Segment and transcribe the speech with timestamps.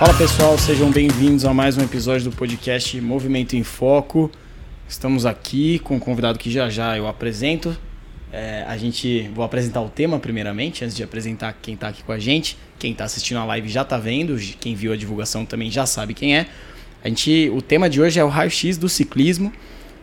[0.00, 4.30] Fala pessoal, sejam bem-vindos a mais um episódio do podcast Movimento em Foco.
[4.88, 7.76] Estamos aqui com um convidado que já já eu apresento.
[8.32, 12.12] É, a gente vou apresentar o tema primeiramente, antes de apresentar quem está aqui com
[12.12, 12.56] a gente.
[12.78, 16.14] Quem está assistindo a live já está vendo, quem viu a divulgação também já sabe
[16.14, 16.46] quem é.
[17.04, 19.52] A gente, o tema de hoje é o raio-x do ciclismo.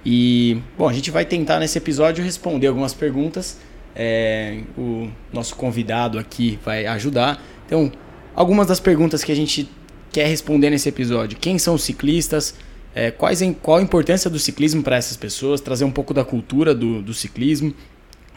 [0.06, 3.58] E, bom, a gente vai tentar nesse episódio responder algumas perguntas.
[3.96, 7.44] É, o nosso convidado aqui vai ajudar.
[7.66, 7.92] Então,
[8.36, 9.68] algumas das perguntas que a gente
[10.12, 11.38] quer responder nesse episódio.
[11.40, 12.56] Quem são os ciclistas?
[12.96, 15.62] É, quais, qual a importância do ciclismo para essas pessoas?
[15.62, 17.74] Trazer um pouco da cultura do, do ciclismo.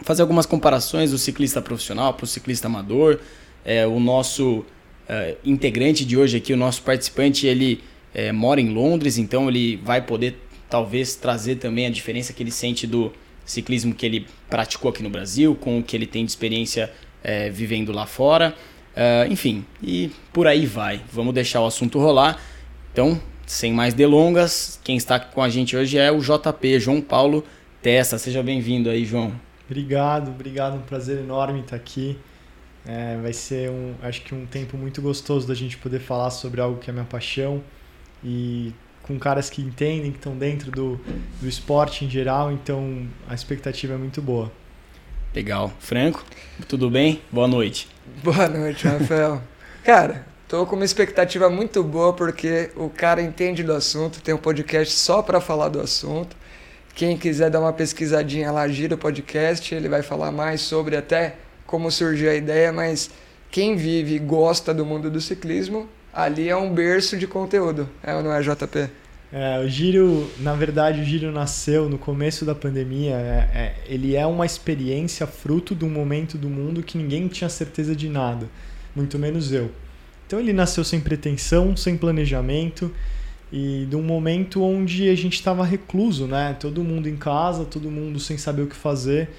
[0.02, 3.18] Fazer algumas comparações do ciclista profissional para o ciclista amador.
[3.64, 4.64] É, o nosso
[5.08, 7.80] é, integrante de hoje aqui, o nosso participante, ele
[8.14, 10.36] é, mora em Londres, então ele vai poder
[10.68, 13.12] talvez trazer também a diferença que ele sente do
[13.44, 17.50] ciclismo que ele praticou aqui no Brasil, com o que ele tem de experiência é,
[17.50, 18.54] vivendo lá fora.
[18.90, 21.00] Uh, enfim, e por aí vai.
[21.12, 22.40] Vamos deixar o assunto rolar.
[22.92, 27.00] Então, sem mais delongas, quem está aqui com a gente hoje é o JP, João
[27.00, 27.44] Paulo
[27.82, 28.18] Testa.
[28.18, 29.32] Seja bem-vindo aí, João.
[29.66, 30.76] Obrigado, obrigado.
[30.76, 32.18] Um prazer enorme estar aqui.
[32.86, 36.60] É, vai ser, um, acho que um tempo muito gostoso da gente poder falar sobre
[36.60, 37.62] algo que é minha paixão
[38.24, 38.72] e
[39.02, 41.00] com caras que entendem, que estão dentro do,
[41.40, 44.50] do esporte em geral, então a expectativa é muito boa.
[45.34, 45.72] Legal.
[45.78, 46.24] Franco,
[46.68, 47.20] tudo bem?
[47.30, 47.88] Boa noite.
[48.22, 49.40] Boa noite, Rafael.
[49.82, 54.38] cara, tô com uma expectativa muito boa porque o cara entende do assunto, tem um
[54.38, 56.36] podcast só para falar do assunto.
[56.94, 61.36] Quem quiser dar uma pesquisadinha lá, gira o podcast, ele vai falar mais sobre até
[61.66, 63.10] como surgiu a ideia, mas
[63.50, 68.14] quem vive e gosta do mundo do ciclismo, ali é um berço de conteúdo, é
[68.14, 68.90] ou não é, JP?
[69.32, 73.14] É, o Giro, na verdade, o Giro nasceu no começo da pandemia.
[73.14, 77.48] É, é, ele é uma experiência fruto de um momento do mundo que ninguém tinha
[77.48, 78.48] certeza de nada,
[78.94, 79.70] muito menos eu.
[80.26, 82.92] Então ele nasceu sem pretensão, sem planejamento
[83.52, 86.56] e de um momento onde a gente estava recluso, né?
[86.58, 89.30] Todo mundo em casa, todo mundo sem saber o que fazer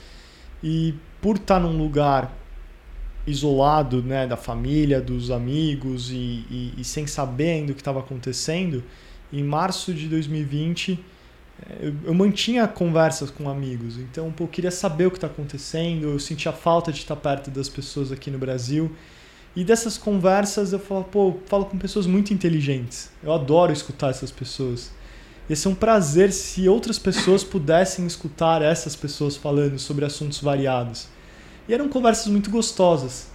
[0.63, 2.37] e por estar num lugar
[3.25, 7.99] isolado, né, da família, dos amigos e, e, e sem saber ainda o que estava
[7.99, 8.83] acontecendo
[9.31, 10.99] em março de 2020,
[11.61, 13.97] eh, eu, eu mantinha conversas com amigos.
[13.97, 17.49] Então, pô, eu queria saber o que está acontecendo, eu sentia falta de estar perto
[17.49, 18.91] das pessoas aqui no Brasil.
[19.55, 23.11] E dessas conversas eu falo, pô, falo com pessoas muito inteligentes.
[23.21, 24.91] Eu adoro escutar essas pessoas.
[25.49, 31.09] Ia ser um prazer se outras pessoas pudessem escutar essas pessoas falando sobre assuntos variados.
[31.67, 33.27] E eram conversas muito gostosas.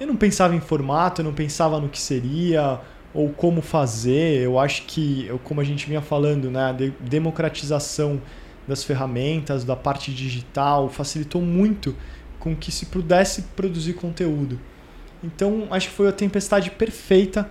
[0.00, 2.80] Eu não pensava em formato, eu não pensava no que seria,
[3.14, 4.42] ou como fazer.
[4.42, 8.20] Eu acho que, como a gente vinha falando, né, a democratização
[8.66, 11.96] das ferramentas, da parte digital, facilitou muito
[12.38, 14.58] com que se pudesse produzir conteúdo.
[15.22, 17.48] Então, acho que foi a tempestade perfeita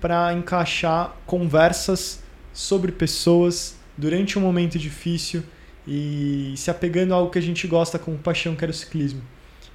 [0.00, 2.22] para encaixar conversas
[2.52, 5.42] sobre pessoas durante um momento difícil
[5.86, 9.22] e se apegando a algo que a gente gosta com paixão, que era o ciclismo.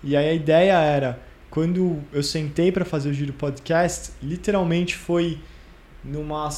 [0.03, 5.39] E aí a ideia era quando eu sentei para fazer o Giro Podcast, literalmente foi
[6.03, 6.49] numa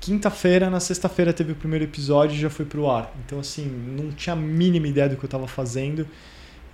[0.00, 3.12] quinta-feira, na sexta-feira teve o primeiro episódio e já foi pro ar.
[3.24, 6.06] Então, assim, não tinha a mínima ideia do que eu estava fazendo.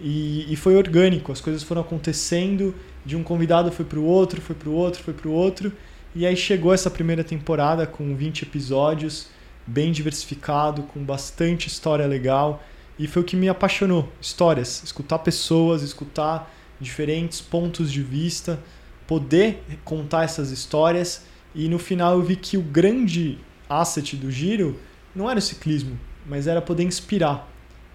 [0.01, 2.75] E, e, foi orgânico, as coisas foram acontecendo,
[3.05, 5.72] de um convidado foi pro outro, foi pro outro, foi pro outro.
[6.15, 9.28] E aí chegou essa primeira temporada com 20 episódios,
[9.67, 12.62] bem diversificado, com bastante história legal.
[12.99, 18.59] E foi o que me apaixonou, histórias, escutar pessoas, escutar diferentes pontos de vista,
[19.07, 21.25] poder contar essas histórias
[21.55, 24.79] e no final eu vi que o grande asset do giro
[25.15, 27.49] não era o ciclismo, mas era poder inspirar.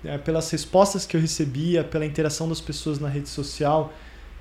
[0.04, 3.92] É, pelas respostas que eu recebia, pela interação das pessoas na rede social,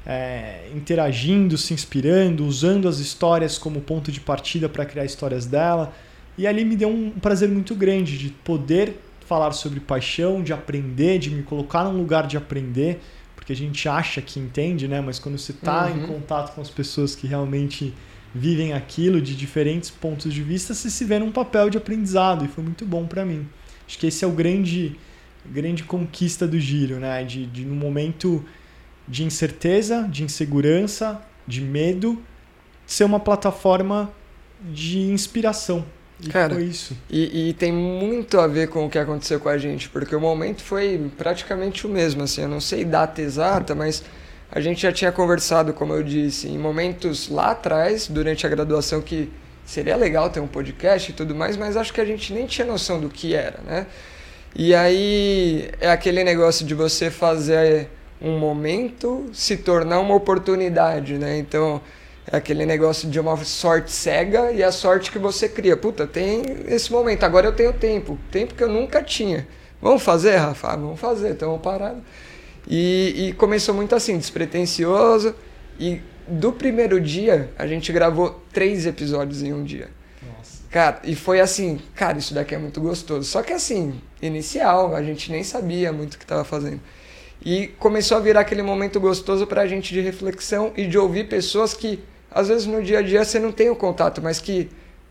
[0.04, 5.94] é, interagindo, se inspirando, usando as histórias como ponto de partida para criar histórias dela.
[6.37, 11.19] E ali me deu um prazer muito grande de poder falar sobre paixão, de aprender,
[11.19, 13.00] de me colocar num lugar de aprender,
[13.44, 15.03] porque a gente acha que entende, né?
[15.03, 15.98] Mas quando você está uhum.
[15.98, 17.92] em contato com as pessoas que realmente
[18.34, 22.48] vivem aquilo de diferentes pontos de vista, você se vê num papel de aprendizado e
[22.48, 23.47] foi muito bom para mim.
[23.86, 24.97] Acho que esse é o grande
[25.45, 27.22] grande conquista do giro, né?
[27.22, 28.42] De, de num momento
[29.07, 32.22] de incerteza, de insegurança, de medo,
[32.86, 34.10] ser uma plataforma
[34.72, 35.84] de inspiração
[36.24, 36.97] e Cara, foi isso.
[37.10, 40.21] E, e, tem muito a ver com o que aconteceu com a gente, porque o
[40.21, 44.03] momento foi praticamente o mesmo, assim, eu não sei data exata, mas
[44.50, 49.03] a gente já tinha conversado, como eu disse, em momentos lá atrás, durante a graduação,
[49.03, 49.30] que
[49.65, 52.66] seria legal ter um podcast e tudo mais, mas acho que a gente nem tinha
[52.66, 53.86] noção do que era, né?
[54.54, 57.88] E aí é aquele negócio de você fazer
[58.22, 61.36] um momento se tornar uma oportunidade, né?
[61.38, 61.80] Então,
[62.26, 65.76] É aquele negócio de uma sorte cega e a sorte que você cria.
[65.76, 68.18] Puta, tem esse momento, agora eu tenho tempo.
[68.30, 69.47] Tempo que eu nunca tinha.
[69.80, 70.68] Vamos fazer, Rafa?
[70.68, 72.00] Ah, vamos fazer, uma parada.
[72.66, 75.34] E, e começou muito assim, despretensioso.
[75.78, 79.91] E do primeiro dia, a gente gravou três episódios em um dia.
[80.22, 80.62] Nossa.
[80.70, 83.28] Cara, e foi assim, cara, isso daqui é muito gostoso.
[83.28, 86.80] Só que assim, inicial, a gente nem sabia muito o que estava fazendo.
[87.44, 91.74] E começou a virar aquele momento gostoso pra gente de reflexão e de ouvir pessoas
[91.74, 92.03] que,
[92.34, 94.69] às vezes no dia a dia você não tem o contato, mas que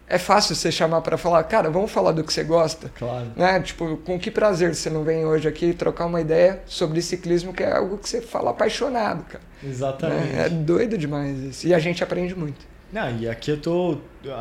[0.08, 2.92] é fácil você chamar para falar, cara, vamos falar do que você gosta.
[3.00, 3.31] Claro.
[3.36, 3.60] Né?
[3.62, 7.64] Tipo, com que prazer você não vem hoje aqui trocar uma ideia sobre ciclismo, que
[7.64, 9.44] é algo que você fala apaixonado, cara.
[9.64, 10.34] Exatamente.
[10.34, 10.46] Né?
[10.46, 11.68] É doido demais isso.
[11.68, 12.74] E a gente aprende muito.
[12.92, 13.98] Não, e aqui eu tô.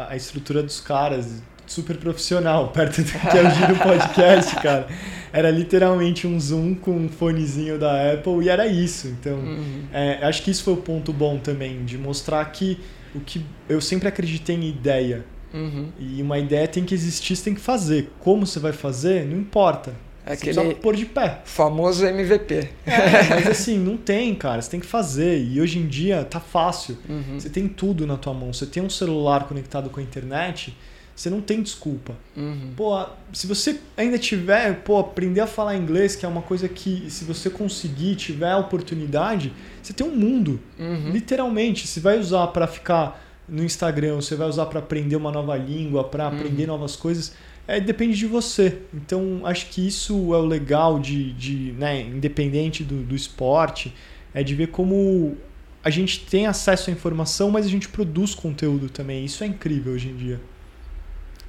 [0.08, 4.86] A estrutura dos caras, super profissional, perto do que é o Giro Podcast, cara.
[5.32, 9.08] Era literalmente um Zoom com um fonezinho da Apple e era isso.
[9.08, 9.84] Então, Uhum.
[9.92, 12.78] é, acho que isso foi o ponto bom também, de mostrar que
[13.14, 15.24] o que eu sempre acreditei em ideia.
[15.54, 15.88] Uhum.
[15.98, 18.10] E uma ideia tem que existir, você tem que fazer.
[18.20, 19.94] Como você vai fazer, não importa.
[20.24, 21.40] É Você aquele pôr de pé.
[21.44, 22.68] famoso MVP.
[22.86, 24.62] É, mas assim, não tem, cara.
[24.62, 25.42] Você tem que fazer.
[25.42, 26.96] E hoje em dia tá fácil.
[27.08, 27.40] Uhum.
[27.40, 28.52] Você tem tudo na tua mão.
[28.52, 30.76] Você tem um celular conectado com a internet,
[31.14, 32.14] você não tem desculpa.
[32.36, 32.72] Uhum.
[32.76, 37.06] Pô, se você ainda tiver, pô, aprender a falar inglês, que é uma coisa que,
[37.08, 40.60] se você conseguir, tiver a oportunidade, você tem um mundo.
[40.78, 41.10] Uhum.
[41.10, 45.56] Literalmente, você vai usar para ficar no Instagram, você vai usar para aprender uma nova
[45.56, 46.36] língua, para Uhum.
[46.36, 47.34] aprender novas coisas.
[47.66, 48.78] É, depende de você.
[48.92, 53.94] Então, acho que isso é o legal de, de né, independente do, do esporte,
[54.34, 55.36] é de ver como
[55.84, 59.24] a gente tem acesso à informação, mas a gente produz conteúdo também.
[59.24, 60.40] Isso é incrível hoje em dia.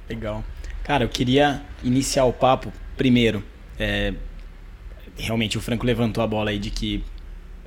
[0.08, 0.44] Legal.
[0.82, 3.42] Cara, eu queria iniciar o papo primeiro.
[3.78, 4.14] é,
[5.16, 7.04] realmente o Franco levantou a bola aí de que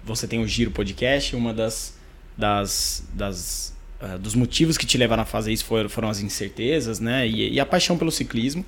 [0.04, 1.98] você tem o Giro Podcast, uma das,
[2.38, 7.00] das, das ah, dos motivos que te levaram a fazer isso foram, foram as incertezas,
[7.00, 7.28] né?
[7.28, 8.66] E, e a paixão pelo ciclismo.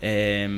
[0.00, 0.48] É,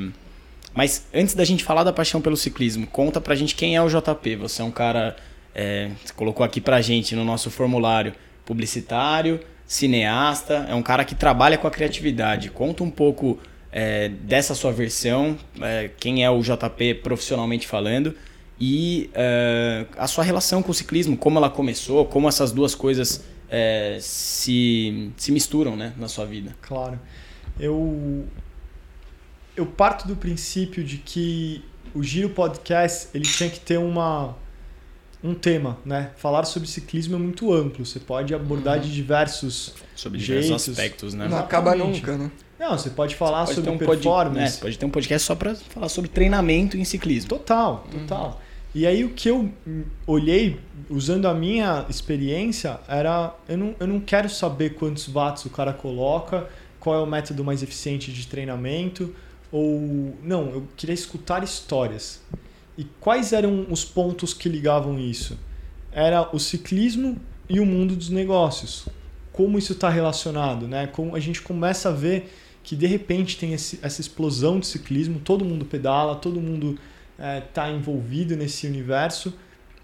[0.72, 3.88] mas antes da gente falar da paixão pelo ciclismo, conta pra gente quem é o
[3.88, 4.36] JP.
[4.36, 5.16] Você é um cara,
[5.54, 8.14] é, colocou aqui pra gente no nosso formulário,
[8.44, 9.40] publicitário,
[9.74, 12.48] cineasta, é um cara que trabalha com a criatividade.
[12.48, 13.40] Conta um pouco
[13.72, 18.14] é, dessa sua versão, é, quem é o JP profissionalmente falando
[18.60, 23.24] e é, a sua relação com o ciclismo, como ela começou, como essas duas coisas
[23.50, 26.54] é, se, se misturam né, na sua vida.
[26.62, 27.00] Claro.
[27.58, 28.24] Eu
[29.56, 34.36] eu parto do princípio de que o Giro Podcast ele tinha que ter uma
[35.24, 36.10] um tema, né?
[36.16, 37.84] Falar sobre ciclismo é muito amplo.
[37.84, 38.82] Você pode abordar Uhum.
[38.84, 39.74] de diversos.
[39.96, 40.68] Sobre diversos Jeitos.
[40.68, 41.26] aspectos, né?
[41.28, 42.30] Não acaba nunca, né?
[42.60, 44.54] Não, você pode falar Pode sobre um pod- performance.
[44.56, 47.28] né, pode ter um podcast só pra falar sobre treinamento em ciclismo.
[47.28, 48.40] Total, total.
[48.74, 49.50] E aí o que eu
[50.06, 55.50] olhei, usando a minha experiência, era eu não, eu não quero saber quantos watts o
[55.50, 56.48] cara coloca,
[56.80, 59.14] qual é o método mais eficiente de treinamento,
[59.50, 60.16] ou.
[60.22, 62.20] Não, eu queria escutar histórias.
[62.76, 65.38] E quais eram os pontos que ligavam isso?
[65.92, 67.16] Era o ciclismo
[67.48, 68.88] e o mundo dos negócios.
[69.32, 70.86] Como isso está relacionado, né?
[70.86, 72.32] Como a gente começa a ver
[72.62, 76.78] que de repente tem esse- essa explosão de ciclismo, todo mundo pedala, todo mundo
[77.48, 79.32] está envolvido nesse universo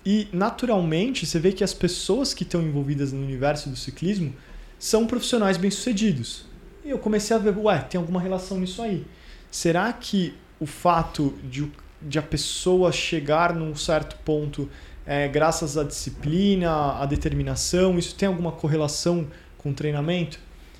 [0.04, 4.34] e naturalmente você vê que as pessoas que estão envolvidas no universo do ciclismo
[4.78, 6.46] são profissionais bem-sucedidos.
[6.84, 9.04] E eu comecei a ver, ué, tem alguma relação nisso aí.
[9.50, 11.70] Será que o fato de,
[12.02, 14.68] de a pessoa chegar num certo ponto
[15.06, 19.26] é, graças à disciplina, à determinação, isso tem alguma correlação
[19.58, 20.38] com o treinamento?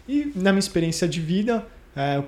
[0.09, 2.23] E na minha experiência de vida, é,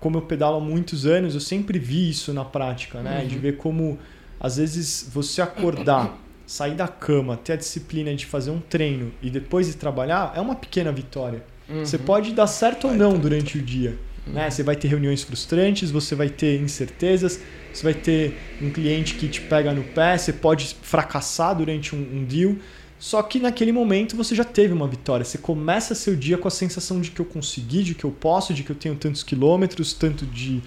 [0.00, 3.20] como eu pedalo há muitos anos, eu sempre vi isso na prática, né?
[3.22, 3.28] Uhum.
[3.28, 3.98] De ver como,
[4.40, 9.30] às vezes, você acordar, sair da cama, ter a disciplina de fazer um treino e
[9.30, 11.44] depois de trabalhar, é uma pequena vitória.
[11.68, 12.02] Você Uhum.
[12.04, 13.98] pode dar certo ou não durante o dia.
[14.26, 14.44] Né?
[14.44, 14.50] Uhum.
[14.50, 17.40] Você vai ter reuniões frustrantes, você vai ter incertezas,
[17.74, 21.98] você vai ter um cliente que te pega no pé, você pode fracassar durante um,
[21.98, 22.54] um deal.
[22.98, 25.24] Só que naquele momento você já teve uma vitória.
[25.24, 28.54] Você começa seu dia com a sensação de que eu consegui, de que eu posso,
[28.54, 30.62] de que eu tenho tantos quilômetros, tanto de,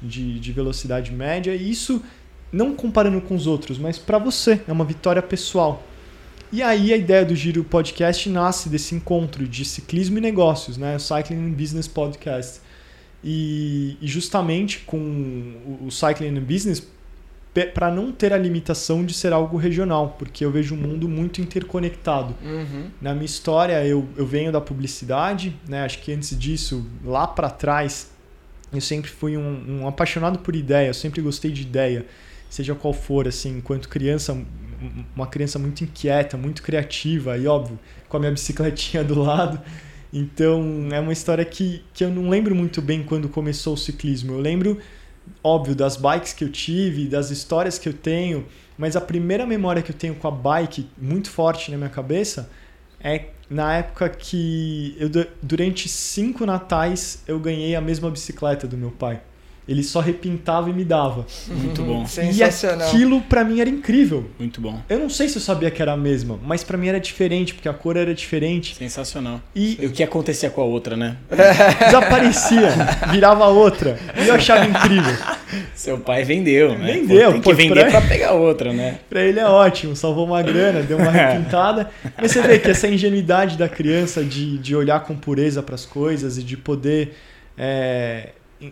[0.00, 1.54] de, de velocidade média.
[1.54, 2.02] E isso
[2.50, 5.84] não comparando com os outros, mas para você é uma vitória pessoal.
[6.50, 10.96] E aí a ideia do Giro Podcast nasce desse encontro de ciclismo e negócios, né?
[10.96, 12.61] O Cycling Business Podcast.
[13.24, 16.86] E, e justamente com o, o Cycling Business
[17.74, 21.40] para não ter a limitação de ser algo regional, porque eu vejo um mundo muito
[21.40, 22.34] interconectado.
[22.42, 22.86] Uhum.
[23.00, 25.84] Na minha história, eu, eu venho da publicidade, né?
[25.84, 28.10] Acho que antes disso, lá para trás,
[28.72, 32.06] eu sempre fui um, um apaixonado por ideia, eu sempre gostei de ideia,
[32.48, 34.34] seja qual for, assim, enquanto criança,
[35.14, 39.60] uma criança muito inquieta, muito criativa e, óbvio, com a minha bicicletinha do lado.
[40.12, 44.32] Então, é uma história que, que eu não lembro muito bem quando começou o ciclismo.
[44.32, 44.78] Eu lembro,
[45.42, 49.80] óbvio, das bikes que eu tive, das histórias que eu tenho, mas a primeira memória
[49.80, 52.50] que eu tenho com a bike, muito forte na minha cabeça,
[53.00, 55.08] é na época que eu,
[55.42, 59.20] durante cinco natais eu ganhei a mesma bicicleta do meu pai.
[59.66, 61.24] Ele só repintava e me dava.
[61.48, 62.04] Muito bom.
[62.34, 64.28] E aquilo para mim era incrível.
[64.36, 64.80] Muito bom.
[64.88, 67.54] Eu não sei se eu sabia que era a mesma, mas para mim era diferente,
[67.54, 68.74] porque a cor era diferente.
[68.74, 69.40] Sensacional.
[69.54, 71.16] E, e o que acontecia com a outra, né?
[71.78, 72.70] Desaparecia,
[73.12, 73.96] virava outra.
[74.20, 75.16] E eu achava incrível.
[75.74, 76.94] Seu pai vendeu, né?
[76.94, 77.40] Vendeu.
[77.40, 78.00] Pô, tem que vender pra...
[78.00, 78.98] pra pegar outra, né?
[79.08, 81.88] Pra ele é ótimo, salvou uma grana, deu uma repintada.
[82.20, 85.86] Mas você vê que essa ingenuidade da criança de, de olhar com pureza para as
[85.86, 87.14] coisas e de poder...
[87.56, 88.30] É,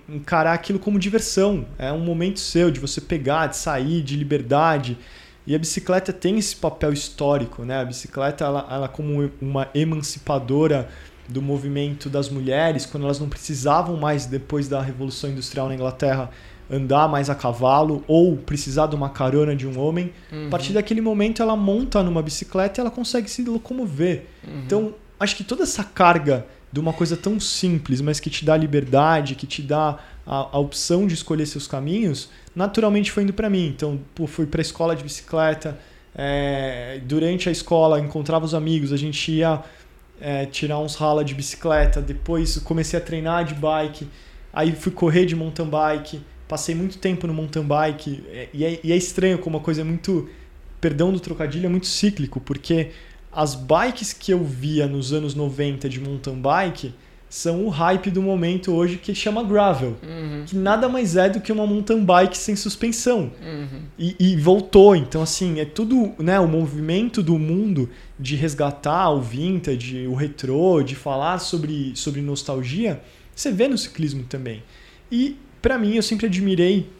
[0.08, 1.66] encarar aquilo como diversão.
[1.78, 4.98] É um momento seu de você pegar, de sair, de liberdade.
[5.46, 7.80] E a bicicleta tem esse papel histórico, né?
[7.80, 10.88] A bicicleta, ela, ela como uma emancipadora
[11.28, 16.30] do movimento das mulheres, quando elas não precisavam mais, depois da Revolução Industrial na Inglaterra,
[16.70, 20.12] andar mais a cavalo ou precisar de uma carona de um homem.
[20.30, 20.46] Uhum.
[20.46, 24.26] A partir daquele momento, ela monta numa bicicleta e ela consegue se locomover.
[24.46, 24.62] Uhum.
[24.64, 28.56] Então, acho que toda essa carga de uma coisa tão simples, mas que te dá
[28.56, 33.50] liberdade, que te dá a, a opção de escolher seus caminhos, naturalmente foi indo para
[33.50, 33.66] mim.
[33.66, 35.78] Então, pô, fui para a escola de bicicleta.
[36.14, 39.62] É, durante a escola, encontrava os amigos, a gente ia
[40.20, 42.00] é, tirar uns rala de bicicleta.
[42.00, 44.06] Depois comecei a treinar de bike.
[44.52, 46.20] Aí fui correr de mountain bike.
[46.46, 48.24] Passei muito tempo no mountain bike.
[48.28, 50.28] É, e é, e é estranho como a coisa é muito.
[50.80, 52.92] Perdão do trocadilho, é muito cíclico, porque
[53.32, 56.92] as bikes que eu via nos anos 90 de mountain bike
[57.28, 60.42] são o hype do momento hoje que chama gravel, uhum.
[60.44, 63.30] que nada mais é do que uma mountain bike sem suspensão.
[63.40, 63.82] Uhum.
[63.96, 69.20] E, e, voltou, então assim, é tudo, né, o movimento do mundo de resgatar o
[69.20, 73.00] vintage, o retrô, de falar sobre, sobre nostalgia,
[73.32, 74.64] você vê no ciclismo também.
[75.10, 76.90] E para mim eu sempre admirei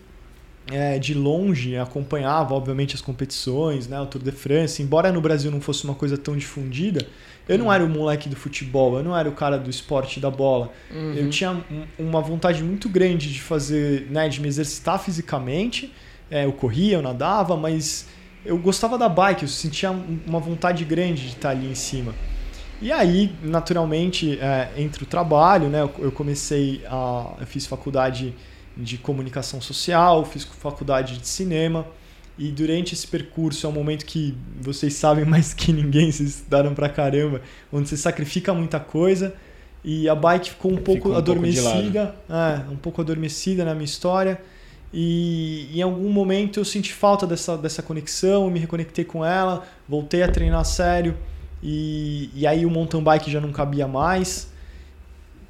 [0.71, 4.83] é, de longe, acompanhava, obviamente, as competições, né, o Tour de France.
[4.83, 7.07] Embora no Brasil não fosse uma coisa tão difundida,
[7.49, 7.73] eu não uhum.
[7.73, 10.71] era o moleque do futebol, eu não era o cara do esporte da bola.
[10.91, 11.15] Uhum.
[11.15, 11.63] Eu tinha
[11.99, 15.93] uma vontade muito grande de fazer, né, de me exercitar fisicamente.
[16.31, 18.07] É, eu corria, eu nadava, mas
[18.45, 22.15] eu gostava da bike, eu sentia uma vontade grande de estar ali em cima.
[22.83, 27.35] E aí, naturalmente, é, entre o trabalho, né, eu comecei a.
[27.39, 28.35] Eu fiz faculdade
[28.77, 31.87] de comunicação social, fiz faculdade de cinema.
[32.39, 36.75] E durante esse percurso é um momento que vocês sabem mais que ninguém, vocês estudaram
[36.75, 39.35] pra caramba, onde você sacrifica muita coisa.
[39.85, 43.85] E a bike ficou um pouco um adormecida, pouco é, um pouco adormecida na minha
[43.85, 44.41] história.
[44.93, 50.23] E em algum momento eu senti falta dessa, dessa conexão, me reconectei com ela, voltei
[50.23, 51.17] a treinar sério.
[51.63, 54.51] E, e aí o mountain bike já não cabia mais,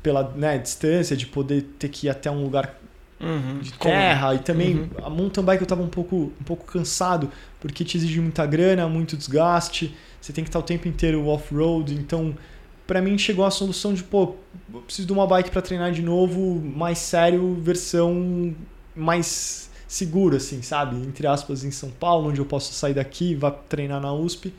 [0.02, 2.79] pela né, distância, de poder ter que ir até um lugar
[3.20, 3.58] uhum.
[3.60, 4.34] de terra.
[4.34, 4.88] E também uhum.
[5.04, 8.88] a mountain bike eu estava um pouco, um pouco cansado, porque te exige muita grana,
[8.88, 9.94] muito desgaste.
[10.20, 11.94] Você tem que estar o tempo inteiro off-road.
[11.94, 12.34] Então,
[12.86, 14.34] para mim, chegou a solução de, pô,
[14.72, 18.54] eu preciso de uma bike para treinar de novo, mais sério, versão
[18.94, 20.96] mais segura, assim, sabe?
[20.96, 24.52] Entre aspas, em São Paulo, onde eu posso sair daqui e vá treinar na USP.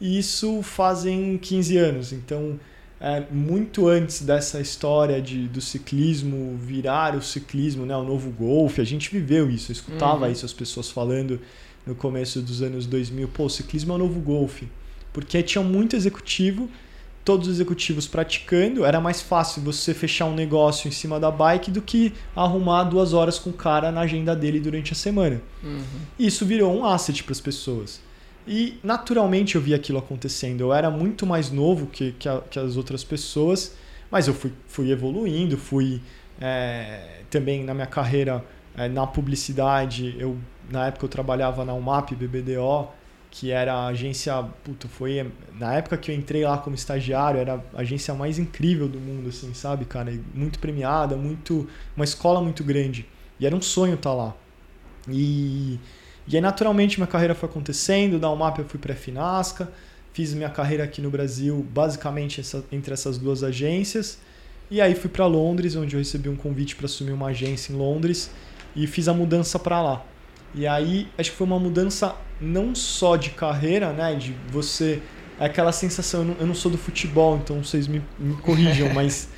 [0.00, 2.12] E isso fazem 15 anos.
[2.12, 2.58] Então,
[3.00, 8.80] é, muito antes dessa história de, do ciclismo virar o ciclismo, né, o novo golfe,
[8.80, 10.32] a gente viveu isso, eu escutava uhum.
[10.32, 11.40] isso as pessoas falando
[11.86, 14.68] no começo dos anos 2000, pô, o ciclismo é o novo golfe,
[15.12, 16.70] porque tinha muito executivo,
[17.22, 21.70] todos os executivos praticando, era mais fácil você fechar um negócio em cima da bike
[21.70, 25.42] do que arrumar duas horas com o cara na agenda dele durante a semana.
[25.62, 25.82] Uhum.
[26.18, 28.00] Isso virou um asset para as pessoas.
[28.46, 30.60] E naturalmente eu vi aquilo acontecendo.
[30.60, 33.74] Eu era muito mais novo que, que, a, que as outras pessoas,
[34.10, 36.00] mas eu fui, fui evoluindo, fui
[36.40, 38.44] é, também na minha carreira
[38.76, 40.14] é, na publicidade.
[40.18, 40.36] Eu,
[40.70, 42.88] na época eu trabalhava na UMAP BBDO,
[43.30, 44.44] que era a agência.
[44.62, 45.30] Puta, foi.
[45.58, 49.28] Na época que eu entrei lá como estagiário, era a agência mais incrível do mundo,
[49.28, 50.12] assim, sabe, cara?
[50.34, 51.68] Muito premiada, muito.
[51.96, 53.06] Uma escola muito grande.
[53.40, 54.34] E era um sonho estar tá lá.
[55.08, 55.78] E
[56.28, 58.18] e aí, naturalmente, minha carreira foi acontecendo.
[58.18, 59.70] Da UMAP eu fui para a Finasca.
[60.12, 64.18] Fiz minha carreira aqui no Brasil, basicamente essa, entre essas duas agências.
[64.70, 67.76] E aí fui para Londres, onde eu recebi um convite para assumir uma agência em
[67.76, 68.30] Londres.
[68.74, 70.04] E fiz a mudança para lá.
[70.54, 74.14] E aí, acho que foi uma mudança não só de carreira, né?
[74.14, 75.00] De você...
[75.38, 76.20] É aquela sensação...
[76.20, 79.28] Eu não, eu não sou do futebol, então vocês me, me corrijam, mas...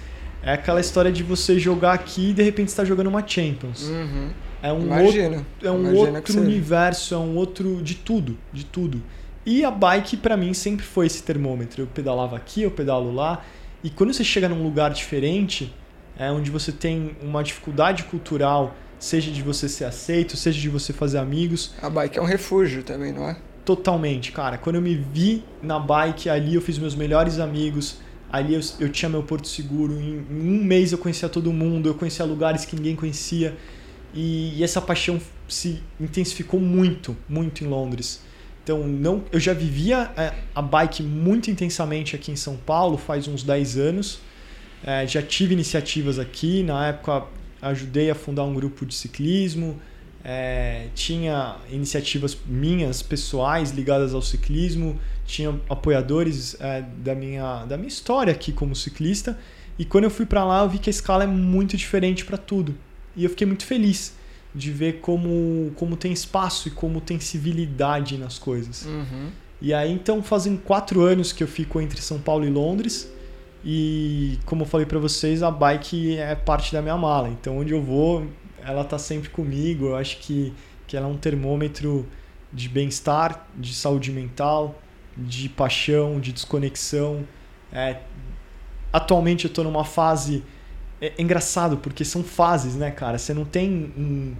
[0.40, 3.88] É aquela história de você jogar aqui e de repente está jogando uma Champions.
[3.88, 4.30] Uhum.
[4.62, 5.36] É um Imagina.
[5.36, 9.02] outro, é um outro universo, é um outro de tudo, de tudo.
[9.46, 11.82] E a bike pra mim sempre foi esse termômetro.
[11.82, 13.44] Eu pedalava aqui, eu pedalo lá,
[13.82, 15.72] e quando você chega num lugar diferente,
[16.18, 20.92] é onde você tem uma dificuldade cultural, seja de você ser aceito, seja de você
[20.92, 23.36] fazer amigos, A bike é um refúgio também, não é?
[23.64, 24.58] Totalmente, cara.
[24.58, 27.98] Quando eu me vi na bike, ali eu fiz meus melhores amigos.
[28.32, 29.92] Ali eu, eu tinha meu porto seguro.
[30.00, 31.88] Em, em um mês eu conhecia todo mundo.
[31.88, 33.56] Eu conhecia lugares que ninguém conhecia.
[34.14, 38.22] E, essa paixão se intensificou muito, muito em Londres.
[38.62, 43.26] Então, não, eu já vivia é, a bike muito intensamente aqui em São Paulo faz
[43.26, 44.20] uns 10 anos.
[44.84, 46.62] É, já tive iniciativas aqui.
[46.62, 47.24] Na época,
[47.62, 49.80] ajudei a fundar um grupo de ciclismo.
[50.22, 57.88] É, tinha iniciativas minhas pessoais ligadas ao ciclismo, tinha apoiadores é, da, minha, da minha
[57.88, 59.38] história aqui como ciclista.
[59.78, 62.36] E quando eu fui para lá, eu vi que a escala é muito diferente para
[62.36, 62.74] tudo.
[63.16, 64.14] E eu fiquei muito feliz
[64.54, 68.84] de ver como, como tem espaço e como tem civilidade nas coisas.
[68.84, 69.30] Uhum.
[69.60, 73.10] E aí, então, fazem quatro anos que eu fico entre São Paulo e Londres.
[73.64, 77.28] E, como eu falei para vocês, a bike é parte da minha mala.
[77.28, 78.26] Então, onde eu vou,
[78.64, 79.86] ela tá sempre comigo.
[79.86, 80.52] Eu acho que,
[80.86, 82.06] que ela é um termômetro
[82.52, 84.80] de bem-estar, de saúde mental,
[85.16, 87.26] de paixão, de desconexão.
[87.72, 87.98] É,
[88.92, 90.44] atualmente eu tô numa fase.
[91.00, 93.18] É, é engraçado, porque são fases, né, cara?
[93.18, 94.34] Você não tem um.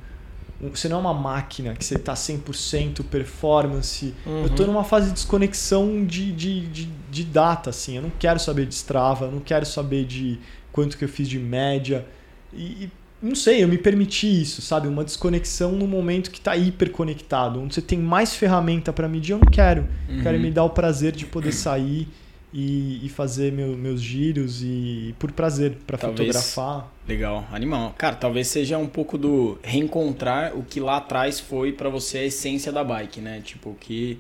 [0.61, 4.12] um- Você não é uma máquina que você tá 100% performance.
[4.27, 4.71] Eu tô Uhum.
[4.73, 7.95] numa fase de desconexão de, de, de, de data, assim.
[7.97, 10.38] Eu não quero saber de Strava, eu não quero saber de
[10.73, 12.05] quanto que eu fiz de média.
[12.53, 12.91] E, e
[13.23, 14.88] não sei, eu me permiti isso, sabe?
[14.88, 17.61] Uma desconexão no momento que tá hiper conectado.
[17.61, 19.87] Onde você tem mais ferramenta para medir, eu não quero.
[20.09, 20.23] Uhum.
[20.23, 22.09] Quero me dar o prazer de poder sair
[22.52, 26.88] e, e fazer meu- meus giros e por prazer, para fotografar.
[27.07, 27.95] Legal, animal.
[27.99, 32.25] Cara, talvez seja um pouco do reencontrar o que lá atrás foi pra você a
[32.25, 33.40] essência da bike, né?
[33.45, 34.19] Tipo, que,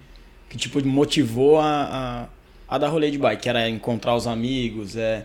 [0.48, 2.28] que tipo motivou a,
[2.68, 5.24] a, a dar rolê de bike, que era encontrar os amigos, é.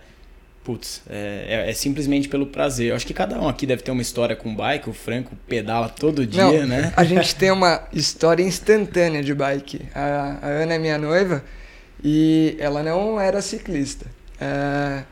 [0.64, 2.92] Putz, é, é- é simplesmente pelo prazer.
[2.92, 4.90] Eu acho que cada um aqui deve ter uma história com bike.
[4.90, 6.94] O Franco pedala todo dia, Não, né?
[6.96, 9.82] A gente tem uma história instantânea de bike.
[9.94, 11.44] A, a Ana é minha noiva
[12.04, 14.06] e ela não era ciclista.
[14.40, 15.04] É,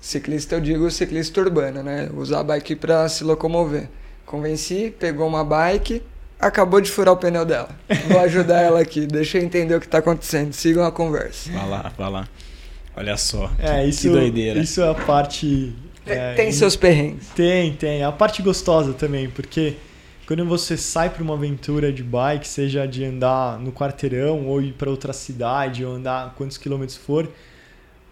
[0.00, 2.08] ciclista, eu digo ciclista urbana, né?
[2.14, 3.88] Usar a bike para se locomover.
[4.24, 6.02] Convenci, pegou uma bike,
[6.38, 7.68] acabou de furar o pneu dela.
[8.08, 10.52] Vou ajudar ela aqui, deixa eu entender o que tá acontecendo.
[10.52, 11.50] Sigam a conversa.
[11.52, 12.28] Vai lá, vai lá.
[12.96, 13.50] Olha só.
[13.58, 14.58] É, que, isso, que doideira.
[14.58, 15.74] isso é a parte.
[16.04, 17.28] Tem, é, tem seus perrengues.
[17.34, 18.02] Tem, tem.
[18.02, 19.76] A parte gostosa também, porque
[20.30, 24.74] quando você sai para uma aventura de bike, seja de andar no quarteirão ou ir
[24.74, 27.28] para outra cidade ou andar quantos quilômetros for,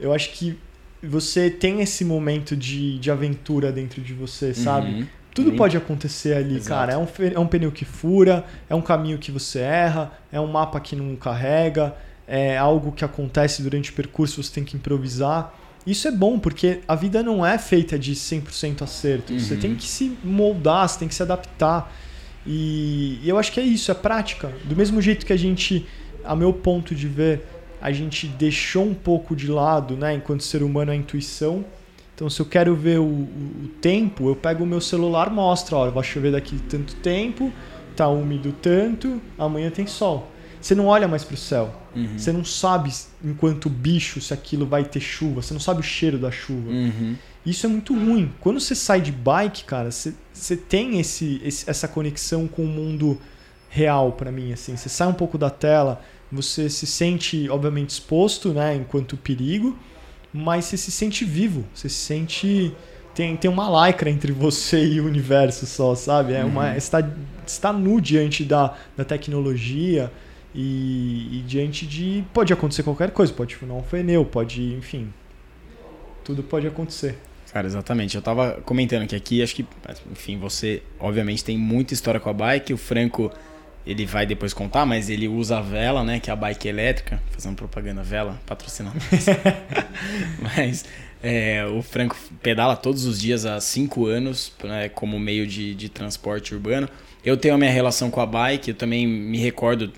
[0.01, 0.59] eu acho que
[1.01, 4.89] você tem esse momento de, de aventura dentro de você, sabe?
[4.89, 5.07] Uhum.
[5.33, 6.69] Tudo pode acontecer ali, Exato.
[6.69, 6.93] cara.
[6.95, 10.49] É um, é um pneu que fura, é um caminho que você erra, é um
[10.49, 11.95] mapa que não carrega,
[12.27, 15.55] é algo que acontece durante o percurso, você tem que improvisar.
[15.87, 19.39] Isso é bom, porque a vida não é feita de 100% acerto.
[19.39, 19.61] Você Uhum.
[19.61, 21.95] tem que se moldar, você tem que se adaptar.
[22.47, 24.53] E, e eu acho que é isso, é prática.
[24.65, 25.87] Do mesmo jeito que a gente,
[26.25, 27.43] a meu ponto de ver,
[27.81, 31.65] a gente deixou um pouco de lado, né, enquanto ser humano, a intuição.
[32.15, 35.77] Então, se eu quero ver o, o- o tempo, eu pego o meu celular, mostra,
[35.77, 37.53] ó, vai chover daqui tanto tempo,
[37.95, 40.29] tá úmido tanto, amanhã tem sol.
[40.61, 41.73] Você não olha mais pro céu.
[41.95, 42.19] Uhum.
[42.19, 42.91] Você não sabe,
[43.25, 45.41] enquanto bicho, se aquilo vai ter chuva.
[45.41, 46.69] Você não sabe o cheiro da chuva.
[46.69, 47.15] Uhum.
[47.49, 48.31] Isso é muito ruim.
[48.41, 52.67] Quando você sai de bike, cara, você, você tem esse, esse- essa conexão com o
[52.67, 53.19] mundo
[53.71, 54.77] real pra mim, assim.
[54.77, 59.79] Você sai um pouco da tela, você se sente, obviamente, exposto, né, enquanto perigo,
[60.33, 61.65] mas você se sente vivo.
[61.75, 62.75] Você se sente...
[63.15, 66.35] Tem, tem uma lycra entre você e o universo só, sabe?
[66.35, 66.77] É uma, Uhum.
[66.77, 67.11] está,
[67.45, 70.13] está nu diante da, da tecnologia
[70.55, 72.25] e, e diante de...
[72.33, 73.33] Pode acontecer qualquer coisa.
[73.33, 74.63] Pode furar um pneu, pode...
[74.75, 75.13] Enfim...
[76.25, 77.19] Tudo pode acontecer.
[77.53, 78.15] Cara, exatamente.
[78.15, 79.67] Eu tava comentando que aqui, acho que,
[80.11, 82.73] enfim, você obviamente tem muita história com a bike.
[82.73, 83.33] O Franco,
[83.87, 86.21] ele vai depois contar, mas ele usa a vela, né?
[86.21, 87.23] Que é a bike elétrica.
[87.31, 88.99] Fazendo propaganda, vela, patrocinando.
[90.43, 90.85] mas
[91.23, 95.89] é, o Franco pedala todos os dias há cinco anos né, como meio de, de
[95.89, 96.89] transporte urbano.
[97.25, 99.93] Eu tenho a minha relação com a bike, eu também me recordo,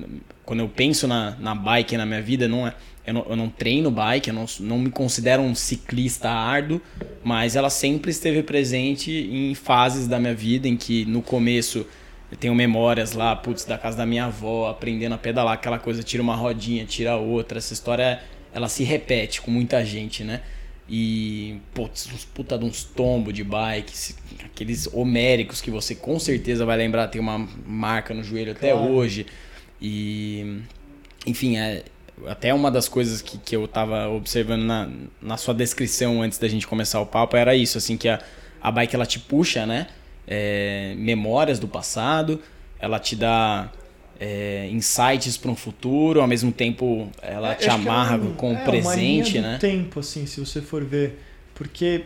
[0.45, 2.75] quando eu penso na, na bike na minha vida, não é,
[3.07, 6.81] eu, não, eu não treino bike, eu não, não me considero um ciclista árduo,
[7.25, 11.87] mas ela sempre esteve presente em fases da minha vida em que no começo
[12.31, 16.03] eu tenho memórias lá, putz, da casa da minha avó, aprendendo a pedalar, aquela coisa,
[16.03, 20.43] tira uma rodinha, tira outra, essa história ela se repete com muita gente, né?
[20.89, 23.93] E, putz, uns puta de uns tombos de bike,
[24.45, 28.91] aqueles homéricos que você com certeza vai lembrar, tem uma marca no joelho até claro.
[28.91, 29.27] hoje.
[29.81, 30.63] E,
[31.25, 31.85] enfim, é,
[32.27, 34.89] até uma das coisas que, que eu tava observando na,
[35.21, 38.21] na sua descrição antes da gente começar o papo era isso, assim, que a,
[38.61, 39.87] a bike ela te puxa, né?
[40.27, 42.41] É, memórias do passado,
[42.79, 43.71] ela te dá
[44.19, 48.53] é, insights para um futuro, ao mesmo tempo ela é, te amarra é um, com
[48.53, 49.59] o é, presente, uma linha né?
[49.59, 51.19] tempo, assim, se você for ver,
[51.55, 52.05] porque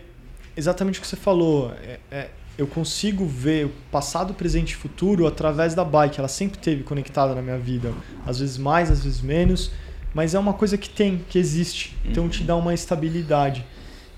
[0.57, 1.73] exatamente o que você falou,
[2.11, 6.19] é, eu consigo ver o passado, presente e futuro através da bike.
[6.19, 7.93] Ela sempre teve conectada na minha vida,
[8.25, 9.73] às vezes mais, às vezes menos,
[10.15, 11.97] mas é uma coisa que tem, que existe.
[12.05, 13.65] Então te dá uma estabilidade.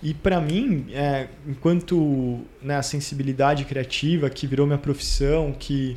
[0.02, 5.96] E para mim, é, enquanto né, a sensibilidade criativa que virou minha profissão, que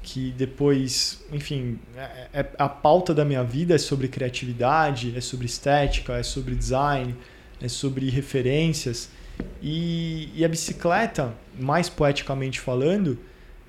[0.00, 5.44] que depois, enfim, é, é, a pauta da minha vida é sobre criatividade, é sobre
[5.44, 7.14] estética, é sobre design,
[7.60, 9.10] é sobre referências.
[9.62, 13.18] E, e a bicicleta, mais poeticamente falando,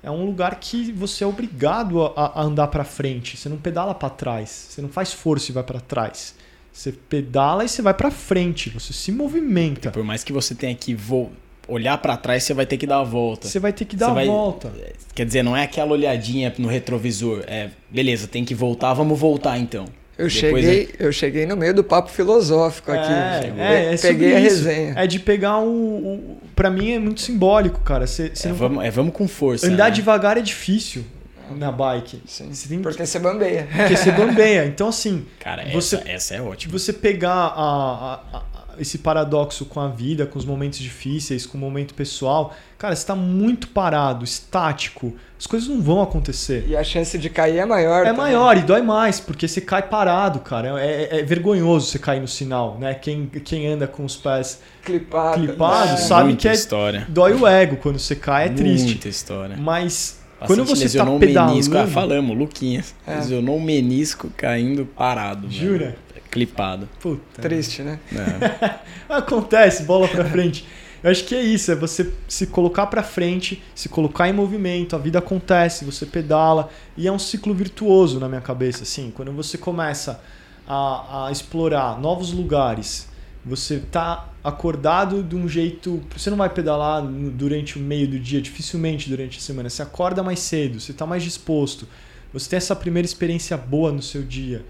[0.02, 3.36] é um lugar que você é obrigado a, a andar para frente.
[3.36, 6.34] Você não pedala para trás, você não faz força e vai para trás.
[6.72, 9.90] Você pedala e você vai para frente, você se movimenta.
[9.90, 11.30] por mais que você tenha que voar
[11.70, 13.46] olhar para trás, você vai ter que dar a volta.
[13.46, 14.26] Você vai ter que dar você a vai...
[14.26, 14.72] volta.
[15.14, 17.44] Quer dizer, não é aquela olhadinha no retrovisor.
[17.46, 19.84] É, beleza, tem que voltar, vamos voltar então.
[20.20, 21.06] Eu cheguei, é...
[21.06, 23.12] eu cheguei no meio do papo filosófico aqui.
[23.12, 24.94] É, é, é peguei a resenha.
[24.96, 28.06] É de pegar o, o para mim é muito simbólico, cara.
[28.06, 28.56] Cê, cê é, não...
[28.56, 29.66] vamos, é vamos com força.
[29.66, 29.90] Andar né?
[29.90, 31.04] devagar é difícil
[31.56, 32.22] na bike.
[32.26, 32.52] Sim.
[32.52, 33.68] Você tem porque você bambeia.
[33.74, 34.66] Porque você bambeia.
[34.66, 35.26] Então, assim.
[35.38, 36.78] Cara, você, essa, essa é ótima.
[36.78, 38.42] Você pegar a, a,
[38.80, 43.02] esse paradoxo com a vida, com os momentos difíceis, com o momento pessoal, cara, você
[43.02, 45.14] está muito parado, estático.
[45.38, 46.64] As coisas não vão acontecer.
[46.66, 48.02] E a chance de cair é maior.
[48.02, 48.16] É também.
[48.16, 50.80] maior e dói mais, porque você cai parado, cara.
[50.80, 52.94] É, é, é, vergonhoso você cair no sinal, né?
[52.94, 55.96] Quem, quem anda com os pés Clipado, clipados é.
[55.98, 57.06] sabe Muita que é, história.
[57.08, 58.86] dói o ego quando você cai, é triste.
[58.86, 59.56] Muita história.
[59.58, 61.52] Mas quando você está pedalando...
[61.52, 62.94] menisco, ah, falamos, Luquinhas.
[63.06, 63.16] É.
[63.16, 65.50] Lesionou o menisco caindo parado.
[65.50, 65.84] Jura?
[65.84, 66.88] Mano clipado.
[67.00, 67.42] Puta.
[67.42, 67.98] Triste, né?
[68.12, 68.78] É.
[69.12, 70.64] Acontece, bola pra frente.
[71.02, 74.94] Eu acho que é isso, é você se colocar para frente, se colocar em movimento,
[74.94, 79.32] a vida acontece, você pedala e é um ciclo virtuoso na minha cabeça, assim, quando
[79.32, 80.22] você começa
[80.68, 83.08] a, a explorar novos lugares,
[83.42, 88.42] você tá acordado de um jeito, você não vai pedalar durante o meio do dia,
[88.42, 91.88] dificilmente durante a semana, você acorda mais cedo, você tá mais disposto,
[92.30, 94.66] você tem essa primeira experiência boa no seu dia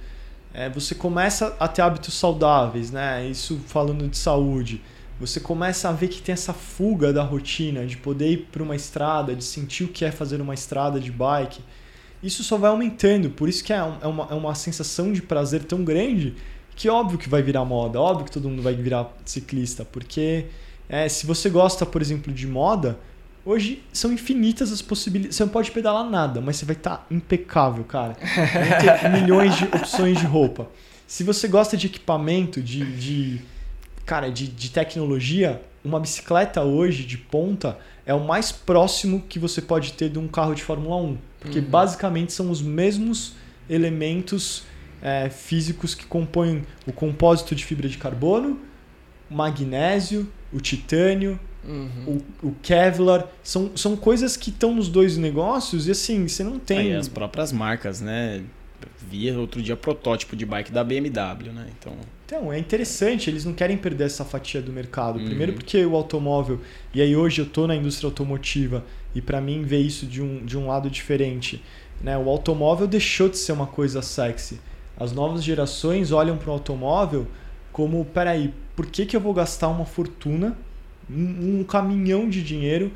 [0.52, 3.26] é, você começa a ter hábitos saudáveis, né?
[3.26, 4.82] Isso falando de saúde.
[5.20, 8.74] Você começa a ver que tem essa fuga da rotina, de poder ir para uma
[8.74, 11.60] estrada, de sentir o que é fazer uma estrada de bike.
[12.22, 15.64] Isso só vai aumentando, por isso que é, é uma, é uma sensação de prazer
[15.64, 16.34] tão grande
[16.74, 20.46] que óbvio que vai virar moda, óbvio que todo mundo vai virar ciclista, porque
[20.88, 22.98] é, se você gosta, por exemplo, de moda,
[23.50, 25.36] Hoje são infinitas as possibilidades.
[25.36, 28.16] Você não pode pedalar nada, mas você vai estar tá impecável, cara.
[28.54, 30.68] Vai ter milhões de opções de roupa.
[31.04, 33.40] Se você gosta de equipamento, de, de
[34.06, 39.60] cara, de, de tecnologia, uma bicicleta hoje de ponta é o mais próximo que você
[39.60, 41.18] pode ter de um carro de Fórmula 1.
[41.40, 41.64] Porque uhum.
[41.64, 43.34] basicamente são os mesmos
[43.68, 44.62] elementos
[45.02, 48.60] é, físicos que compõem o compósito de fibra de carbono,
[49.28, 52.22] o magnésio, o titânio, Uhum.
[52.42, 56.58] O, o Kevlar, são, são coisas que estão nos dois negócios e assim, você não
[56.58, 56.78] tem.
[56.78, 58.42] Aí as próprias marcas, né?
[59.10, 61.66] Via outro dia protótipo de bike da BMW, né?
[61.78, 61.92] Então.
[62.24, 65.18] Então, é interessante, eles não querem perder essa fatia do mercado.
[65.18, 65.24] Uhum.
[65.24, 66.60] Primeiro porque o automóvel,
[66.94, 70.44] e aí hoje eu estou na indústria automotiva e para mim ver isso de um,
[70.44, 71.62] de um lado diferente.
[72.00, 72.16] Né?
[72.16, 74.60] O automóvel deixou de ser uma coisa sexy.
[74.96, 77.26] As novas gerações olham para o automóvel
[77.72, 80.56] como, peraí, por que, que eu vou gastar uma fortuna
[81.14, 82.92] um, um caminhão de dinheiro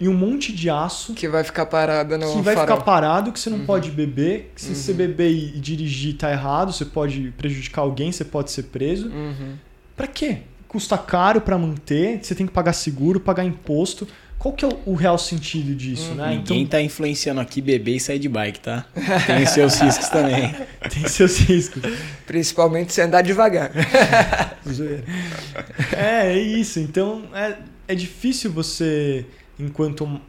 [0.00, 1.14] e um monte de aço.
[1.14, 2.76] Que vai ficar parado no Que vai farol.
[2.76, 3.66] ficar parado, que você não uhum.
[3.66, 4.52] pode beber.
[4.54, 4.74] Que se uhum.
[4.74, 9.08] você beber e, e, dirigir tá errado, você pode prejudicar alguém, você pode ser preso.
[9.08, 9.54] Uhum.
[9.96, 10.38] Para quê?
[10.68, 14.06] Custa caro para manter, você tem que pagar seguro, pagar imposto.
[14.38, 16.36] Qual que é o, real sentido disso, né?
[16.36, 16.78] Ninguém então...
[16.78, 18.86] tá influenciando aqui beber e sair de bike, tá?
[19.26, 20.54] Tem seus riscos também.
[20.94, 21.82] Tem seus riscos.
[22.24, 23.72] Principalmente se andar devagar.
[25.92, 26.78] é, é isso.
[26.78, 27.56] Então, é,
[27.88, 29.26] é difícil você,
[29.58, 30.20] enquanto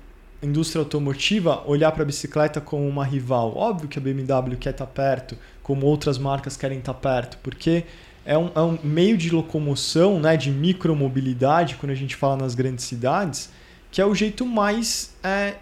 [0.41, 3.56] indústria automotiva, olhar para a bicicleta como uma rival.
[3.56, 7.38] Óbvio que a BMW quer estar tá perto, como outras marcas querem estar tá perto,
[7.43, 7.84] porque
[8.26, 12.56] é um, é um meio de locomoção, né, de micromobilidade, quando a gente fala nas
[12.56, 13.50] grandes cidades,
[13.91, 15.56] que é o jeito mais é,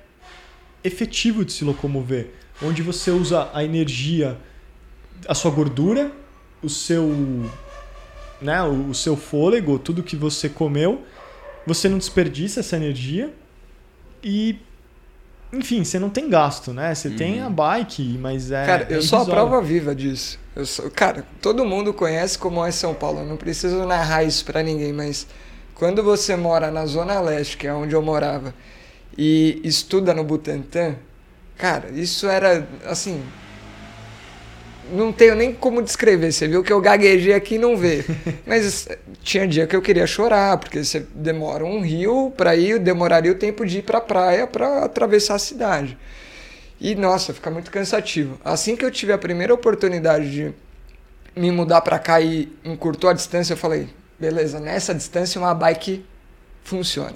[0.84, 4.38] efetivo de se locomover, onde você usa a energia,
[5.28, 6.12] a sua gordura,
[6.62, 7.10] o seu
[8.42, 11.04] né, o, seu fôlego, tudo que você comeu,
[11.66, 13.34] você não desperdiça essa energia
[14.24, 14.60] e
[15.52, 16.94] enfim, você não tem gasto, né?
[16.94, 18.66] Você tem a bike, mas é.
[18.66, 20.38] Cara, é eu sou a prova viva disso.
[20.54, 23.20] Eu sou, cara, todo mundo conhece como é São Paulo.
[23.20, 25.26] Eu não preciso narrar isso pra ninguém, mas
[25.78, 28.52] quando você mora na Zona Leste, que é onde eu morava,
[29.16, 30.96] e estuda no Butantã,
[31.56, 33.24] cara, isso era assim.
[34.92, 36.32] Não tenho nem como descrever.
[36.32, 38.06] Você viu que eu gaguejei aqui e não vê.
[38.48, 38.88] Mas
[39.22, 43.36] tinha dia que eu queria chorar, porque você demora um rio para ir, demoraria o
[43.36, 45.98] tempo de ir pra praia para atravessar a cidade.
[46.80, 48.40] E nossa, fica muito cansativo.
[48.44, 50.54] Assim que eu tive a primeira oportunidade de
[51.36, 56.06] me mudar pra cá e encurtou a distância, eu falei, beleza, nessa distância uma bike
[56.64, 57.16] funciona.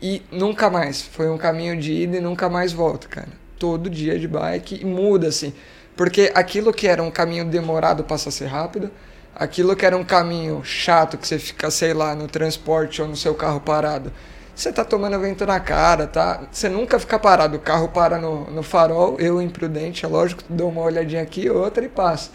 [0.00, 1.02] E nunca mais.
[1.02, 3.28] Foi um caminho de ida e nunca mais volta, cara.
[3.58, 5.52] Todo dia de bike e muda assim.
[5.96, 8.90] Porque aquilo que era um caminho demorado passa a ser rápido.
[9.34, 13.16] Aquilo que era um caminho chato, que você fica, sei lá, no transporte ou no
[13.16, 14.12] seu carro parado.
[14.54, 16.42] Você tá tomando vento na cara, tá?
[16.50, 17.56] Você nunca fica parado.
[17.56, 21.84] O carro para no, no farol, eu imprudente, é lógico, dou uma olhadinha aqui, outra
[21.84, 22.30] e passa.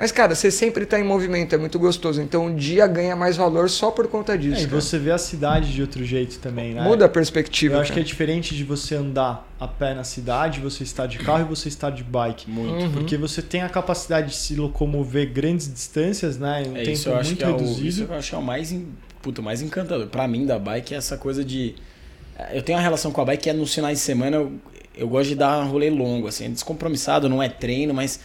[0.00, 2.22] Mas, cara, você sempre tá em movimento, é muito gostoso.
[2.22, 4.60] Então o dia ganha mais valor só por conta disso.
[4.60, 4.80] É, e cara.
[4.80, 6.80] você vê a cidade de outro jeito também, né?
[6.80, 7.74] Muda a perspectiva.
[7.74, 8.06] Eu acho que cara.
[8.06, 11.68] é diferente de você andar a pé na cidade, você estar de carro e você
[11.68, 12.50] estar de bike.
[12.50, 12.82] Muito.
[12.82, 12.92] Uhum.
[12.92, 16.62] Porque você tem a capacidade de se locomover grandes distâncias, né?
[16.62, 17.86] Em um É tempo isso, eu acho muito que é o, reduzido.
[17.86, 18.74] isso eu acho que é o mais,
[19.20, 20.06] puto, mais encantador.
[20.06, 21.74] Pra mim, da bike, é essa coisa de...
[22.54, 24.52] Eu tenho uma relação com a bike que é nos finais de semana eu,
[24.96, 26.46] eu gosto de dar um rolê longo, assim.
[26.46, 28.18] É descompromissado, não é treino, mas...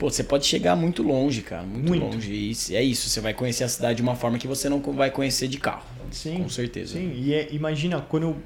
[0.00, 1.62] Pô, você pode chegar muito longe, cara.
[1.62, 2.02] Muito, Muito.
[2.14, 2.32] longe.
[2.32, 4.80] E isso- é isso, você vai conhecer a cidade de uma forma que você não
[4.80, 5.84] vai conhecer de carro.
[6.10, 6.94] Sim, Com certeza.
[6.94, 8.36] Sim, e é- imagina, quando eu,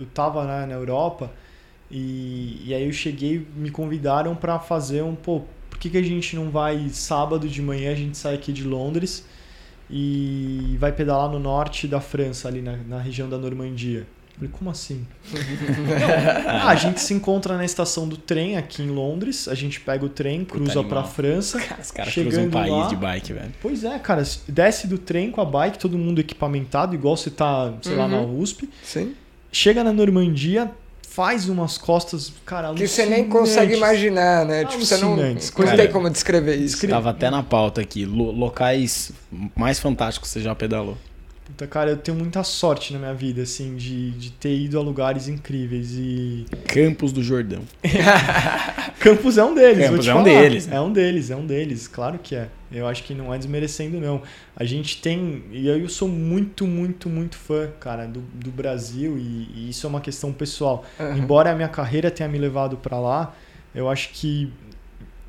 [0.00, 1.30] eu tava né, na Europa
[1.88, 6.02] e, e aí eu cheguei, me convidaram para fazer um, pô, por que, que a
[6.02, 9.24] gente não vai sábado de manhã, a gente sai aqui de Londres
[9.88, 14.04] e vai pedalar no norte da França, ali na, na região da Normandia.
[14.42, 15.06] Falei, como assim?
[15.32, 15.38] Não,
[16.50, 20.04] ah, a gente se encontra na estação do trem aqui em Londres, a gente pega
[20.04, 21.60] o trem, cruza pra França.
[21.60, 23.52] Cara, os caras Chegando cruzam um país lá- de bike, velho.
[23.62, 27.72] Pois é, cara, desce do trem com a bike, todo mundo equipamentado, igual você tá,
[27.82, 28.10] sei lá, Uhum.
[28.10, 28.68] na USP.
[28.82, 29.14] Sim.
[29.52, 30.70] Chega na Normandia,
[31.08, 34.64] faz umas costas, cara, Que você nem consegue imaginar, né?
[34.64, 35.76] Tipo, você não, não cara.
[35.76, 36.72] tem como descrever isso.
[36.76, 38.04] Descre- Tava até na pauta aqui.
[38.06, 39.12] lo- locais
[39.54, 40.96] mais fantásticos que você já pedalou.
[41.52, 44.82] Puta, cara, eu tenho muita sorte na minha vida, assim, de, de ter ido a
[44.82, 46.46] lugares incríveis e...
[46.66, 47.60] Campos do Jordão.
[48.98, 50.76] Campos é um deles, vou Campos te é um deles, né?
[50.76, 52.48] É um deles, é um deles, claro que é.
[52.72, 54.22] Eu acho que não é desmerecendo, não.
[54.56, 55.44] A gente tem...
[55.50, 59.90] E eu sou muito, muito, muito fã, cara, do, do Brasil e, e isso é
[59.90, 60.86] uma questão pessoal.
[60.98, 61.18] Aham.
[61.18, 63.36] Embora a minha carreira tenha me levado pra lá,
[63.74, 64.50] eu acho que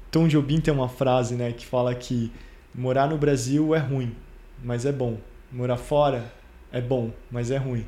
[0.10, 2.32] Tom Jobim tem uma frase, né, que fala que
[2.74, 4.16] morar no Brasil é ruim,
[4.64, 5.18] mas é bom.
[5.54, 6.34] Morar fora
[6.72, 7.86] é bom, mas é ruim.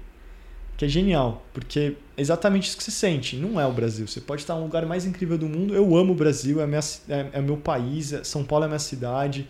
[0.78, 3.36] Que é genial, porque é exatamente isso que você sente.
[3.36, 4.08] Não é o Brasil.
[4.08, 5.74] Você pode estar no lugar mais incrível do mundo.
[5.74, 8.80] Eu amo o Brasil, é, minha, é, é meu país, é- São Paulo é minha
[8.80, 9.48] cidade,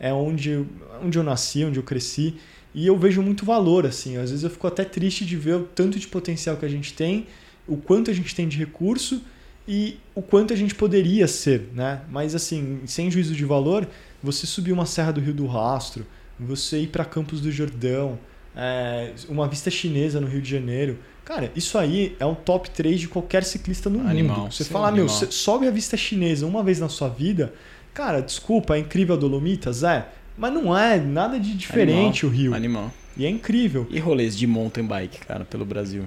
[0.00, 0.66] é onde,
[1.02, 2.34] onde eu nasci, onde eu cresci.
[2.74, 4.16] E eu vejo muito valor, assim.
[4.16, 6.94] Às vezes eu fico até triste de ver o tanto de potencial que a gente
[6.94, 7.26] tem,
[7.68, 9.22] o quanto a gente tem de recurso
[9.68, 12.00] e o quanto a gente poderia ser, né?
[12.10, 13.86] Mas assim, sem juízo de valor,
[14.22, 16.04] você subir uma serra do Rio do Rastro,
[16.38, 18.18] você ir para Campos do Jordão,
[18.56, 20.98] é, uma vista chinesa no Rio de Janeiro.
[21.24, 24.52] Cara, isso aí é um top 3 de qualquer ciclista no Animal, mundo.
[24.52, 25.08] Você fala, meu, animal.
[25.08, 27.54] você sobe a vista chinesa uma vez na sua vida,
[27.94, 32.54] cara, desculpa, é incrível a Dolomitas, é, mas não é nada de diferente o Rio.
[32.54, 32.90] Animal.
[33.16, 33.86] E é incrível.
[33.90, 36.04] E rolês de mountain bike, cara, pelo Brasil.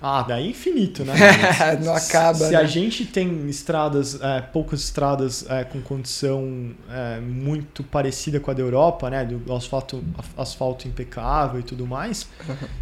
[0.00, 1.12] Ah, daí é infinito, né?
[1.84, 2.58] não acaba, Se né?
[2.58, 8.54] a gente tem estradas, é, poucas estradas é, com condição é, muito parecida com a
[8.54, 9.24] da Europa, né?
[9.24, 10.04] Do asfalto,
[10.36, 12.28] asfalto impecável e tudo mais.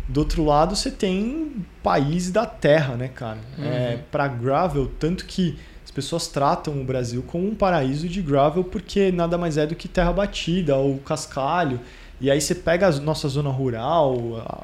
[0.07, 3.38] Do outro lado, você tem país da terra, né, cara?
[3.59, 4.02] É, Uhum.
[4.11, 9.11] para gravel, tanto que as pessoas tratam o Brasil como um paraíso de gravel porque
[9.11, 11.81] nada mais é do que terra batida ou cascalho.
[12.20, 14.16] E aí você pega a nossa zona rural,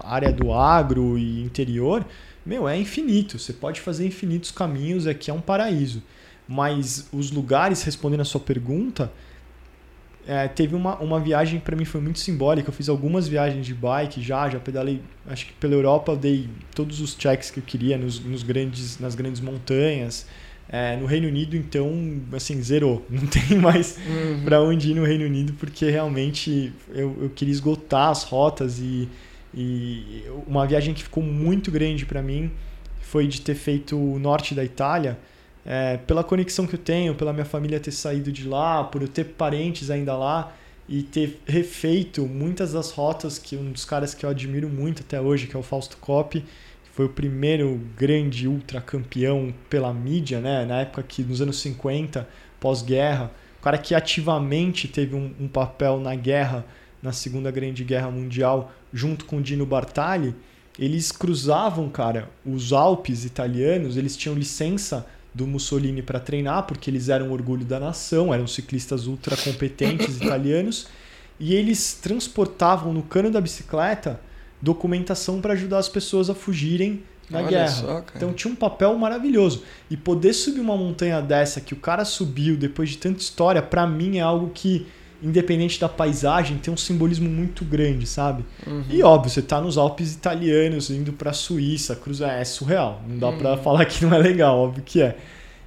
[0.02, 2.04] a área do agro e interior,
[2.44, 3.38] meu, é infinito.
[3.38, 6.02] Você pode fazer infinitos caminhos, aqui é um paraíso.
[6.48, 9.10] Mas os lugares, respondendo a sua pergunta,
[10.26, 12.68] é, teve uma, uma viagem para mim foi muito simbólica.
[12.68, 16.48] Eu fiz algumas viagens de bike já, já pedalei, acho que pela Europa eu dei
[16.74, 20.26] todos os checks que eu queria nos, nos grandes, nas grandes montanhas.
[20.68, 23.04] É, no Reino Unido, então, assim, zerou.
[23.10, 24.42] Não tem mais Uhum.
[24.44, 29.06] para onde ir no Reino Unido, porque realmente eu, eu queria esgotar as rotas e,
[29.54, 32.50] e uma viagem que ficou muito grande para mim
[33.00, 35.18] foi de ter feito o norte da Itália,
[35.64, 39.08] é, pela conexão que eu tenho, pela minha família ter saído de lá, por eu
[39.08, 40.52] ter parentes ainda lá
[40.88, 45.20] e ter refeito muitas das rotas que um dos caras que eu admiro muito até
[45.20, 50.40] hoje, que é o Fausto Coppi, que foi o primeiro grande ultra campeão pela mídia,
[50.40, 50.64] né?
[50.64, 56.00] Na época que nos anos 50, pós-guerra, o cara que ativamente teve um, um, papel
[56.00, 56.64] na guerra,
[57.00, 60.34] na Segunda Grande Guerra Mundial, junto com Dino Bartali,
[60.78, 67.08] eles cruzavam, cara, os Alpes italianos, eles tinham licença do Mussolini para treinar, porque eles
[67.08, 70.86] eram o orgulho da nação, eram ciclistas ultra competentes italianos,
[71.38, 74.20] e eles transportavam no cano da bicicleta
[74.60, 77.68] documentação para ajudar as pessoas a fugirem na Olha guerra.
[77.68, 79.64] Só, então tinha um papel maravilhoso.
[79.90, 83.86] E poder subir uma montanha dessa que o cara subiu depois de tanta história, para
[83.86, 84.86] mim é algo que
[85.22, 88.44] independente da paisagem, tem um simbolismo muito grande, sabe?
[88.66, 88.84] Uhum.
[88.90, 93.00] E óbvio, você tá nos Alpes italianos, indo pra Suíça, cruza é surreal.
[93.06, 93.38] Não dá uhum.
[93.38, 95.16] pra falar que não é legal, óbvio que é.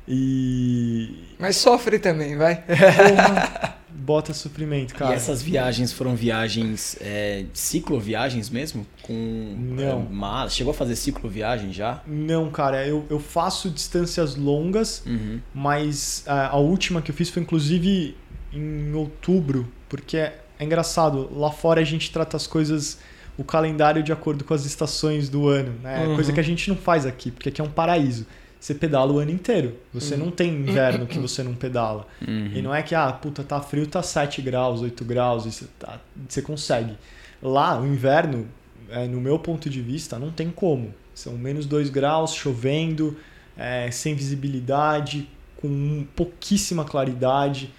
[0.08, 1.10] E.
[1.40, 2.58] Mas sofre também, vai.
[2.58, 5.14] Porra, bota sofrimento, cara.
[5.14, 8.86] E essas viagens foram viagens é, cicloviagens mesmo?
[9.02, 10.08] Com não.
[10.46, 12.02] É, chegou a fazer cicloviagem já?
[12.06, 12.86] Não, cara.
[12.86, 15.40] Eu, eu faço distâncias longas, uhum.
[15.54, 18.16] mas a, a última que eu fiz foi inclusive
[18.58, 23.00] em outubro, porque é, é engraçado, lá fora a gente trata as coisas,
[23.38, 26.08] o calendário de acordo com as estações do ano, né?
[26.08, 26.16] Uhum.
[26.16, 28.26] Coisa que a gente não faz aqui, porque aqui é um paraíso.
[28.60, 29.76] Você pedala o ano inteiro.
[29.94, 30.26] Você uhum.
[30.26, 32.08] não tem inverno que você não pedala.
[32.28, 32.52] Uhum.
[32.54, 35.66] E não é que, ah, puta, tá frio, tá 7 graus, 8 graus, e você,
[35.78, 36.98] tá, você consegue.
[37.44, 38.48] Lá, o inverno,
[38.90, 40.94] é, no meu ponto de vista, não tem como.
[41.14, 43.16] São menos 2 graus, chovendo,
[43.56, 47.72] é, sem visibilidade, com pouquíssima claridade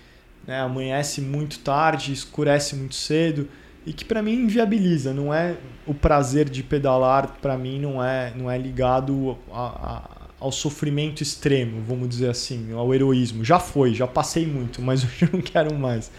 [0.47, 3.49] né, amanhece muito tarde, escurece muito cedo
[3.85, 5.13] e que para mim inviabiliza.
[5.13, 5.57] Não é
[5.87, 11.23] o prazer de pedalar para mim não é não é ligado a, a, ao sofrimento
[11.23, 13.45] extremo, vamos dizer assim, ao heroísmo.
[13.45, 16.11] Já foi, já passei muito, mas hoje eu não quero mais.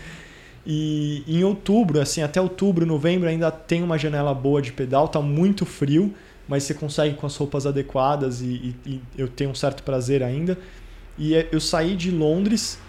[0.66, 5.22] E em outubro, assim, até outubro, novembro ainda tem uma janela boa de pedal, tá
[5.22, 6.14] muito frio,
[6.46, 10.22] mas você consegue com as roupas adequadas e, e, e eu tenho um certo prazer
[10.22, 10.58] ainda.
[11.18, 12.80] E é, eu saí de Londres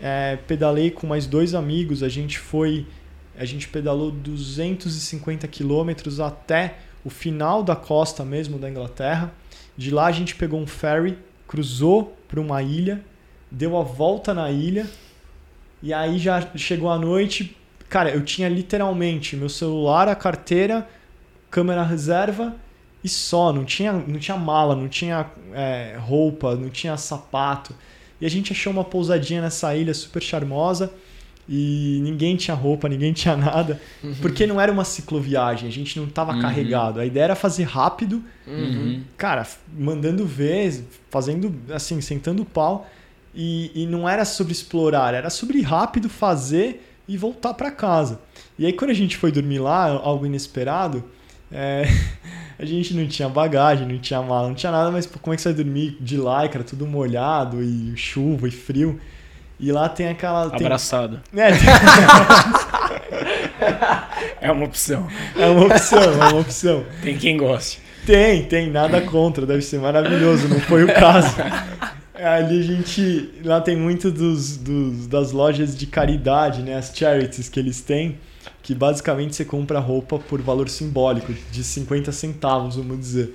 [0.00, 2.86] é, pedalei com mais dois amigos, a gente foi,
[3.36, 9.32] a gente pedalou 250 quilômetros até o final da costa mesmo da Inglaterra.
[9.76, 13.02] De lá a gente pegou um ferry, cruzou para uma ilha,
[13.50, 14.86] deu a volta na ilha
[15.82, 17.56] e aí já chegou a noite.
[17.88, 20.88] Cara, eu tinha literalmente meu celular, a carteira,
[21.50, 22.56] câmera reserva
[23.04, 23.52] e só.
[23.52, 27.74] Não tinha, não tinha mala, não tinha é, roupa, não tinha sapato.
[28.20, 30.92] E a gente achou uma pousadinha nessa ilha super charmosa
[31.48, 34.14] e ninguém tinha roupa, ninguém tinha nada, uhum.
[34.20, 36.40] porque não era uma cicloviagem, a gente não estava uhum.
[36.40, 36.98] carregado.
[36.98, 39.02] A ideia era fazer rápido, uhum.
[39.16, 39.46] cara,
[39.78, 42.88] mandando ver, fazendo assim, sentando o pau.
[43.38, 48.18] E, e não era sobre explorar, era sobre rápido fazer e voltar para casa.
[48.58, 51.04] E aí quando a gente foi dormir lá, algo inesperado,
[51.52, 51.84] é,
[52.58, 55.42] a gente não tinha bagagem, não tinha mala, não tinha nada, mas como é que
[55.42, 58.98] você vai dormir de lycra, tudo molhado e chuva e frio?
[59.58, 60.50] E lá tem aquela.
[60.50, 60.66] Tem...
[60.66, 61.20] Abraçado.
[61.36, 61.60] É, tem...
[64.48, 65.06] é uma opção.
[65.36, 66.84] É uma opção, é uma opção.
[67.02, 67.80] Tem quem goste.
[68.04, 71.34] Tem, tem, nada contra, deve ser maravilhoso, não foi o caso.
[72.14, 73.30] Ali a gente.
[73.44, 76.76] Lá tem muito dos, dos, das lojas de caridade, né?
[76.76, 78.18] As charities que eles têm
[78.66, 83.32] que basicamente você compra roupa por valor simbólico, de 50 centavos, vamos dizer.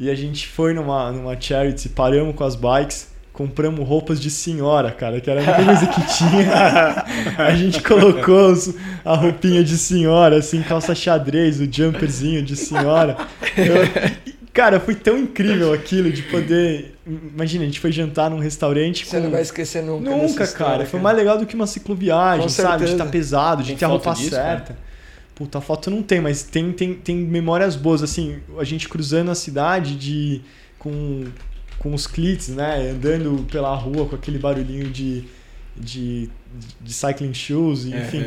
[0.00, 4.90] E a gente foi numa, numa charity, paramos com as bikes, compramos roupas de senhora,
[4.90, 7.04] cara, que era a única coisa que tinha.
[7.38, 8.52] a gente colocou
[9.04, 13.16] a roupinha de senhora, assim, calça xadrez, o jumperzinho de senhora.
[13.56, 16.93] Eu, Cara, foi tão incrível aquilo de poder.
[17.06, 19.06] Imagina, a gente foi jantar num restaurante.
[19.06, 19.24] Você com...
[19.24, 20.10] não vai esquecer nunca.
[20.10, 20.86] Nunca, história, cara.
[20.86, 22.86] Foi mais legal do que uma cicloviagem, sabe?
[22.86, 24.72] De estar tá pesado, de tem ter a roupa disso, certa.
[24.72, 24.78] Cara?
[25.34, 28.02] Puta, foto não tem, mas tem, tem, tem memórias boas.
[28.02, 30.40] Assim, a gente cruzando a cidade de
[30.78, 31.24] com,
[31.78, 32.90] com os clits, né?
[32.90, 35.24] Andando pela rua com aquele barulhinho de,
[35.76, 36.30] de,
[36.80, 38.24] de cycling shoes, enfim.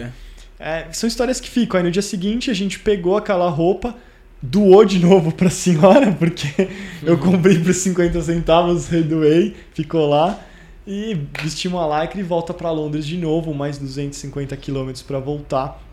[0.59, 0.87] É, é.
[0.91, 1.79] são histórias que ficam.
[1.79, 3.95] Aí no dia seguinte a gente pegou aquela roupa
[4.41, 6.69] doou de novo para a senhora, porque
[7.03, 7.19] eu uhum.
[7.19, 10.39] comprei por 50 centavos, redoei, ficou lá.
[10.85, 15.83] E vestimos a lycra e volta para Londres de novo, mais 250 quilômetros para voltar.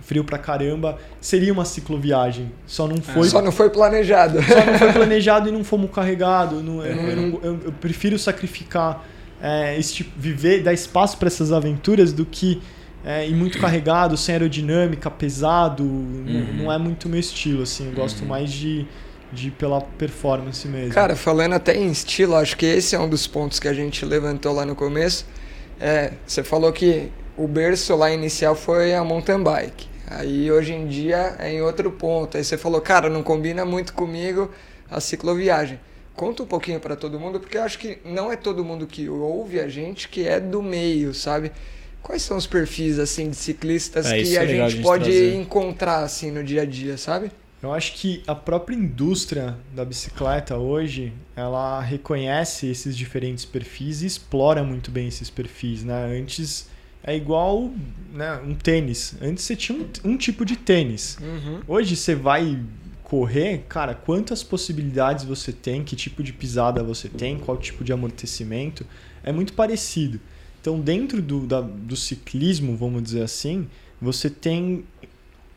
[0.00, 0.98] Frio pra caramba.
[1.20, 2.50] Seria uma cicloviagem.
[2.66, 3.28] Só não foi.
[3.28, 4.42] Só não foi planejado.
[4.42, 6.64] Só não foi planejado e não fomos carregados.
[6.64, 9.04] Não, eu, eu, eu, eu, prefiro sacrificar,
[9.42, 12.62] é, este, viver, dar espaço para essas aventuras do que
[13.04, 15.82] é, e muito carregado, sem aerodinâmica, pesado.
[15.82, 16.56] Uhum.
[16.58, 17.86] Não é muito meu estilo, assim.
[17.86, 18.28] Eu gosto uhum.
[18.28, 18.86] mais de,
[19.32, 20.92] de ir pela performance mesmo.
[20.92, 24.04] Cara, falando até em estilo, acho que esse é um dos pontos que a gente
[24.04, 25.24] levantou lá no começo.
[25.80, 29.88] É, você falou que o berço lá inicial foi a mountain bike.
[30.06, 32.36] Aí hoje em dia é em outro ponto.
[32.36, 34.50] Aí você falou, cara, não combina muito comigo
[34.90, 35.80] a cicloviagem.
[36.14, 39.08] Conta um pouquinho para todo mundo, porque eu acho que não é todo mundo que
[39.08, 41.50] ouve a gente que é do meio, sabe?
[42.02, 45.04] Quais são os perfis assim de ciclistas É, que é a gente, a gente pode
[45.04, 45.34] trazer.
[45.34, 47.30] encontrar assim no dia a dia, sabe?
[47.62, 54.06] Eu acho que a própria indústria da bicicleta hoje, ela reconhece esses diferentes perfis e
[54.06, 56.18] explora muito bem esses perfis, né?
[56.18, 56.68] Antes
[57.04, 57.70] é igual
[58.12, 59.14] né, um tênis.
[59.20, 61.18] Antes você tinha um, um tipo de tênis.
[61.20, 61.60] Uhum.
[61.68, 62.58] Hoje você vai
[63.02, 67.92] correr, cara, quantas possibilidades você tem, que tipo de pisada você tem, qual tipo de
[67.92, 68.86] amortecimento,
[69.22, 70.20] é muito parecido.
[70.60, 73.66] Então, dentro do, da- do ciclismo, vamos dizer assim,
[74.00, 74.84] você tem.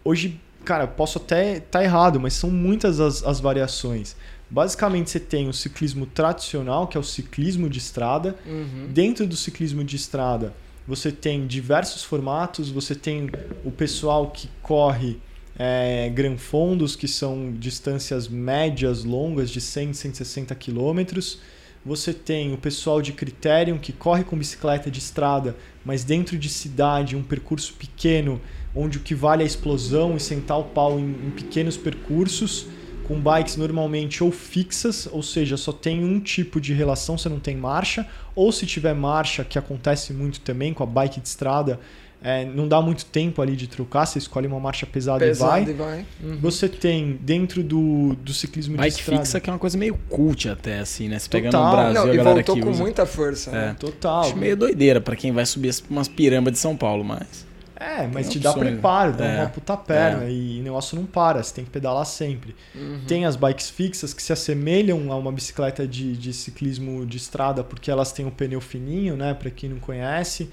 [0.03, 4.15] Hoje, cara, posso até estar errado, mas são muitas as, as variações.
[4.49, 8.35] Basicamente, você tem o ciclismo tradicional, que é o ciclismo de estrada.
[8.45, 8.87] Uhum.
[8.91, 10.53] Dentro do ciclismo de estrada,
[10.87, 12.69] você tem diversos formatos.
[12.69, 13.29] Você tem
[13.65, 15.17] o pessoal que corre
[15.57, 21.39] é, granfondos, que são distâncias médias, longas, de 100, 160 quilômetros.
[21.85, 25.53] Você tem o pessoal de Criterium, que corre com bicicleta de estrada,
[25.83, 28.39] mas dentro de cidade, um percurso pequeno,
[28.73, 32.67] onde o que vale é a explosão e sentar o pau em, em pequenos percursos,
[33.05, 37.39] com bikes normalmente ou fixas, ou seja, só tem um tipo de relação, você não
[37.39, 41.81] tem marcha, ou se tiver marcha, que acontece muito também com a bike de estrada,
[42.23, 45.73] é, não dá muito tempo ali de trocar, você escolhe uma marcha pesada, Pesado e
[45.73, 45.73] vai.
[45.73, 46.05] e vai.
[46.31, 46.37] Uhum.
[46.39, 49.21] Você tem dentro do, do ciclismo de Bike estrada.
[49.23, 51.19] fixa que é uma coisa meio cult até, assim, né?
[51.19, 52.81] Se pegando no Brasil, Não, a e galera voltou com usa.
[52.81, 53.49] muita força.
[53.49, 53.53] É.
[53.53, 53.75] Né?
[53.77, 54.21] Total.
[54.21, 57.45] Acho meio doideira pra quem vai subir umas pirambas de São Paulo, mas...
[57.75, 59.39] É, mas Tem te dá preparo, dá é.
[59.41, 62.55] uma puta perna e o negócio não para, você tem que pedalar sempre.
[62.73, 63.01] Uhum.
[63.05, 67.61] Tem as bikes fixas que se assemelham a uma bicicleta de, de ciclismo de estrada
[67.61, 69.33] porque elas têm o pneu fininho, né?
[69.33, 70.49] Para quem não conhece.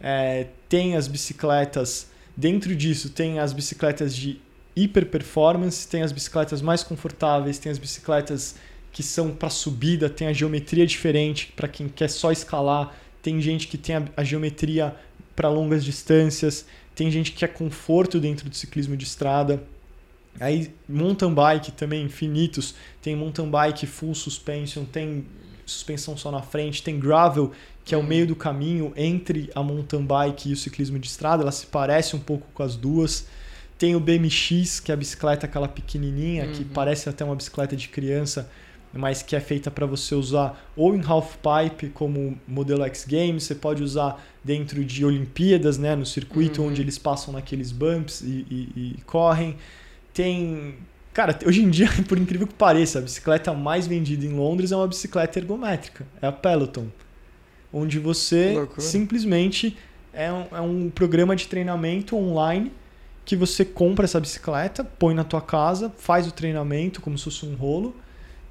[0.00, 4.40] É, tem as bicicletas, dentro disso, tem as bicicletas de
[4.76, 8.54] hiper performance, tem as bicicletas mais confortáveis, tem as bicicletas
[8.92, 13.66] que são para subida, tem a geometria diferente para quem quer só escalar, tem gente
[13.66, 14.94] que tem a, a geometria
[15.34, 19.62] para longas distâncias, tem gente que quer conforto dentro do ciclismo de estrada.
[20.40, 25.26] Aí mountain bike também infinitos, tem mountain bike full suspension, tem
[25.66, 27.52] suspensão só na frente, tem gravel,
[27.88, 31.42] que é o meio do caminho entre a mountain bike e o ciclismo de estrada,
[31.42, 33.26] ela se parece um pouco com as duas.
[33.78, 36.68] Tem o BMX, que é a bicicleta aquela pequenininha, que Uhum.
[36.74, 38.50] parece até uma bicicleta de criança,
[38.92, 43.44] mas que é feita para você usar ou em half pipe como modelo X Games,
[43.44, 46.68] você pode usar dentro de Olimpíadas, né, no circuito Uhum.
[46.68, 49.56] onde eles passam naqueles bumps e, e- e correm.
[50.12, 50.74] Tem,
[51.14, 54.76] cara, hoje em dia, por incrível que pareça, a bicicleta mais vendida em Londres é
[54.76, 56.86] uma bicicleta ergométrica, é a Peloton,
[57.72, 58.80] onde você loucura.
[58.80, 59.76] simplesmente
[60.12, 62.72] é um, é um programa de treinamento online
[63.24, 67.44] que você compra essa bicicleta, põe na tua casa, faz o treinamento como se fosse
[67.44, 67.94] um rolo.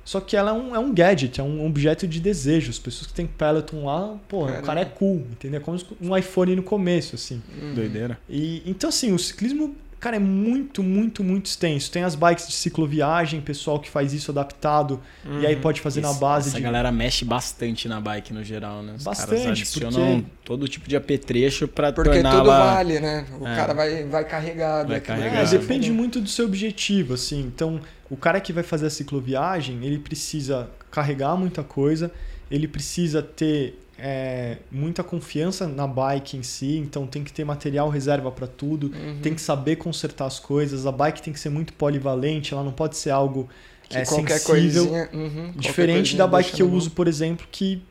[0.06, 2.70] Só que ela é um, é um gadget, é um objeto de desejo.
[2.70, 5.60] As pessoas que têm Peloton lá, pô, o cara é cool, entendeu?
[5.60, 7.42] É como um iPhone no começo, assim.
[7.62, 7.74] Uhum.
[7.74, 8.18] Doideira.
[8.30, 11.92] E, então, assim, o ciclismo, cara, é muito, muito, muito extenso.
[11.92, 15.02] Tem as bikes de cicloviagem, pessoal que faz isso adaptado,
[15.42, 15.62] e aí Uhum.
[15.62, 16.64] pode fazer na Esse- base Essa de.
[16.64, 18.94] galera mexe bastante na bike no geral, né?
[18.98, 22.74] Os Bastante, caras adicionam porque- todo tipo de apetrecho pra Porque tornar tudo ela...
[22.76, 23.26] vale, né?
[23.40, 23.56] O É.
[23.56, 24.88] cara vai, vai carregado.
[24.90, 25.48] Vai É, carregado.
[25.50, 25.58] ali.
[25.58, 27.40] depende muito do seu objetivo, assim.
[27.42, 27.80] Então,
[28.10, 32.12] o cara que vai fazer a cicloviagem, ele precisa carregar muita coisa,
[32.50, 37.90] ele precisa ter é, muita confiança na bike em si, então tem que ter material
[37.90, 39.20] reserva para tudo, Uhum.
[39.22, 42.72] tem que saber consertar as coisas, a bike tem que ser muito polivalente, ela não
[42.72, 43.50] pode ser algo
[43.90, 45.10] Que é, qualquer sensível, coisinha.
[45.14, 47.82] uhum, diferente coisinha da bike que eu uso, por exemplo, que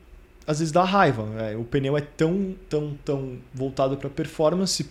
[0.46, 1.26] às vezes dá raiva.
[1.40, 4.86] é, o pneu é tão, tão, tão voltado para performance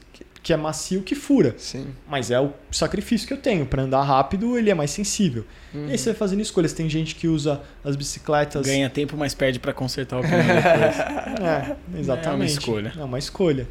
[0.46, 1.56] que é macio que fura.
[1.58, 1.88] Sim.
[2.08, 3.66] Mas é o sacrifício que eu tenho.
[3.66, 5.44] Para andar rápido, ele é mais sensível.
[5.74, 5.88] Uhum.
[5.88, 6.72] E aí você vai fazendo escolhas.
[6.72, 8.64] Tem gente que usa as bicicletas.
[8.64, 10.96] Ganha tempo, mas perde pra consertar o pneu depois.
[11.42, 12.28] É, exatamente.
[12.28, 12.94] É uma escolha.
[12.96, 13.68] É uma escolha.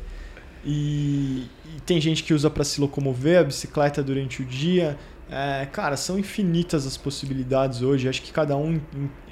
[0.65, 1.47] E,
[1.77, 4.99] e tem gente que usa para se locomover a bicicleta durante o dia.
[5.31, 8.09] É, cara, são infinitas as possibilidades hoje.
[8.09, 8.81] Acho que cada um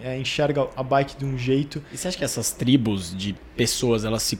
[0.00, 1.82] é, enxerga a bike de um jeito.
[1.92, 4.38] E você acha que essas tribos de pessoas, elas se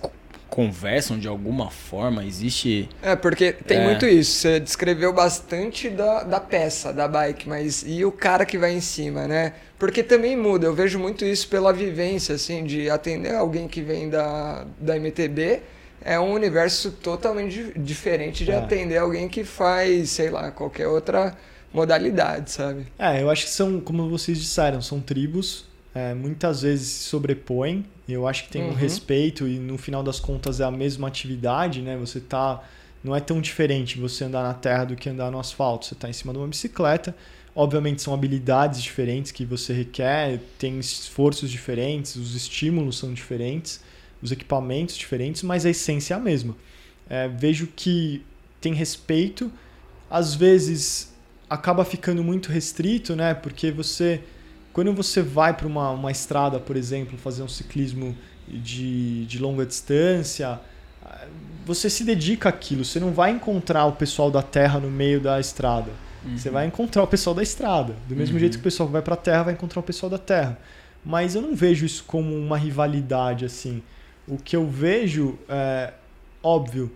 [0.53, 2.23] conversam de alguma forma?
[2.27, 2.87] Existe...
[3.03, 3.85] É, porque tem É.
[3.87, 4.33] muito isso.
[4.41, 8.81] Você descreveu bastante da, da peça, da bike, mas e o cara que vai em
[8.83, 9.55] cima, né?
[9.79, 10.67] Porque também muda.
[10.67, 15.63] Eu vejo muito isso pela vivência, assim, de atender alguém que vem da, da MTB.
[16.05, 18.57] É um universo totalmente di- diferente de É.
[18.57, 21.35] atender alguém que faz, sei lá, qualquer outra
[21.73, 22.87] modalidade, sabe?
[22.99, 27.84] É, eu acho que são, como vocês disseram, são tribos é, muitas vezes se sobrepõem.
[28.09, 28.74] Eu acho que tem um Uhum.
[28.74, 31.97] respeito e no final das contas é a mesma atividade, né?
[31.97, 32.62] Você tá.
[33.05, 35.86] Não é tão diferente você andar na terra do que andar no asfalto.
[35.86, 37.14] Você está em cima de uma bicicleta.
[37.55, 43.80] Obviamente são habilidades diferentes que você requer, tem esforços diferentes, os estímulos são diferentes,
[44.22, 46.57] os equipamentos diferentes, mas a essência é a mesma.
[47.11, 48.22] É, vejo que
[48.59, 49.53] tem respeito,
[50.11, 51.12] às vezes
[51.51, 53.34] acaba ficando muito restrito, né?
[53.34, 54.20] Porque você,
[54.73, 58.16] quando você vai para uma, uma estrada, por exemplo, fazer um ciclismo
[58.49, 60.59] de, de longa distância,
[61.64, 62.85] você se dedica àquilo.
[62.85, 65.91] Você não vai encontrar o pessoal da terra no meio da estrada.
[66.37, 67.95] Você vai encontrar o pessoal da estrada.
[68.09, 68.41] Do mesmo Uhum.
[68.41, 70.57] jeito que o pessoal que vai para a terra vai encontrar o pessoal da terra.
[71.05, 73.83] Mas eu não vejo isso como uma rivalidade assim.
[74.27, 75.93] O que eu vejo é
[76.43, 76.93] óbvio,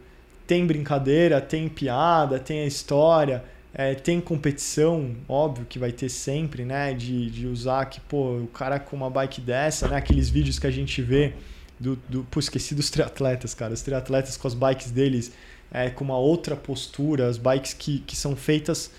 [0.46, 3.42] tem brincadeira, tem piada, tem a história,
[3.78, 6.94] é, tem competição, óbvio que vai ter sempre, né?
[6.94, 9.96] De, de usar que, pô, o cara com uma bike dessa, né?
[9.96, 11.34] Aqueles vídeos que a gente vê
[11.78, 11.96] do.
[12.08, 13.74] do pô, esqueci dos triatletas, cara.
[13.74, 15.30] Os triatletas com as bikes deles
[15.70, 18.90] é, com uma outra postura, as bikes que, que são feitas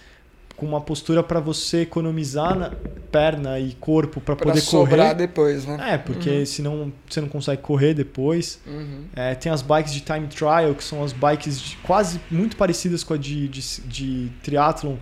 [0.57, 2.71] com uma postura para você economizar na
[3.11, 5.13] perna e corpo para poder sobrar correr.
[5.15, 5.93] depois, né?
[5.93, 8.59] É, porque senão você não consegue correr depois.
[8.65, 9.03] Uhum.
[9.15, 13.03] É, tem as bikes de time trial, que são as bikes de- quase muito parecidas
[13.03, 14.95] com a de, de, de triathlon,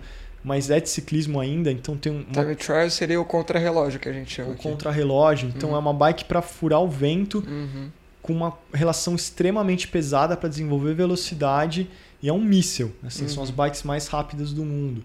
[0.44, 4.08] mas é de ciclismo ainda, então tem um, uma, Time trial seria o contrarrelógio que
[4.08, 4.62] a gente chama aqui.
[4.62, 5.50] contra-relógio.
[5.56, 5.76] Então Uhum.
[5.76, 7.88] é uma bike para furar o vento Uhum.
[8.22, 11.88] com uma relação extremamente pesada para desenvolver velocidade
[12.22, 12.92] e é um míssil.
[13.04, 13.44] Assim, São Uhum.
[13.44, 15.02] as bikes mais rápidas do mundo.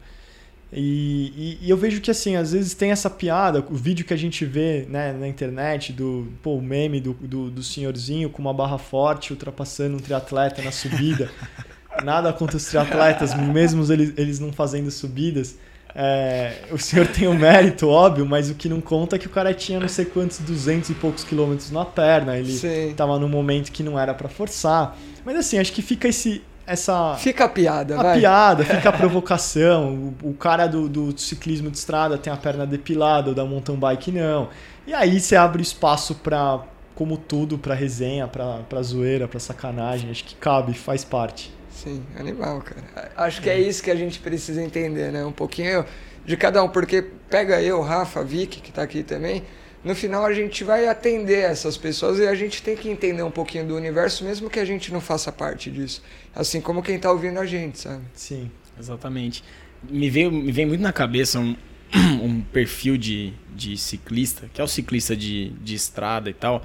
[0.73, 4.13] E, e- e eu vejo que assim, às vezes tem essa piada, o vídeo que
[4.13, 8.41] a gente vê né, na internet do pô, o meme do, do, do senhorzinho com
[8.41, 11.29] uma barra forte ultrapassando um triatleta na subida.
[12.05, 15.57] Nada contra os triatletas, mesmo eles, eles não fazendo subidas.
[15.93, 19.29] É, o senhor tem o mérito, óbvio, mas o que não conta é que o
[19.29, 22.37] cara tinha não sei quantos, 200 e poucos quilômetros na perna.
[22.37, 22.47] Ele
[22.95, 24.97] tava num momento que não era pra forçar.
[25.25, 28.19] Mas assim, acho que fica esse essa Fica a piada, a vai.
[28.19, 30.13] piada, fica a provocação.
[30.23, 33.75] O, o cara do, do ciclismo de estrada tem a perna depilada, o da mountain
[33.75, 34.49] bike não.
[34.85, 36.61] E aí você abre espaço pra,
[36.95, 40.09] como tudo, pra resenha, pra, pra zoeira, pra sacanagem.
[40.09, 41.53] Acho que cabe, faz parte.
[41.69, 43.11] Sim, animal, cara.
[43.17, 45.25] Acho que é isso que a gente precisa entender, né?
[45.25, 45.85] Um pouquinho
[46.25, 49.43] de cada um, porque pega eu, Rafa, Vicky, que tá aqui também.
[49.83, 53.31] No final a gente vai atender essas pessoas e a gente tem que entender um
[53.31, 56.03] pouquinho do universo, mesmo que a gente não faça parte disso.
[56.35, 58.01] Assim como quem tá ouvindo a gente, sabe?
[58.13, 58.51] Sim.
[58.79, 59.43] Exatamente.
[59.89, 61.55] Me veio, me vem muito na cabeça um,
[62.21, 66.63] um perfil de, de ciclista, que é o ciclista de, de estrada e tal,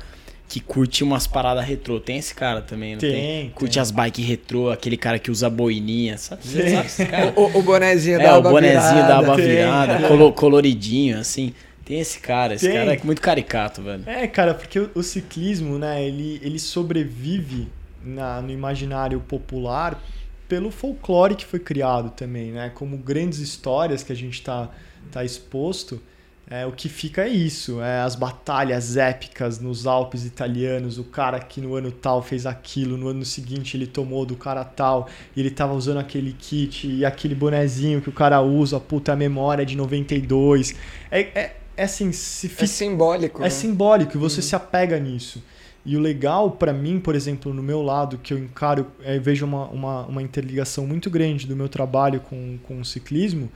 [0.48, 1.98] que curte umas paradas retrô.
[1.98, 3.10] Tem esse cara também, não tem?
[3.12, 3.82] Tem, Curte tem.
[3.82, 6.42] as bikes retrô, aquele cara que usa boininha, sabe?
[6.46, 7.32] Sabe esse cara?
[7.34, 9.08] O, o bonezinho É, da o aba bonezinho virada.
[9.08, 11.52] da aba virada, colo- coloridinho, assim.
[11.86, 12.76] Tem esse cara, esse Tem.
[12.76, 14.02] cara é muito caricato, velho.
[14.06, 17.68] É, cara, porque o, o ciclismo, né, ele, ele sobrevive
[18.04, 20.02] na, no imaginário popular
[20.48, 22.70] pelo folclore que foi criado também, né?
[22.74, 24.68] Como grandes histórias que a gente tá,
[25.12, 26.02] tá exposto,
[26.48, 31.40] é, o que fica é isso, é as batalhas épicas nos Alpes italianos, o cara
[31.40, 35.40] que no ano tal fez aquilo, no ano seguinte ele tomou do cara tal, e
[35.40, 39.62] ele tava usando aquele kit e aquele bonezinho que o cara usa, puta, a memória
[39.62, 40.76] é de 92.
[41.10, 43.40] É, é, é assim, se É simbólico.
[43.42, 43.50] é né?
[43.50, 45.42] simbólico e você se apega nisso.
[45.84, 49.44] E o legal pra mim, por exemplo, no meu lado, que eu encaro, é, vejo
[49.44, 53.48] uma, uma, uma interligação muito grande do meu trabalho com, com o ciclismo,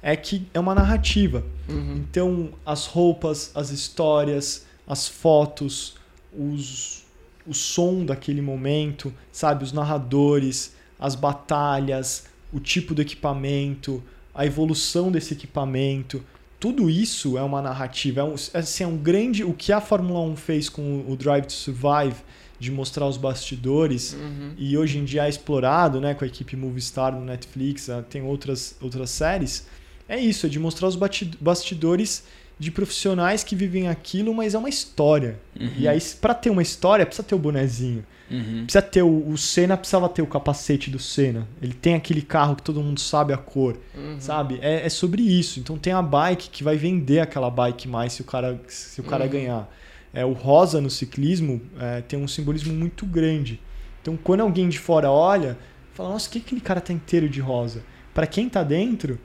[0.00, 1.44] é que é uma narrativa.
[1.68, 1.96] Uhum.
[1.96, 5.96] Então, as roupas, as histórias, as fotos,
[6.32, 7.04] os,
[7.44, 9.64] o som daquele momento, sabe?
[9.64, 14.00] Os narradores, as batalhas, o tipo do equipamento,
[14.32, 16.22] a evolução desse equipamento.
[16.62, 18.20] Tudo isso é uma narrativa.
[18.20, 19.42] É um, assim, é um grande.
[19.42, 22.14] O que a Fórmula 1 fez com o Drive to Survive,
[22.60, 24.52] de mostrar os bastidores, Uhum.
[24.56, 28.22] e hoje em dia é explorado né, com a equipe Movistar no Netflix, ah, tem
[28.22, 29.66] outras, outras séries.
[30.08, 30.96] É isso, é de mostrar os
[31.40, 32.22] bastidores
[32.62, 35.36] de profissionais que vivem aquilo, mas é uma história.
[35.76, 38.06] E aí, para ter uma história, precisa ter o bonezinho.
[38.30, 38.62] Uhum.
[38.64, 41.46] Precisa ter o, o Senna, precisava ter o capacete do Senna.
[41.60, 44.16] Ele tem aquele carro que todo mundo sabe a cor, Uhum.
[44.20, 44.58] sabe?
[44.62, 45.58] É, é sobre isso.
[45.58, 49.04] Então tem a bike que vai vender aquela bike mais se o cara, se o
[49.04, 49.30] cara Uhum.
[49.30, 49.68] ganhar.
[50.14, 53.60] É, o rosa no ciclismo é, tem um simbolismo muito grande.
[54.00, 55.58] Então quando alguém de fora olha,
[55.94, 57.82] fala, nossa, o que aquele cara tá inteiro de rosa?
[58.14, 59.18] Para quem tá dentro,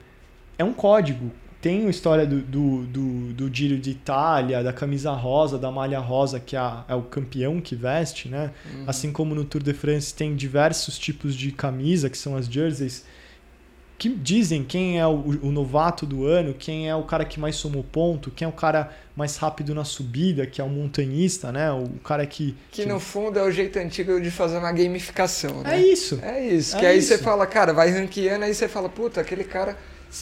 [0.58, 1.30] é um código.
[1.60, 5.98] Tem a história do, do, do, do Giro de Itália, da camisa rosa, da malha
[5.98, 8.52] rosa, que é, a- é o campeão que veste, né?
[8.86, 13.04] Assim como no Tour de France tem diversos tipos de camisa, que são as jerseys.
[13.98, 15.10] que dizem quem é o,
[15.42, 18.52] o, novato do ano, quem é o cara que mais somou ponto, quem é o
[18.52, 21.72] cara mais rápido na subida, que é o montanhista, né?
[21.72, 22.54] O cara que.
[22.70, 22.88] Que, que...
[22.88, 25.76] no fundo é o jeito antigo de fazer uma gamificação, né?
[25.80, 26.20] É isso.
[26.22, 26.76] É isso.
[26.76, 27.08] É que aí isso.
[27.08, 29.76] você fala, cara, vai ranqueando, aí você fala, puta, aquele cara.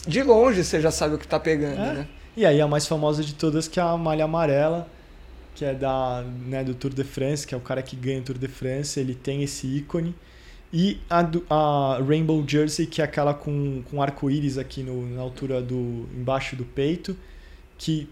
[0.07, 1.93] De longe você já sabe o que tá pegando, é.
[1.93, 2.07] né?
[2.35, 4.87] E aí a mais famosa de todas que é a malha amarela,
[5.55, 8.23] que é da, né, do Tour de France, que é o cara que ganha o
[8.23, 10.13] Tour de France, ele tem esse ícone.
[10.71, 15.61] E a, a Rainbow Jersey, que é aquela com, com arco-íris aqui no, na altura
[15.61, 16.07] do.
[16.13, 17.17] embaixo do peito,
[17.77, 18.09] que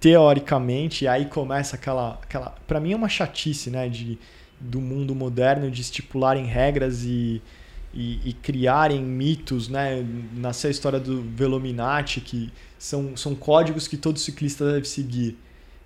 [0.00, 2.18] teoricamente, aí começa aquela.
[2.22, 3.88] aquela para mim é uma chatice, né?
[3.88, 4.18] De,
[4.58, 7.42] do mundo moderno de estipularem regras e,
[7.98, 10.06] e, e criarem mitos, né?
[10.36, 15.36] Nasceu a história do Velominati, que são, são códigos que todo ciclista deve seguir.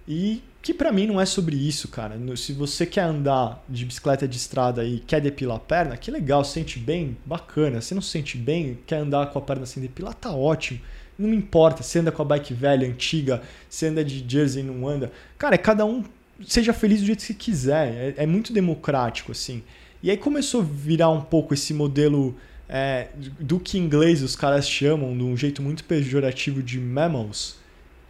[0.06, 2.20] E que para mim não é sobre isso, cara.
[2.36, 6.44] Se você quer andar de bicicleta de estrada e quer depilar a perna, que legal,
[6.44, 7.80] sente bem, bacana.
[7.80, 10.80] Se não se sente bem, quer andar com a perna sem depilar, tá ótimo.
[11.18, 13.40] Não me importa se anda com a bike velha, antiga,
[13.70, 15.10] se anda de jersey e não anda.
[15.38, 16.04] Cara, é cada um
[16.46, 18.14] seja feliz do jeito que quiser.
[18.18, 19.62] É, é muito democrático, assim.
[20.02, 22.36] E aí começou a virar um pouco esse modelo
[22.68, 27.62] é, do que em inglês os caras chamam, de um jeito muito pejorativo, de mammals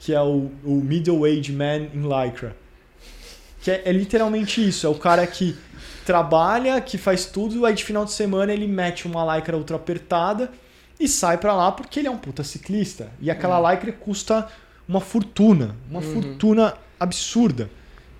[0.02, 2.56] que é o, o Middle Age Man in Lycra.
[3.60, 5.56] Que é, é, literalmente isso, é o cara que
[6.04, 10.50] trabalha, que faz tudo, aí de final de semana ele mete uma lycra ultra apertada
[10.98, 13.12] e sai para lá porque ele é um puta ciclista.
[13.20, 13.70] E aquela uhum.
[13.70, 14.48] lycra custa
[14.88, 16.14] uma fortuna, uma uhum.
[16.14, 17.70] fortuna absurda.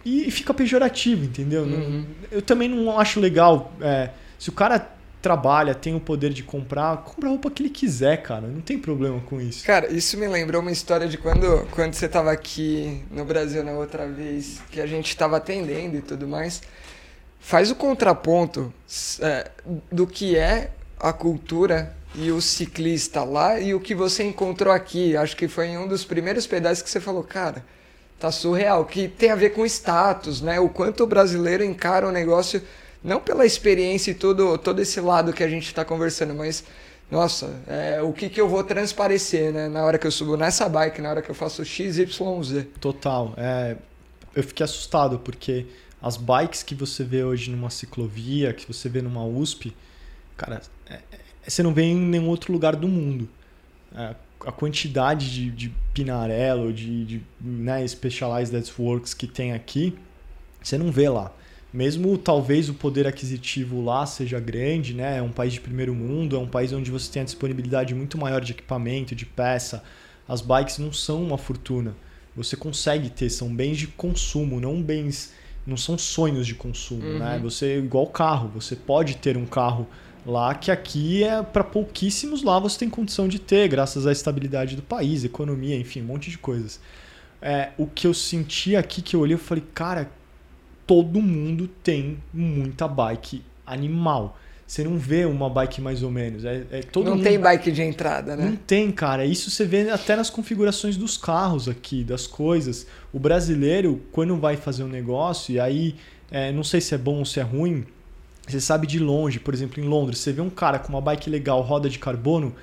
[0.05, 1.63] E, fica pejorativo, entendeu?
[1.63, 2.05] Uhum.
[2.31, 3.73] Eu também não acho legal.
[3.81, 4.91] É, se o cara
[5.23, 8.49] trabalha, tem o poder de comprar, compra a roupa que ele quiser, cara.
[8.49, 9.65] Não tem problema com isso.
[9.65, 13.73] Cara, isso me lembrou uma história de quando, quando você estava aqui no Brasil na
[13.73, 16.61] outra vez, que a gente estava atendendo e tudo mais.
[17.39, 18.73] Faz o contraponto
[19.21, 19.51] é,
[19.91, 25.17] do que é a cultura e o ciclista lá e o que você encontrou aqui.
[25.17, 27.65] Acho que foi em um dos primeiros pedaços que você falou, cara,
[28.23, 28.85] tá surreal.
[28.85, 30.61] Que tem a ver com status, né?
[30.61, 32.63] O quanto o brasileiro encara o negócio
[33.03, 36.65] não pela experiência e todo, todo esse lado que a gente está conversando, mas
[37.11, 39.69] nossa, é, o que, que eu vou transparecer, né?
[39.69, 42.07] Na hora que eu subo nessa bike, na hora que eu faço XYZ.
[42.81, 43.35] Total.
[43.37, 43.77] É,
[44.35, 45.67] eu fiquei assustado, porque
[46.01, 49.77] as bikes que você vê hoje numa ciclovia, que você vê numa USP,
[50.37, 51.01] cara, é, é,
[51.47, 53.29] você não vê em nenhum outro lugar do mundo.
[53.95, 54.15] É,
[54.47, 59.97] a quantidade de, de Pinarello, de, de né, Specialized Works que tem aqui,
[60.63, 61.33] você não vê lá
[61.73, 65.19] mesmo talvez o poder aquisitivo lá seja grande, né?
[65.19, 68.19] É um país de primeiro mundo, é um país onde você tem a disponibilidade muito
[68.19, 69.83] maior de equipamento, de peça.
[70.29, 71.97] As bikes não são uma fortuna.
[72.37, 75.33] Você consegue ter, são bens de consumo, não bens,
[75.67, 77.11] não são sonhos de consumo, né?
[77.11, 77.19] uhum.
[77.19, 77.41] né?
[77.43, 79.87] Você igual carro, você pode ter um carro
[80.25, 84.77] lá que aqui é para pouquíssimos lá você tem condição de ter, graças à estabilidade
[84.77, 86.81] do país, economia, enfim, um monte de coisas.
[87.41, 90.11] É, o que eu senti aqui que eu olhei, eu falei, cara,
[90.87, 94.39] todo mundo tem muita bike animal.
[94.67, 96.45] Você não vê uma bike mais ou menos.
[96.45, 97.25] É, é todo não mundo...
[97.25, 98.47] tem bike de entrada, né?
[98.47, 99.27] Não tem, cara.
[99.27, 102.87] Isso você vê até nas configurações dos carros aqui, das coisas.
[103.13, 105.97] O brasileiro, quando vai fazer um negócio, e aí,
[106.31, 107.85] é, não sei se é bom ou se é ruim,
[108.47, 111.31] você sabe de longe, por exemplo, em Londres, você vê um cara com uma bike
[111.31, 112.55] legal, roda de carbono,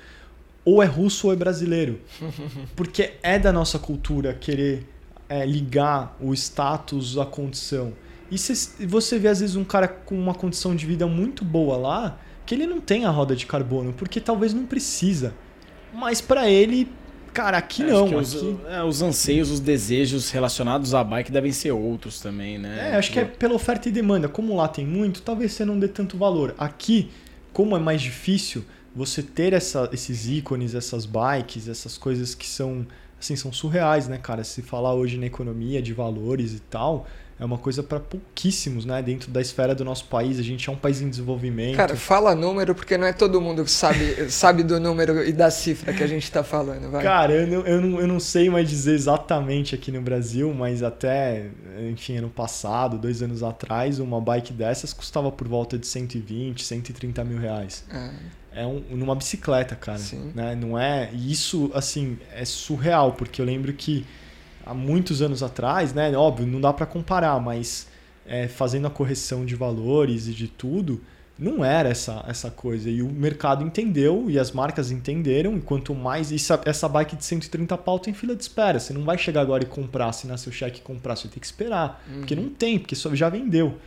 [0.64, 2.00] ou é russo ou é brasileiro.
[2.76, 4.86] Porque é da nossa cultura querer
[5.28, 7.92] é, ligar o status à condição.
[8.30, 8.36] E
[8.86, 12.54] você vê, às vezes, um cara com uma condição de vida muito boa lá, que
[12.54, 15.34] ele não tem a roda de carbono, porque talvez não precisa.
[15.92, 16.88] Mas para ele,
[17.32, 18.06] cara, aqui não.
[18.06, 18.14] Aqui...
[18.14, 18.36] Os,
[18.68, 22.90] é, os anseios, os desejos relacionados à bike devem ser outros também, né?
[22.92, 24.28] É, acho que é pela oferta e demanda.
[24.28, 26.54] Como lá tem muito, talvez você não dê tanto valor.
[26.58, 27.10] Aqui,
[27.52, 28.64] como é mais difícil
[28.94, 32.86] você ter essa, esses ícones, essas bikes, essas coisas que são
[33.20, 34.42] assim, são surreais, né, cara?
[34.42, 37.06] Se falar hoje na economia de valores e tal,
[37.40, 39.00] é uma coisa para pouquíssimos, né?
[39.00, 41.74] Dentro da esfera do nosso país, a gente é um país em desenvolvimento.
[41.74, 45.50] Cara, fala número porque não é todo mundo que sabe, sabe do número e da
[45.50, 47.02] cifra que a gente está falando, vai.
[47.02, 50.82] Cara, eu não, eu, não, eu não sei mais dizer exatamente aqui no Brasil, mas
[50.82, 51.46] até,
[51.90, 57.24] enfim, ano passado, dois anos atrás, uma bike dessas custava por volta de 120, 130
[57.24, 57.86] mil reais.
[57.90, 58.62] É.
[58.62, 59.96] é um, numa bicicleta, cara.
[59.96, 60.30] Sim.
[60.34, 60.54] Né?
[60.54, 61.08] Não é.
[61.14, 64.04] E isso, assim, é surreal, porque eu lembro que
[64.64, 66.16] há muitos anos atrás, né?
[66.16, 67.88] Óbvio, não dá para comparar, mas
[68.26, 71.00] é, fazendo a correção de valores e de tudo,
[71.40, 72.90] não era essa, essa coisa.
[72.90, 75.56] E o mercado entendeu e as marcas entenderam.
[75.56, 76.30] E quanto mais.
[76.30, 78.78] Isso, essa bike de 130 pau tem fila de espera.
[78.78, 81.16] Você não vai chegar agora e comprar, assinar seu cheque e comprar.
[81.16, 82.04] Você ter que esperar.
[82.06, 82.18] Uhum.
[82.18, 83.78] Porque não tem, porque só, já vendeu.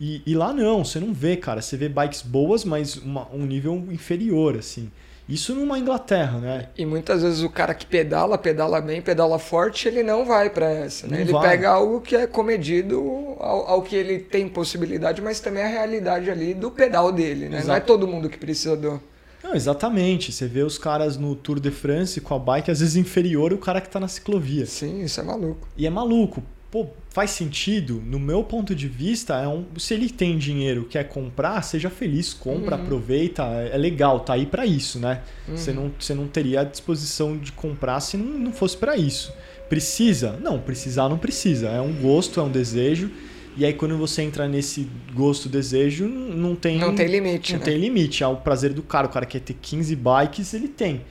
[0.00, 1.60] E, e, lá não, você não vê, cara.
[1.60, 4.90] Você vê bikes boas, mas uma, um nível inferior, assim.
[5.28, 6.68] Isso numa Inglaterra, né?
[6.76, 10.70] E muitas vezes o cara que pedala, pedala bem, pedala forte, ele não vai para
[10.70, 11.16] essa, né?
[11.16, 11.48] Não Ele vai.
[11.50, 12.98] pega algo que é comedido
[13.38, 17.50] ao, ao que ele tem possibilidade, mas também a realidade ali do pedal dele, né?
[17.50, 17.86] Não é Exato.
[17.86, 19.00] todo mundo que precisa do...
[19.42, 20.32] Não, exatamente.
[20.32, 23.58] Você vê os caras no Tour de France com a bike às vezes inferior ao
[23.58, 24.64] cara que tá na ciclovia.
[24.66, 25.68] Sim, isso é maluco.
[25.76, 26.42] E é maluco.
[26.74, 28.02] Pô, faz sentido?
[28.04, 32.34] No meu ponto de vista, é um, se ele tem dinheiro, quer comprar, seja feliz,
[32.34, 32.82] compra, Uhum.
[32.82, 33.44] aproveita.
[33.44, 35.20] É legal, tá aí pra isso, né?
[35.46, 35.76] Você, Uhum.
[35.84, 39.32] não, você não teria a disposição de comprar se não, não fosse pra isso.
[39.68, 40.32] Precisa?
[40.42, 41.68] Não, precisar não precisa.
[41.68, 43.08] É um gosto, é um desejo.
[43.56, 46.76] E aí quando você entra nesse gosto, desejo, não não tem...
[46.76, 47.64] Não tem limite, Não né?
[47.66, 49.06] tem limite, é o prazer do cara.
[49.06, 51.02] O cara quer ter 15 bikes, ele tem.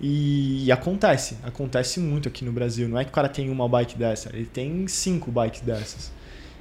[0.00, 2.88] E, e acontece, acontece muito aqui no Brasil.
[2.88, 6.10] Não é que o cara tem uma bike dessa, ele tem cinco bikes dessas.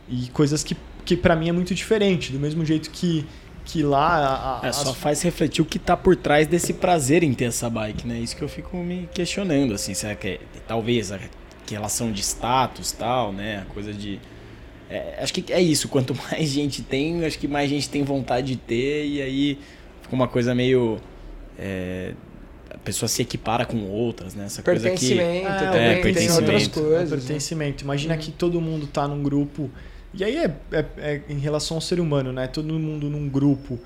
[0.09, 0.75] E coisas que,
[1.05, 2.31] que para mim é muito diferente.
[2.33, 3.25] Do mesmo jeito que,
[3.63, 4.59] que lá.
[4.61, 7.45] a- É, só as- faz refletir o que tá por trás desse prazer em ter
[7.45, 8.19] essa bike, né?
[8.19, 11.19] Isso que eu fico me questionando, assim, será que é, talvez a
[11.69, 13.59] relação de status tal, né?
[13.69, 14.19] A coisa de.
[14.89, 18.47] é, acho que é isso, quanto mais gente tem, acho que mais gente tem vontade
[18.47, 19.59] de ter, e aí
[20.01, 20.99] fica uma coisa meio.
[21.57, 22.13] é,
[22.83, 24.45] pessoa se equipara com outras, né?
[24.45, 25.15] Essa coisa que.
[25.15, 26.41] Pertencimento É, também, é, tem pertencimento.
[26.51, 27.09] outras É coisas.
[27.11, 27.17] né?
[27.17, 27.83] pertencimento.
[27.83, 28.19] Imagina Uhum.
[28.19, 29.69] que todo mundo tá num grupo.
[30.13, 32.47] E aí é, é- é em relação ao ser humano, né?
[32.47, 33.79] Todo mundo num grupo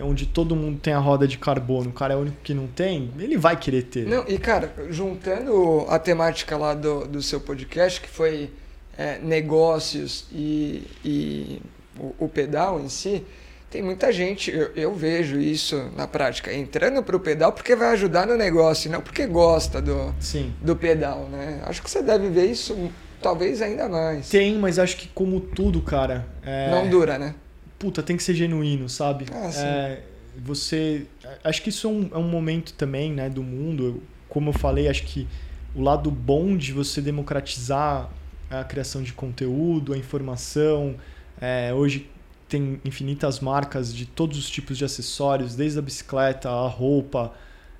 [0.00, 2.66] onde todo mundo tem a roda de carbono, o cara é o único que não
[2.68, 4.06] tem, ele vai querer ter.
[4.06, 8.50] Não, e cara, juntando a temática lá do, do seu podcast, que foi
[8.96, 11.60] é, negócios e, e
[11.98, 13.24] o, o pedal em si,
[13.70, 18.26] tem muita gente, eu, eu vejo isso na prática, entrando pro pedal porque vai ajudar
[18.26, 20.52] no negócio, e não porque gosta do, Sim.
[20.62, 21.60] do pedal, né?
[21.66, 22.90] Acho que você deve ver isso
[23.20, 24.28] talvez ainda mais.
[24.30, 26.26] Tem, mas acho que como tudo, cara.
[26.44, 27.34] é- Não dura, né?
[27.78, 29.26] Puta, tem que ser genuíno, sabe?
[29.32, 29.66] Ah, sim.
[29.66, 30.00] É,
[30.36, 31.06] você.
[31.44, 33.84] Acho que isso é um, é um momento também, né, do mundo.
[33.84, 35.26] Eu- Como eu falei, acho que
[35.74, 38.10] o lado bom de você democratizar
[38.50, 40.96] a criação de conteúdo, a informação.
[41.40, 42.10] é, hoje
[42.48, 47.32] tem infinitas marcas de todos os tipos de acessórios, desde a bicicleta, a roupa.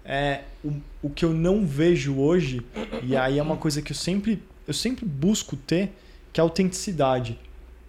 [0.05, 2.63] É, o, o que eu não vejo hoje,
[3.03, 5.91] e aí é uma coisa que eu sempre, eu sempre busco ter,
[6.33, 7.39] que é a autenticidade.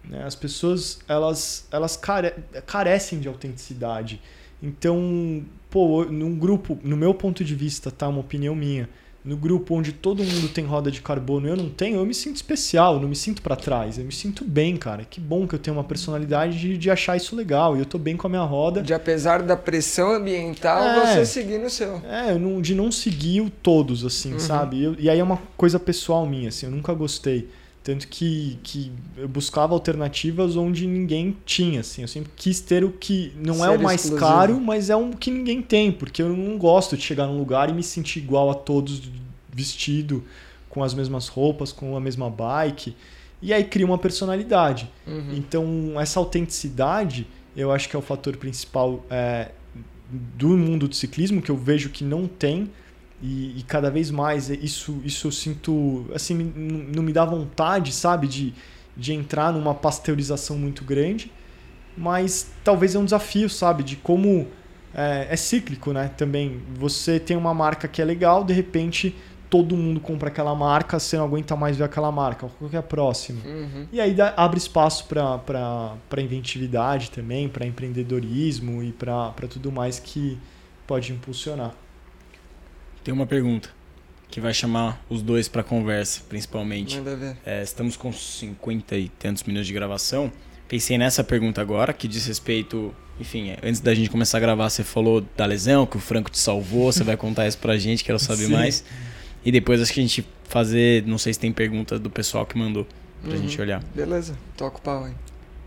[0.04, 0.24] né?
[0.24, 4.22] As pessoas elas, elas care- carecem de autenticidade.
[4.62, 8.08] Então, pô, num grupo, no meu ponto de vista, tá?
[8.10, 8.90] Uma opinião minha.
[9.30, 12.16] No grupo onde todo mundo tem roda de carbono e eu não tenho, eu me
[12.16, 14.00] sinto especial, não me sinto pra trás.
[14.00, 15.06] Eu me sinto bem, cara.
[15.08, 17.78] Que bom que eu tenho uma personalidade de, de achar isso legal.
[17.78, 18.82] E eu tô bem com a minha roda.
[18.82, 21.16] De apesar da pressão ambiental, É.
[21.16, 22.02] você seguir no seu.
[22.10, 24.40] É, não- de não seguir o todos, assim, Uhum.
[24.40, 24.82] sabe?
[24.84, 27.48] Eu- e aí é uma coisa pessoal minha, assim, eu nunca gostei.
[27.82, 32.02] Tanto que, que eu buscava alternativas onde ninguém tinha, assim.
[32.02, 35.32] Eu sempre quis ter o que não é o mais caro, mas é o que
[35.32, 35.92] ninguém tem.
[35.92, 39.02] Porque eu não gosto de chegar num lugar e me sentir igual a todos,
[39.52, 40.24] vestido,
[40.70, 42.96] com as mesmas roupas, com a mesma bike.
[43.42, 44.90] E aí cria uma personalidade.
[45.08, 45.34] Uhum.
[45.34, 47.26] Então, essa autenticidade,
[47.56, 49.52] eu acho que é o fator principal é,
[50.10, 52.70] do mundo do ciclismo, que eu vejo que não tem.
[53.22, 56.06] E, e cada vez mais isso, isso eu sinto.
[56.14, 58.54] Assim, não me dá vontade, sabe, de,
[58.96, 61.32] de entrar numa pasteurização muito grande.
[61.98, 64.48] Mas talvez é um desafio, sabe, de como.
[64.94, 66.10] É, é cíclico, né?
[66.18, 66.62] Também.
[66.76, 69.16] Você tem uma marca que é legal, de repente
[69.50, 72.48] todo mundo compra aquela marca, você não aguenta mais ver aquela marca.
[72.60, 73.42] Qual que é a próxima?
[73.44, 73.88] Uhum.
[73.92, 80.38] E aí dá- abre espaço para inventividade também, para empreendedorismo e para tudo mais que
[80.86, 81.74] pode impulsionar.
[83.04, 83.70] Tem uma pergunta
[84.30, 86.98] que vai chamar os dois pra conversa, principalmente.
[86.98, 87.38] Manda ver.
[87.46, 90.32] É, estamos com 50 e tantos minutos de gravação.
[90.68, 92.94] Pensei nessa pergunta agora, que diz respeito.
[93.20, 96.30] Enfim, é, antes da gente começar a gravar, você falou da lesão, que o Franco
[96.30, 96.92] te salvou.
[96.92, 98.54] Você vai contar isso pra gente, quero saber Sim.
[98.54, 98.84] mais.
[99.44, 101.04] E depois acho que a gente fazer.
[101.08, 102.86] Não sei se tem pergunta do pessoal que mandou
[103.24, 103.38] pra Uhum.
[103.42, 103.84] gente olhar.
[103.96, 105.14] Beleza, toca o pau aí.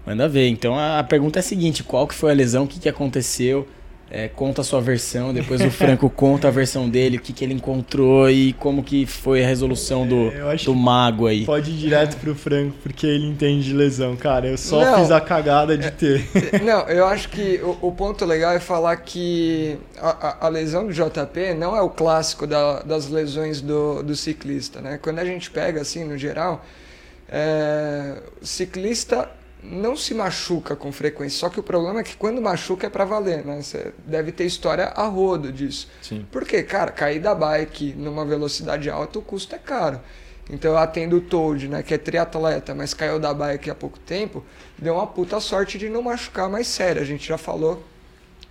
[0.06, 0.48] Manda ver.
[0.48, 2.64] Então a a pergunta é a seguinte: qual que foi a lesão?
[2.64, 3.66] O que, que aconteceu?
[4.14, 7.42] É, conta a sua versão, depois o Franco conta a versão dele, o que, que
[7.42, 11.46] ele encontrou e como que foi a resolução do, É, do mago aí.
[11.46, 14.46] pode ir direto pro Franco, porque ele entende de lesão, cara.
[14.48, 14.98] Eu só Não.
[14.98, 16.26] fiz a cagada de ter.
[16.62, 20.86] Não, eu acho que o, o ponto legal é falar que a, a- a lesão
[20.86, 24.98] do JP não é o clássico da- das lesões do, do ciclista, né?
[25.00, 26.62] Quando a gente pega assim, no geral,
[27.30, 29.26] é, o ciclista
[29.62, 33.04] não se machuca com frequência, só que o problema é que quando machuca é pra
[33.04, 33.62] valer, né?
[33.62, 35.88] Você deve ter história a rodo disso.
[36.02, 36.26] Sim.
[36.32, 40.00] Porque, cara, cair da bike numa velocidade alta, o custo é caro.
[40.50, 43.98] Então eu atendo o Toad, né, que é triatleta, mas caiu da bike há pouco
[44.00, 44.44] tempo,
[44.76, 47.00] deu uma puta sorte de não machucar mais sério.
[47.00, 47.82] A gente já falou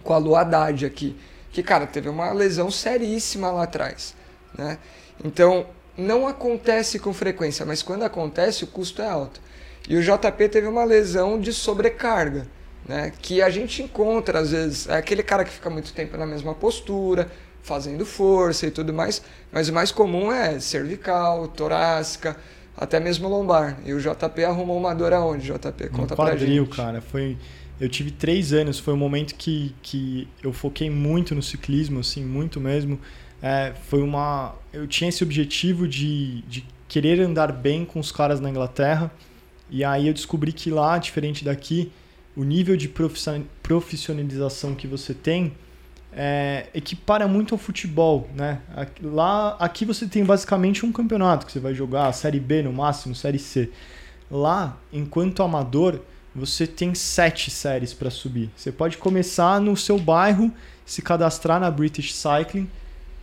[0.01, 1.15] com a Lu Haddad aqui.
[1.51, 4.15] que, cara, teve uma lesão seríssima lá atrás,
[4.57, 4.77] né?
[5.23, 5.65] Então,
[5.97, 9.41] não acontece com frequência, mas quando acontece, o custo é alto.
[9.89, 12.47] E o JP teve uma lesão de sobrecarga,
[12.87, 13.11] né?
[13.21, 16.53] Que a gente encontra, às vezes, é aquele cara que fica muito tempo na mesma
[16.53, 17.29] postura,
[17.61, 19.21] fazendo força e tudo mais,
[19.51, 22.35] mas o mais comum é cervical, torácica,
[22.75, 23.77] até mesmo lombar.
[23.85, 25.89] E o JP arrumou uma dor aonde, JP?
[25.89, 26.75] Conta no quadril, pra gente.
[26.75, 27.01] cara.
[27.01, 27.37] Foi,
[27.79, 32.23] eu tive três anos, foi um momento que, que eu foquei muito no ciclismo, assim,
[32.23, 32.99] muito mesmo.
[33.41, 34.55] É, foi uma...
[34.71, 39.11] Eu tinha esse objetivo de, de querer andar bem com os caras na Inglaterra,
[39.71, 41.91] e aí eu descobri que lá, diferente daqui,
[42.35, 42.91] o nível de
[43.63, 45.53] profissionalização que você tem
[46.13, 48.61] é, equipara muito ao futebol, né?
[49.01, 53.15] Lá, aqui você tem basicamente um campeonato que você vai jogar, Série B no máximo,
[53.15, 53.69] Série C.
[54.29, 56.01] Lá, enquanto amador,
[56.35, 58.49] você tem sete séries para subir.
[58.55, 60.51] Você pode começar no seu bairro,
[60.85, 62.69] se cadastrar na British Cycling,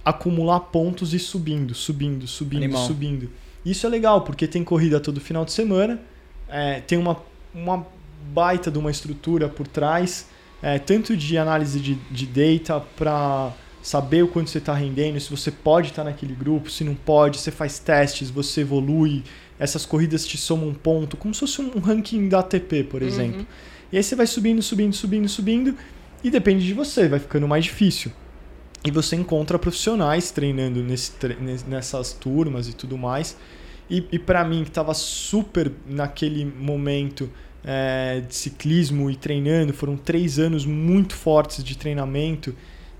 [0.04, 2.86] acumular pontos e subindo, subindo, subindo, Animal.
[2.86, 3.30] subindo.
[3.64, 6.00] Isso é legal porque tem corrida todo final de semana,
[6.48, 7.16] é, tem uma,
[7.54, 7.86] uma
[8.32, 10.26] baita de uma estrutura por trás
[10.62, 15.30] é, tanto de análise de, de data para saber o quanto você está rendendo, se
[15.30, 19.22] você pode estar tá naquele grupo, se não pode, você faz testes, você evolui,
[19.58, 23.08] essas corridas te somam um ponto, como se fosse um ranking da ATP, por uhum.
[23.08, 23.40] exemplo.
[23.40, 23.46] Uhum.
[23.92, 25.74] E aí você vai subindo, subindo, subindo, subindo,
[26.22, 28.12] e depende de você, vai ficando mais difícil.
[28.84, 31.12] E você encontra profissionais treinando nesse,
[31.66, 33.36] nessas turmas e tudo mais.
[33.90, 37.30] E, e para mim, que estava super naquele momento
[37.64, 39.72] é, de ciclismo e treinando.
[39.72, 42.54] Foram três anos muito fortes de treinamento.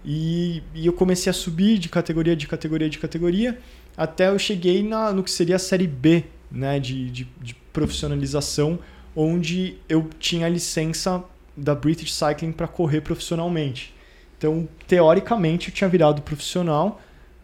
[0.05, 3.59] E, e, eu comecei a subir de categoria, de categoria, de categoria,
[3.97, 8.79] até eu cheguei na, no que seria a série B né, de, de, de profissionalização,
[9.15, 11.23] onde eu tinha a licença
[11.57, 13.93] da British Cycling para correr profissionalmente.
[14.39, 17.01] Então, teoricamente, eu tinha virado profissional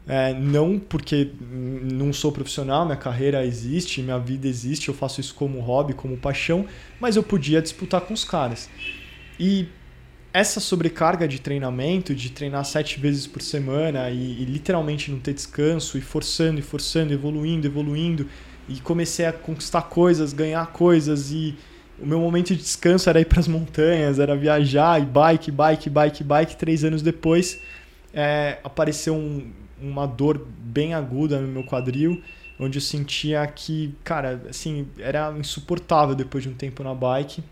[0.07, 5.35] é, não porque não sou profissional, minha carreira existe, minha vida existe, eu faço isso
[5.35, 6.67] como hobby, como paixão,
[7.01, 8.69] mas eu podia disputar com os caras.
[9.41, 9.67] E
[10.33, 15.33] essa sobrecarga de treinamento, de treinar sete vezes por semana e, e literalmente não ter
[15.33, 18.29] descanso, e forçando, e forçando, evoluindo, evoluindo,
[18.69, 21.55] e comecei a conquistar coisas, ganhar coisas, e
[21.99, 25.89] o meu momento de descanso era ir para as montanhas, era viajar, e bike, bike,
[25.89, 26.57] bike, bike.
[26.57, 27.61] Três anos depois
[28.13, 29.51] é, apareceu um
[29.85, 32.23] uma dor bem aguda no meu quadril,
[32.59, 37.43] onde eu sentia que, cara, assim, era insuportável depois de um tempo na bike.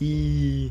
[0.00, 0.70] E,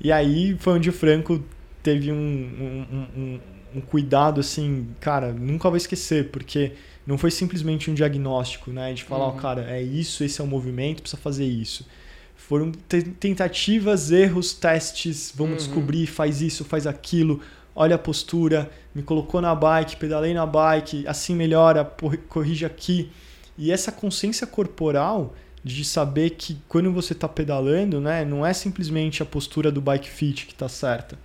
[0.00, 1.42] e aí foi onde o Franco
[1.82, 3.40] teve um, um, um,
[3.76, 6.72] um cuidado, assim, cara, nunca vou esquecer, porque
[7.06, 8.92] não foi simplesmente um diagnóstico, né?
[8.92, 9.36] De falar, uhum.
[9.36, 11.86] oh, cara, é isso, esse é o movimento, precisa fazer isso.
[12.34, 15.56] Foram tentativas, erros, testes, vamos uhum.
[15.58, 17.40] descobrir, faz isso, faz aquilo,
[17.76, 21.84] olha a postura, me colocou na bike, pedalei na bike, assim melhora,
[22.28, 23.12] corrige aqui.
[23.58, 29.22] E essa consciência corporal de saber que quando você está pedalando, né, não é simplesmente
[29.22, 31.18] a postura do bike fit que está certa.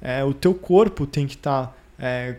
[0.00, 2.36] É, o teu corpo tem que estar tá, é,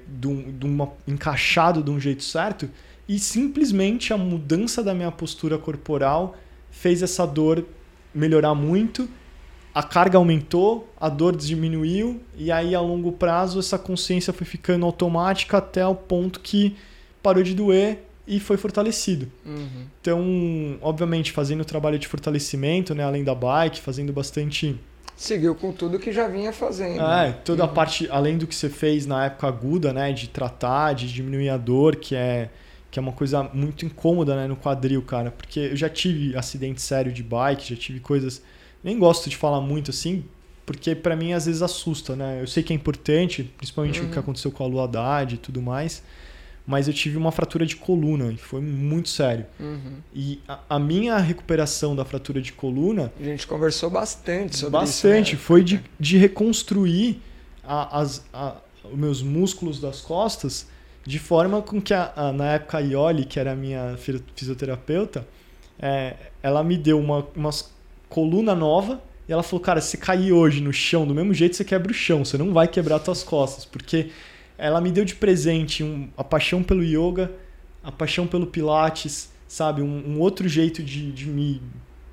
[1.07, 2.69] encaixado de um jeito certo
[3.07, 6.35] e simplesmente a mudança da minha postura corporal
[6.69, 7.65] fez essa dor
[8.13, 9.09] melhorar muito
[9.75, 14.85] a carga aumentou, a dor diminuiu, e aí a longo prazo essa consciência foi ficando
[14.85, 16.77] automática até o ponto que
[17.21, 19.29] parou de doer e foi fortalecido.
[19.45, 19.85] Uhum.
[19.99, 24.79] Então, obviamente, fazendo o trabalho de fortalecimento, né, além da bike, fazendo bastante.
[25.17, 27.01] Seguiu com tudo que já vinha fazendo.
[27.01, 27.69] É, toda uhum.
[27.69, 31.49] a parte, além do que você fez na época aguda, né, de tratar, de diminuir
[31.49, 32.49] a dor, que é
[32.89, 36.81] que é uma coisa muito incômoda, né, no quadril, cara, porque eu já tive acidente
[36.81, 38.41] sério de bike, já tive coisas
[38.85, 40.23] nem gosto de falar muito assim,
[40.63, 42.39] porque para mim às vezes assusta, né?
[42.39, 44.05] Eu sei que é importante, principalmente uhum.
[44.05, 44.21] o que uhum.
[44.21, 46.03] aconteceu com a Lua Haddad e tudo mais,
[46.67, 49.47] mas eu tive uma fratura de coluna e foi muito sério.
[49.59, 49.97] Uhum.
[50.13, 53.11] E a, a, minha recuperação da fratura de coluna.
[53.19, 55.07] A gente conversou bastante sobre bastante, isso.
[55.07, 55.41] Bastante, né?
[55.41, 57.21] foi de, de reconstruir
[57.63, 60.67] a, as, a, os meus músculos das costas
[61.03, 63.95] de forma com que a, na época a Ioli, que era a minha
[64.35, 65.27] fisioterapeuta,
[65.79, 67.74] é, ela me deu uma, umas
[68.15, 69.03] coluna nova.
[69.27, 71.93] E ela falou, cara, se cair hoje no chão, do mesmo jeito você quebra o
[71.93, 74.09] chão, você não vai quebrar suas costas, porque
[74.57, 77.31] ela me deu de presente um, a paixão pelo yoga,
[77.83, 79.81] a paixão pelo pilates, sabe?
[79.81, 81.61] Um, um outro jeito de, de, me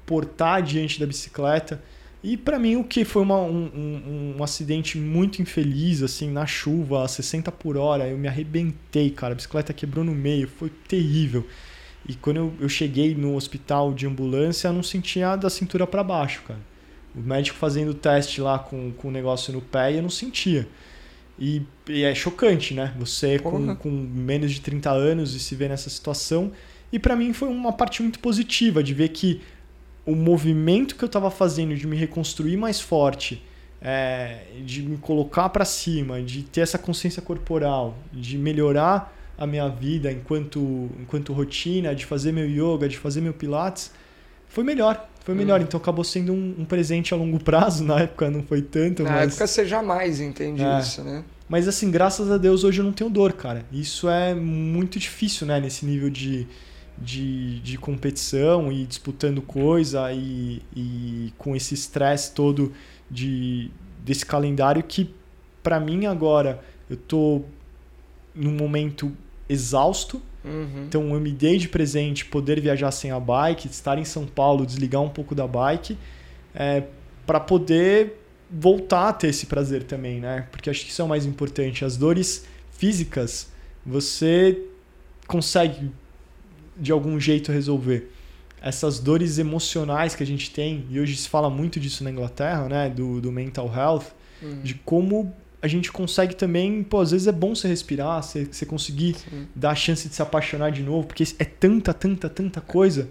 [0.05, 1.81] portar diante da bicicleta.
[2.25, 7.05] E para mim o que foi uma, um, um, acidente muito infeliz, assim, na chuva,
[7.05, 11.47] a 60 por hora, eu me arrebentei, cara, a bicicleta quebrou no meio, foi terrível.
[12.09, 16.03] E quando eu, eu cheguei no hospital de ambulância, eu não sentia da cintura para
[16.03, 16.61] baixo, cara.
[17.15, 20.11] O médico fazendo o teste lá com, com o negócio no pé e eu não
[20.11, 20.67] sentia.
[21.39, 22.95] E, e é chocante, né?
[22.99, 26.53] Você com, com menos de 30 anos e se ver nessa situação.
[26.93, 29.41] E pra mim foi uma parte muito positiva de ver que
[30.05, 33.43] o movimento que eu tava fazendo de me reconstruir mais forte,
[33.81, 39.69] é, de me colocar pra cima, de ter essa consciência corporal, de melhorar a minha
[39.69, 43.91] vida enquanto, enquanto rotina, de fazer meu yoga, de fazer meu pilates,
[44.47, 45.09] foi melhor.
[45.25, 45.61] Foi melhor.
[45.61, 45.65] Hum.
[45.65, 47.83] Então acabou sendo um, um presente a longo prazo.
[47.85, 49.31] Na época não foi tanto, Na mas.
[49.33, 50.79] época você jamais entende É.
[50.81, 51.25] isso, né?
[51.49, 53.65] Mas assim, graças a Deus hoje eu não tenho dor, cara.
[53.73, 55.61] Isso é muito difícil, né?
[55.61, 56.47] Nesse nível de,
[56.97, 62.73] de, de competição e disputando coisa e, e com esse estresse todo
[63.11, 63.71] de,
[64.05, 65.13] desse calendário que,
[65.63, 67.43] pra mim agora, eu tô
[68.35, 69.13] num momento
[69.49, 70.21] exausto.
[70.45, 70.85] Uhum.
[70.89, 74.67] Então eu me dei de presente poder viajar sem a bike, estar em São Paulo,
[74.67, 75.97] desligar um pouco da bike,
[76.55, 76.83] é,
[77.27, 78.19] para poder
[78.51, 80.47] voltar a ter esse prazer também, né?
[80.51, 81.85] Porque acho que isso é o mais importante.
[81.85, 83.51] As dores físicas
[83.85, 84.61] você
[85.27, 85.91] consegue
[86.77, 88.11] de algum jeito resolver.
[88.61, 92.69] Essas dores emocionais que a gente tem, e hoje se fala muito disso na Inglaterra,
[92.69, 92.89] né?
[92.91, 94.07] Do, do mental health,
[94.43, 94.61] Uhum.
[94.61, 95.33] de como
[95.63, 99.47] a gente consegue também, pô, às vezes é bom você respirar, você, você conseguir Sim.
[99.55, 103.09] dar a chance de se apaixonar de novo, porque é tanta, tanta, tanta coisa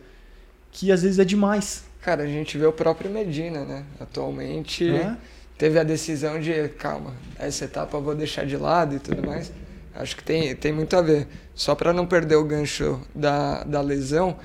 [0.70, 1.86] que às vezes é demais.
[2.02, 3.86] Cara, a gente vê o próprio Medina, né?
[4.00, 5.18] Atualmente né?
[5.58, 9.52] teve a decisão de, calma, essa etapa eu vou deixar de lado e tudo mais.
[9.96, 11.28] Acho que tem, tem muito a ver.
[11.56, 14.38] Só para não perder o gancho da, da lesão,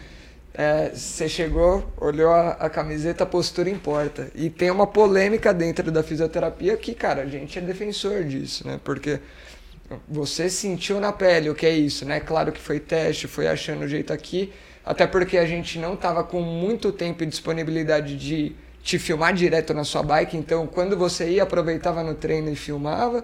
[0.58, 4.30] é, você chegou, olhou a, a camiseta, a postura importa.
[4.34, 8.80] E tem uma polêmica dentro da fisioterapia que, cara, a gente é defensor disso, né?
[8.82, 9.20] Porque
[10.08, 12.20] você sentiu na pele o que é isso, né?
[12.20, 14.50] Claro que foi teste, foi achando o jeito aqui,
[14.82, 19.74] até porque a gente não tava com muito tempo e disponibilidade de te filmar direto
[19.74, 23.22] na sua bike, então quando você ia, aproveitava no treino e filmava.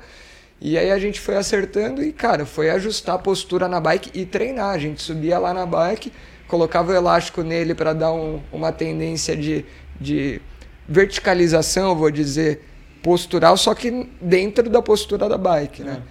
[0.61, 4.27] E aí a gente foi acertando e, cara, foi ajustar a postura na bike e
[4.27, 4.75] treinar.
[4.75, 6.13] A gente subia lá na bike,
[6.53, 9.65] colocava o elástico nele para dar um- uma tendência de,
[9.99, 10.39] de
[10.87, 12.61] verticalização, vou dizer,
[13.03, 16.03] postural, só que dentro da postura da bike, né?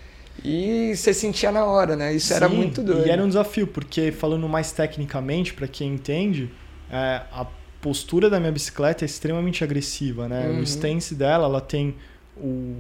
[0.44, 2.12] E você sentia na hora, né?
[2.16, 3.06] Isso era Sim, muito doido.
[3.06, 6.50] E era um desafio, porque falando mais tecnicamente, para quem entende,
[6.92, 7.46] é, a
[7.80, 10.48] postura da minha bicicleta é extremamente agressiva, né?
[10.48, 10.62] Uhum.
[10.62, 11.94] O stance dela, ela tem
[12.36, 12.74] o,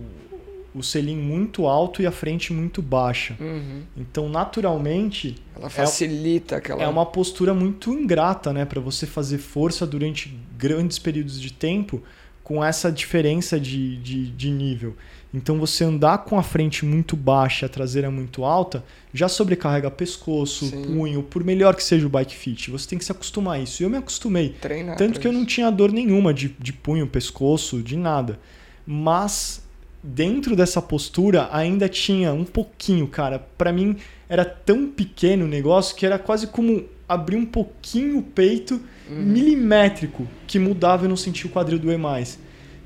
[0.74, 3.36] o selim muito alto e a frente muito baixa.
[3.39, 3.82] Uhum.
[3.97, 6.82] Então, naturalmente, Ela facilita aquela.
[6.82, 12.01] é uma postura muito ingrata, né, para você fazer força durante grandes períodos de tempo
[12.43, 14.95] com essa diferença de, de, de nível.
[15.34, 20.65] Então, você andar com a frente muito baixa, a traseira muito alta, já sobrecarrega pescoço,
[20.65, 20.84] Sim.
[20.84, 22.69] punho, por melhor que seja o bike fit.
[22.69, 23.82] Você tem que se acostumar a isso.
[23.82, 24.49] E eu me acostumei.
[24.59, 24.97] treinar.
[24.97, 25.49] Tanto que eu não isso.
[25.49, 28.39] tinha dor nenhuma de, de punho, pescoço, de nada.
[28.86, 29.63] Mas
[30.04, 33.39] dentro dessa postura ainda tinha um pouquinho, cara.
[33.58, 33.95] Pra mim
[34.28, 38.80] era tão pequeno o negócio que era quase como abrir um pouquinho o peito
[39.10, 39.18] Uhum.
[39.24, 42.39] milimétrico que mudava e eu não sentia o quadril doer mais.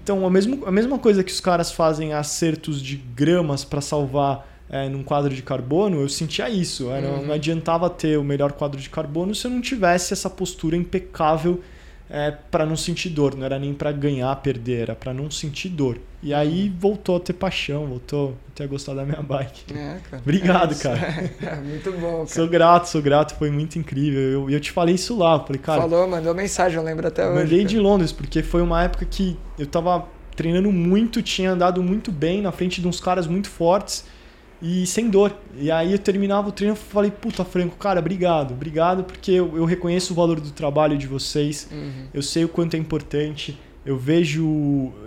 [0.04, 4.48] Então a, mesmo, a mesma coisa que os caras fazem acertos de gramas para salvar
[4.68, 6.90] é, num quadro de carbono, eu sentia isso.
[6.90, 7.28] Era- Uhum.
[7.28, 11.62] Não adiantava ter o melhor quadro de carbono se eu não tivesse essa postura impecável
[12.10, 13.36] é, para não sentir dor.
[13.36, 15.98] Não era nem para ganhar, perder, era para não sentir dor.
[16.22, 19.74] E aí voltou a ter paixão, voltou a ter gostado da minha bike.
[19.74, 20.22] É, cara.
[20.22, 21.00] Obrigado, É cara.
[21.42, 22.28] É, muito bom, cara.
[22.28, 24.20] Sou grato, sou grato, foi muito incrível.
[24.20, 27.28] E eu, eu te falei isso lá, falei, cara, Falou, mandou mensagem, eu lembro até
[27.28, 27.44] hoje.
[27.44, 27.70] Mandei cara.
[27.70, 32.42] de Londres, porque foi uma época que eu tava treinando muito, tinha andado muito bem
[32.42, 34.06] na frente de uns caras muito fortes
[34.62, 35.36] e sem dor.
[35.58, 39.56] E aí eu terminava o treino e falei, puta, Franco, cara, obrigado, obrigado, porque eu,
[39.58, 42.06] eu reconheço o valor do trabalho de vocês, Uhum.
[42.14, 43.58] eu sei o quanto é importante.
[43.86, 44.44] Eu vejo,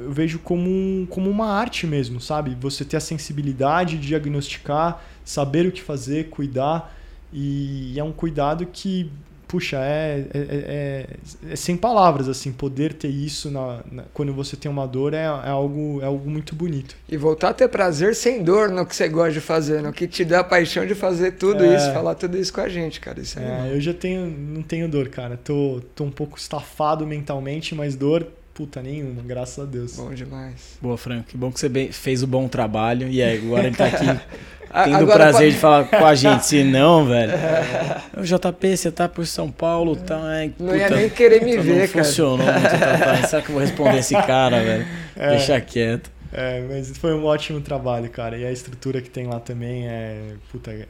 [0.05, 2.57] eu vejo como, um, como uma arte mesmo, sabe?
[2.61, 6.95] Você ter a sensibilidade de diagnosticar, saber o que fazer, cuidar.
[7.33, 9.11] E é um cuidado que,
[9.49, 11.07] puxa, é, é, é-
[11.53, 12.53] é sem palavras, assim.
[12.53, 16.31] Poder ter isso na, na- quando você tem uma dor é, é algo, é algo
[16.31, 16.95] muito bonito.
[17.09, 20.07] E voltar a ter prazer sem dor no que você gosta de fazer, no que
[20.07, 21.77] te dá a paixão de fazer tudo É.
[21.77, 23.21] isso, falar tudo isso com a gente, cara.
[23.21, 25.37] Isso é, É, eu já tenho, não tenho dor, cara.
[25.37, 29.97] Tô, tô um pouco estafado mentalmente, mas dor, puta nenhuma, graças a Deus.
[29.97, 30.77] bom demais.
[30.83, 31.29] Boa, Franco.
[31.29, 33.09] Que bom que você fez o bom trabalho.
[33.09, 34.21] E aí, agora ele tá aqui A-
[34.85, 36.45] tendo o prazer pode- de falar com a gente.
[36.47, 37.33] Se não, velho.
[38.17, 40.17] O JP, você tá por São Paulo, tá.
[40.37, 42.05] É, Não ia puta, nem querer me não ver, cara.
[42.05, 43.27] funcionou muito tratar.
[43.29, 44.87] Será que eu vou responder esse cara, velho?
[45.17, 45.31] É.
[45.31, 46.11] Deixa quieto.
[46.31, 48.37] É, mas foi um ótimo trabalho, cara.
[48.37, 50.35] E a estrutura que tem lá também é.
[50.53, 50.87] Puta, é.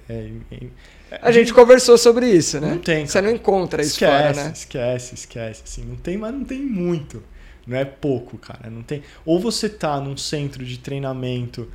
[0.51, 2.71] é- A gente conversou sobre isso, né?
[2.71, 3.07] Não tem.
[3.07, 4.53] Você não encontra isso esquece, fora, né?
[4.53, 5.63] esquece, esquece.
[5.65, 7.23] Assim, não tem, mas não tem muito.
[7.67, 8.69] Não é pouco, cara.
[8.69, 9.03] Não tem.
[9.25, 11.71] Ou você tá num centro de treinamento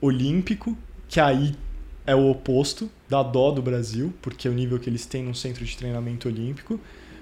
[0.00, 0.76] olímpico,
[1.14, 1.54] que aí
[2.04, 5.32] é o oposto da dó do Brasil, porque é o nível que eles têm no
[5.32, 6.80] centro de treinamento olímpico.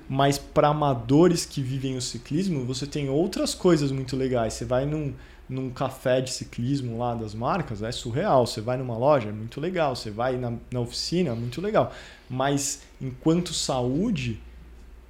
[0.09, 4.55] Mas para amadores que vivem o ciclismo, você tem outras coisas muito legais.
[4.55, 5.13] Você vai num,
[5.47, 8.47] num café de ciclismo lá das marcas, é surreal.
[8.47, 9.95] Você vai numa loja, é muito legal.
[9.95, 11.93] Você vai na, na oficina, é muito legal.
[12.31, 14.41] Mas enquanto saúde,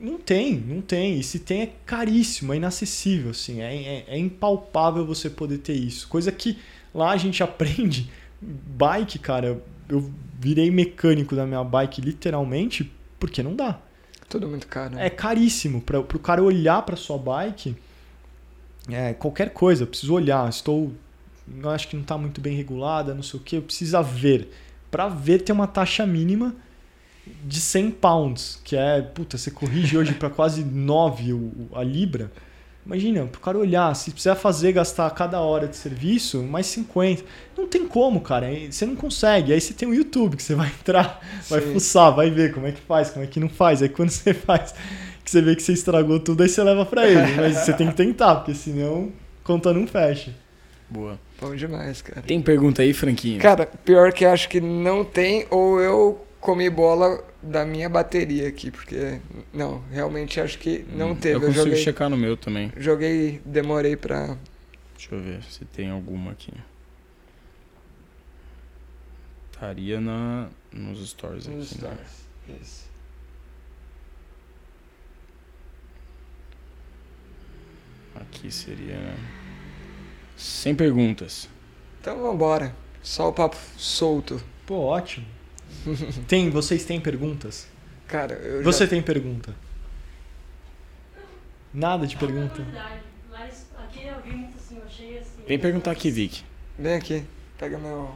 [0.01, 1.21] não tem, não tem.
[1.21, 3.61] E se tem é caríssimo, é inacessível, assim.
[3.61, 6.09] É, é, é impalpável você poder ter isso.
[6.09, 6.59] Coisa que
[6.93, 8.11] lá a gente aprende.
[8.43, 13.79] Bike, cara, eu virei mecânico da minha bike literalmente porque não dá.
[14.29, 14.97] Tudo muito caro.
[14.97, 15.07] Né?
[15.07, 15.81] É caríssimo.
[15.81, 17.77] Para o cara olhar para sua bike,
[18.91, 20.49] é, qualquer coisa, eu preciso olhar.
[20.49, 20.93] Estou.
[21.63, 23.57] Eu acho que não está muito bem regulada, não sei o que.
[23.57, 24.51] Eu preciso ver.
[24.91, 26.55] Para ver, tem uma taxa mínima
[27.45, 32.33] de 100 pounds, que é, puta, você corrige hoje para quase 9 a libra.
[32.85, 37.23] Imagina, pro cara olhar, se precisar fazer, gastar cada hora de serviço, mais 50.
[37.57, 38.49] Não tem como, cara.
[38.69, 39.53] Você não consegue.
[39.53, 41.73] Aí você tem o YouTube que você vai entrar, vai Sim.
[41.73, 43.83] fuçar, vai ver como é que faz, como é que não faz.
[43.83, 44.75] Aí quando você faz,
[45.25, 47.35] que você vê que você estragou tudo, aí você leva para ele.
[47.37, 49.13] Mas você tem que tentar, porque senão
[49.45, 50.35] conta não fecha.
[50.91, 51.19] Boa.
[51.41, 52.21] Bom demais, cara.
[52.23, 53.41] Tem pergunta aí, Franquinho?
[53.41, 58.71] Cara, pior que acho que não tem, ou eu comi bola da minha bateria aqui,
[58.71, 59.21] porque
[59.55, 61.37] não, realmente acho que não hum, teve.
[61.37, 62.71] Eu consigo eu joguei, checar no meu também.
[62.77, 64.37] Joguei, demorei pra.
[64.97, 66.53] Deixa eu ver se tem alguma aqui.
[69.53, 71.83] Estaria na, nos stories nos aqui.
[71.83, 71.91] Nos né?
[71.91, 72.11] stories,
[72.49, 72.57] né?
[72.61, 72.91] isso.
[78.17, 79.15] Aqui seria.
[80.37, 81.49] Sem perguntas.
[82.01, 82.75] Então vambora.
[83.01, 84.43] Só o papo solto.
[84.67, 85.27] Pô, ótimo.
[86.29, 87.69] tem, vocês têm perguntas?
[88.07, 88.91] Cara, eu Você já...
[88.91, 89.55] tem pergunta?
[91.73, 92.63] Nada de pergunta?
[93.79, 95.43] Aqui eu vi muito assim, eu achei assim.
[95.47, 96.45] Vem perguntar aqui, Vic.
[96.79, 97.25] Vem aqui,
[97.59, 98.15] pega meu.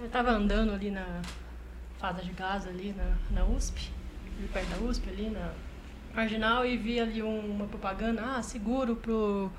[0.00, 1.22] Eu tava andando ali na
[2.00, 3.92] fada de gás ali na, na USP,
[4.36, 5.52] ali perto da USP, ali na
[6.12, 9.50] Marginal, e vi ali uma propaganda, ah, seguro pro,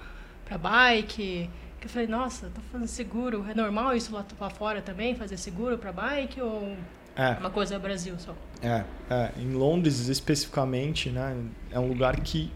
[0.44, 1.50] pra bike,
[1.84, 3.46] que eu falei, nossa, tô fazendo seguro.
[3.50, 6.76] É normal isso lá pra fora também, fazer seguro para bike ou
[7.16, 8.34] é uma coisa do Brasil só?
[8.62, 11.36] É, é, em Londres especificamente, né,
[11.70, 12.52] é um lugar que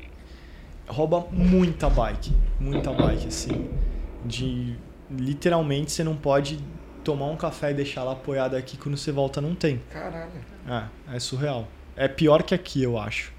[0.88, 3.70] rouba muita bike, muita bike, assim,
[4.26, 4.76] de
[5.12, 6.60] literalmente você não pode
[7.04, 9.82] tomar um café e deixar lá apoiado aqui quando você volta não tem.
[9.92, 10.32] Caralho.
[10.68, 11.68] É, é surreal.
[11.96, 13.34] É pior que aqui, eu acho.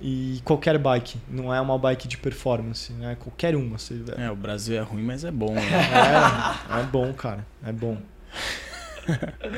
[0.00, 3.16] E qualquer bike, não é uma bike de performance, né?
[3.20, 3.78] Qualquer uma.
[3.78, 4.02] Você...
[4.16, 5.52] É, o Brasil é ruim, mas é bom.
[5.52, 5.60] Né?
[6.70, 7.46] É, é bom, cara.
[7.64, 7.98] É bom.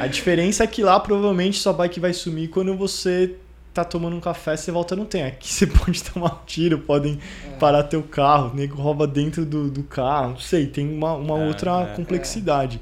[0.00, 3.36] A diferença é que lá provavelmente sua bike vai sumir quando você
[3.72, 5.24] tá tomando um café, você volta não tem.
[5.24, 7.56] Aqui você pode tomar um tiro, podem é.
[7.56, 11.38] parar teu carro, o nego rouba dentro do, do carro, não sei, tem uma, uma
[11.38, 12.80] é, outra é, complexidade.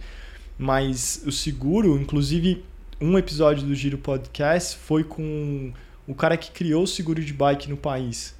[0.59, 2.65] Mas o seguro, inclusive,
[3.01, 5.73] um episódio do Giro Podcast foi com
[6.11, 8.35] o cara que criou o seguro de bike no país.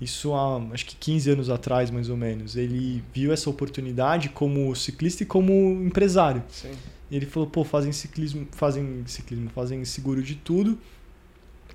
[0.00, 2.54] Isso há acho que 15 anos atrás, mais ou menos.
[2.54, 5.52] Ele viu essa oportunidade como ciclista e como
[5.84, 6.44] empresário.
[6.48, 6.70] Sim.
[7.10, 10.78] E ele falou, pô, fazem ciclismo, fazem ciclismo, fazem seguro de tudo.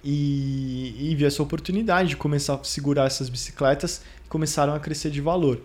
[0.01, 5.11] E, e viu essa oportunidade de começar a segurar essas bicicletas e começaram a crescer
[5.11, 5.61] de valor.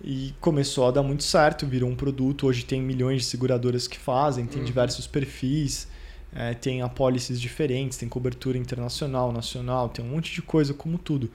[0.00, 2.46] E começou a dar muito certo, virou um produto.
[2.46, 4.64] Hoje tem milhões de seguradoras que fazem, tem uhum.
[4.64, 5.88] diversos perfis
[6.34, 11.30] é, tem apólices diferentes, tem cobertura internacional, nacional, tem um monte de coisa como tudo.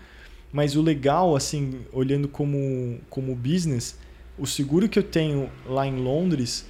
[0.52, 3.98] Mas o legal, assim, olhando como, como business,
[4.38, 6.66] o seguro que eu tenho lá em Londres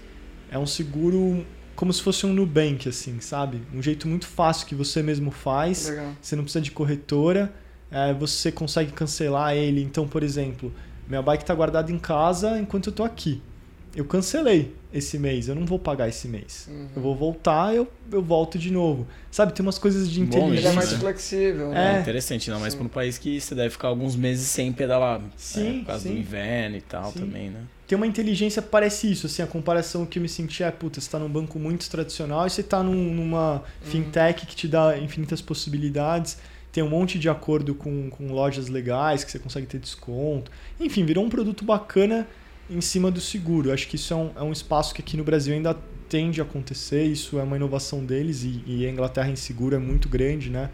[0.50, 1.46] é um seguro
[1.76, 3.62] como se fosse um Nubank, assim, sabe?
[3.74, 5.90] Um jeito muito fácil que você mesmo faz.
[5.90, 6.14] Legal.
[6.22, 7.54] Você não precisa de corretora,
[7.92, 9.82] é, você consegue cancelar ele.
[9.82, 10.72] Então, por exemplo,
[11.08, 13.42] minha bike está guardada em casa enquanto eu estou aqui
[13.96, 16.68] eu cancelei esse mês, eu não vou pagar esse mês.
[16.70, 16.88] Uhum.
[16.96, 19.08] Eu vou voltar, eu, eu volto de novo.
[19.32, 20.60] Sabe, tem umas coisas de inteligência.
[20.60, 21.98] Ele é mais flexível, né?
[21.98, 25.22] É, interessante, não, mas para um país que você deve ficar alguns meses sem pedalar.
[25.36, 25.64] Sim.
[25.64, 25.80] Né?
[25.80, 26.14] Por causa sim.
[26.14, 27.20] do inverno e tal sim.
[27.20, 27.62] também, né?
[27.88, 31.10] Tem uma inteligência parece isso, assim, a comparação que eu me senti é, puta, você
[31.10, 33.62] tá num banco muito tradicional e você tá num, numa uhum.
[33.84, 36.38] fintech que te dá infinitas possibilidades
[36.74, 40.52] tem um monte de acordo com, com lojas legais que você consegue ter desconto.
[40.80, 42.28] Enfim, virou um produto bacana
[42.74, 43.72] em cima do seguro.
[43.72, 45.78] Acho que isso é um, é um espaço que aqui no Brasil ainda
[46.10, 49.80] tende a acontecer, isso é uma inovação deles e, e a Inglaterra em seguro é
[49.80, 50.70] muito grande, né?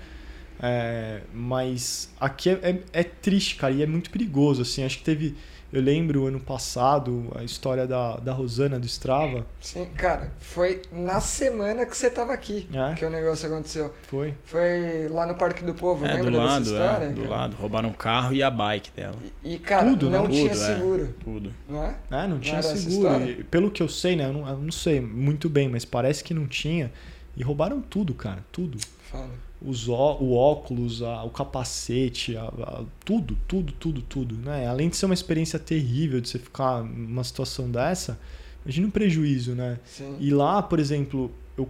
[0.61, 4.83] É, mas aqui é, é, é, triste, cara, e é muito perigoso, assim.
[4.83, 5.35] Acho que teve...
[5.71, 9.45] Eu lembro ano passado a história da, da Rosana do Strava.
[9.61, 12.95] Sim, cara, foi na semana que você tava aqui É?
[12.95, 13.93] que o negócio aconteceu.
[14.07, 14.33] Foi.
[14.45, 17.05] Foi lá no Parque do Povo, É, lembra do lado, dessa história?
[17.05, 17.29] é, do cara?
[17.35, 17.55] lado.
[17.55, 19.15] Roubaram o carro e a bike dela.
[19.43, 20.29] E, e, cara, Tudo, não né?
[20.29, 20.75] tinha Tudo, é.
[20.75, 21.53] seguro, Tudo.
[21.69, 21.95] não é?
[22.09, 23.29] É, não tinha seguro.
[23.29, 24.25] E pelo que eu sei, né?
[24.25, 26.91] Eu não, eu não sei muito bem, mas parece que não tinha.
[27.37, 28.43] E roubaram tudo, cara.
[28.51, 28.79] Tudo.
[29.11, 29.29] Fala.
[29.61, 34.35] Os o óculos, a- o capacete, a- a- tudo, tudo, tudo, tudo.
[34.35, 34.67] Né?
[34.67, 38.17] Além de ser uma experiência terrível de você ficar numa situação dessa,
[38.63, 39.77] imagina um prejuízo, né?
[39.85, 40.15] Sim.
[40.19, 41.67] E lá, por exemplo, eu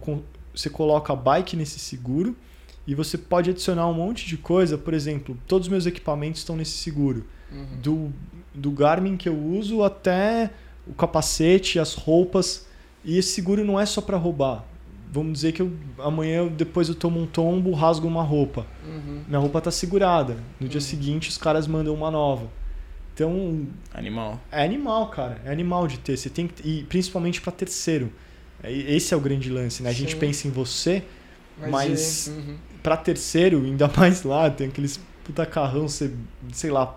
[0.54, 2.36] você coloca a bike nesse seguro
[2.86, 4.76] e você pode adicionar um monte de coisa.
[4.78, 7.24] Por exemplo, todos os meus equipamentos estão nesse seguro.
[7.50, 7.80] Uhum.
[7.82, 8.12] Do,
[8.54, 10.50] do Garmin que eu uso até
[10.86, 12.66] o capacete, as roupas.
[13.04, 14.64] E esse seguro não é só para roubar.
[15.12, 18.64] Vamos dizer que eu, amanhã, depois eu tomo um tombo, rasgo uma roupa.
[18.86, 19.22] Uhum.
[19.26, 20.36] Minha roupa tá segurada.
[20.60, 20.86] No dia Uhum.
[20.86, 22.46] seguinte, os caras mandam uma nova.
[23.12, 24.40] Então, Animal.
[24.52, 25.40] é animal, cara.
[25.44, 26.16] É animal de ter.
[26.16, 28.12] Você tem que, e principalmente para terceiro.
[28.62, 29.90] É- Esse é o grande lance, né?
[29.90, 30.18] A gente Sim.
[30.18, 31.02] pensa em você,
[31.68, 32.56] Mas- e- uhum.
[32.82, 36.14] para terceiro, ainda mais lá, tem aqueles puta carrão, você,
[36.52, 36.96] sei lá,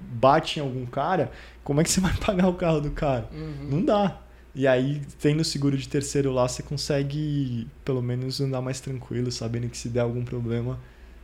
[0.00, 1.30] bate em algum cara,
[1.64, 3.28] como é que você vai pagar o carro do cara?
[3.32, 3.68] Uhum.
[3.70, 4.18] Não dá.
[4.54, 9.68] E aí, tendo seguro de terceiro lá, você consegue pelo menos andar mais tranquilo, sabendo
[9.68, 10.78] que se der algum problema,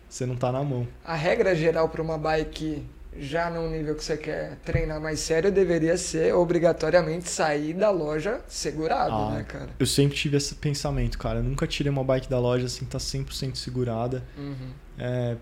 [0.09, 0.86] você não tá na mão.
[1.05, 2.85] A regra geral para uma bike
[3.19, 8.40] já num nível que você quer treinar mais sério deveria ser obrigatoriamente sair da loja
[8.47, 9.31] segurado, Ah.
[9.32, 9.70] né, cara?
[9.78, 11.39] Eu sempre tive esse pensamento, cara.
[11.39, 14.23] Eu nunca tirei uma bike da loja assim, tá 100% segurada.
[14.36, 14.70] Uhum.
[14.98, 15.36] É,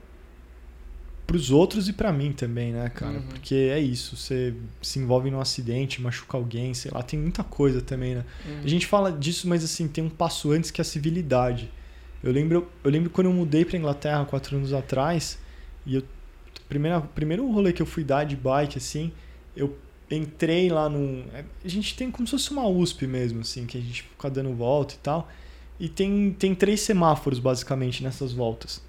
[1.27, 3.15] pros outros e pra mim também, né, cara?
[3.19, 3.23] Uhum.
[3.23, 7.81] Porque é isso, você se envolve num acidente, machuca alguém, sei lá, tem muita coisa
[7.81, 8.25] também, né?
[8.47, 8.61] Uhum.
[8.65, 11.71] A gente fala disso, mas assim, tem um passo antes que é a civilidade.
[12.23, 15.39] Eu lembro, eu lembro quando eu mudei pra Inglaterra quatro anos atrás,
[15.87, 16.03] e eu.
[16.69, 19.13] Primeira, primeiro rolê que eu fui dar de bike, assim,
[19.55, 19.77] eu
[20.11, 21.25] entrei lá num.
[21.35, 24.31] é, A gente tem como se fosse uma USP mesmo, assim, que a gente fica
[24.31, 25.29] dando volta e tal.
[25.79, 28.83] E tem, tem três semáforos, basicamente, nessas voltas.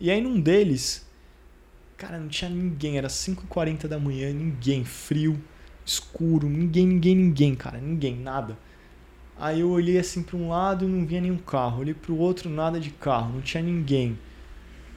[0.00, 1.06] E aí num deles,
[1.98, 5.38] cara, não tinha ninguém, era 5h40 da manhã, ninguém, frio,
[5.84, 8.56] escuro, ninguém, ninguém, ninguém, cara, ninguém, nada.
[9.36, 12.18] Aí eu olhei assim para um lado e não via nenhum carro, olhei para o
[12.18, 14.16] outro, nada de carro, não tinha ninguém.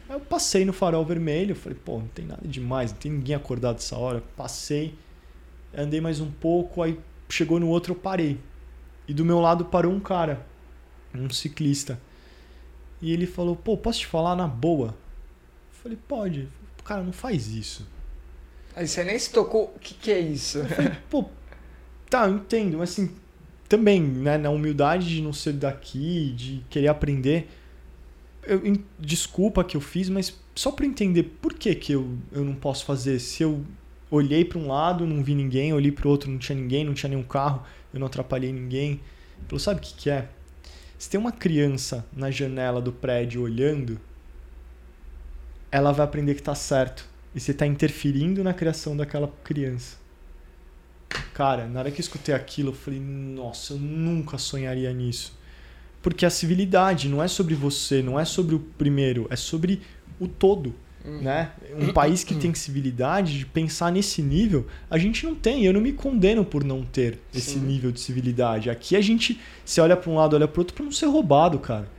[0.07, 3.35] Aí eu passei no farol vermelho, falei, pô, não tem nada demais, não tem ninguém
[3.35, 4.23] acordado essa hora.
[4.37, 4.93] Passei,
[5.75, 6.99] andei mais um pouco, aí
[7.29, 8.39] chegou no outro, eu parei.
[9.07, 10.45] E do meu lado parou um cara,
[11.15, 11.99] um ciclista.
[13.01, 14.89] E ele falou, pô, posso te falar na boa?
[14.89, 16.60] Eu falei, pode.
[16.91, 17.87] Cara, não faz isso.
[18.75, 20.59] Aí você nem se tocou, o que, que é isso?
[21.09, 21.23] Pô,
[22.09, 23.15] tá, eu entendo, mas assim,
[23.69, 27.47] também, né, na humildade de não ser daqui, de querer aprender,
[28.43, 32.43] eu, em- desculpa que eu fiz, mas só pra entender por que que eu, eu
[32.43, 33.63] não posso fazer, se eu
[34.09, 37.09] olhei pra um lado, não vi ninguém, olhei pro outro, não tinha ninguém, não tinha
[37.09, 37.63] nenhum carro,
[37.93, 38.99] eu não atrapalhei ninguém.
[39.37, 40.27] Ele falou, sabe o que que é?
[40.97, 43.97] Se tem uma criança na janela do prédio olhando,
[45.71, 47.05] ela vai aprender que tá certo.
[47.33, 49.97] E você tá interferindo na criação daquela criança.
[51.33, 55.37] Cara, na hora que eu escutei aquilo, eu falei, nossa, eu nunca sonharia nisso.
[56.01, 59.81] Porque a civilidade não é sobre você, não é sobre o primeiro, é sobre
[60.19, 61.19] o todo, Hum.
[61.21, 61.51] né?
[61.79, 65.65] Um país que tem civilidade, de pensar nesse nível, a gente não tem.
[65.65, 67.59] Eu não me condeno por não ter esse Sim.
[67.61, 68.69] nível de civilidade.
[68.69, 71.57] Aqui a gente, se olha para um lado, olha para outro, para não ser roubado,
[71.59, 71.89] cara.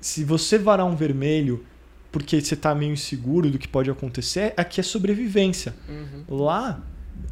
[0.00, 1.64] Se você varar um vermelho
[2.10, 5.74] porque você tá meio inseguro do que pode acontecer, aqui é sobrevivência.
[5.88, 6.36] Uhum.
[6.36, 6.82] Lá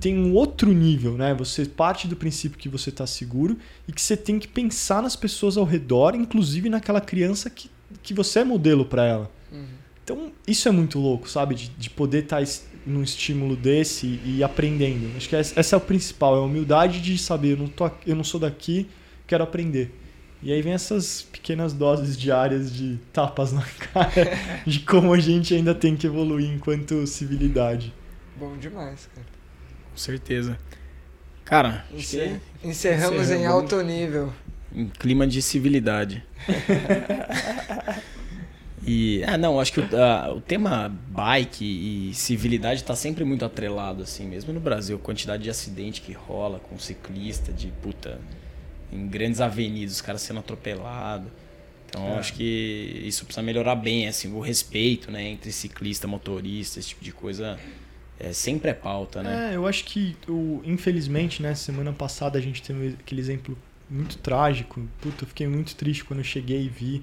[0.01, 1.35] tem um outro nível, né?
[1.35, 3.57] Você parte do princípio que você está seguro
[3.89, 7.71] e que você tem que pensar nas pessoas ao redor, inclusive naquela criança que,
[8.03, 9.31] que você é modelo para ela.
[9.53, 9.65] Uhum.
[10.03, 11.55] Então, isso é muito louco, sabe?
[11.55, 12.43] De, de poder estar
[12.87, 15.17] num estímulo desse e, e aprendendo.
[15.17, 18.15] Acho que essa é o principal, é a humildade de saber, eu não, tô, eu
[18.15, 18.87] não sou daqui,
[19.27, 19.91] quero aprender.
[20.43, 23.63] E aí vem essas pequenas doses diárias de tapas na
[23.93, 24.37] cara
[24.67, 27.93] de como a gente ainda tem que evoluir enquanto civilidade.
[28.37, 29.27] Bom demais, cara.
[29.91, 30.59] Com certeza.
[31.45, 33.63] Cara, que Encer- Encerramos em Encerramos.
[33.63, 34.33] alto nível.
[34.75, 36.23] em clima de civilidade.
[38.87, 41.65] e, ah, não, acho que o, ah, o tema bike
[42.11, 44.97] e civilidade está sempre muito atrelado, assim, mesmo no Brasil.
[44.97, 48.19] A quantidade de acidente que rola com ciclista, de puta,
[48.95, 51.29] em grandes avenidas, os caras sendo atropelados.
[51.89, 52.19] Então, É.
[52.19, 57.05] acho que isso precisa melhorar bem, assim, o respeito, né, entre ciclista, motorista, esse tipo
[57.05, 57.59] de coisa.
[58.19, 59.53] É, sempre é pauta, né?
[59.53, 63.59] É, eu acho que, o, infelizmente, né, semana passada a gente teve aquele exemplo
[63.91, 64.81] muito trágico.
[65.01, 67.03] Puta, eu fiquei muito triste quando eu cheguei e vi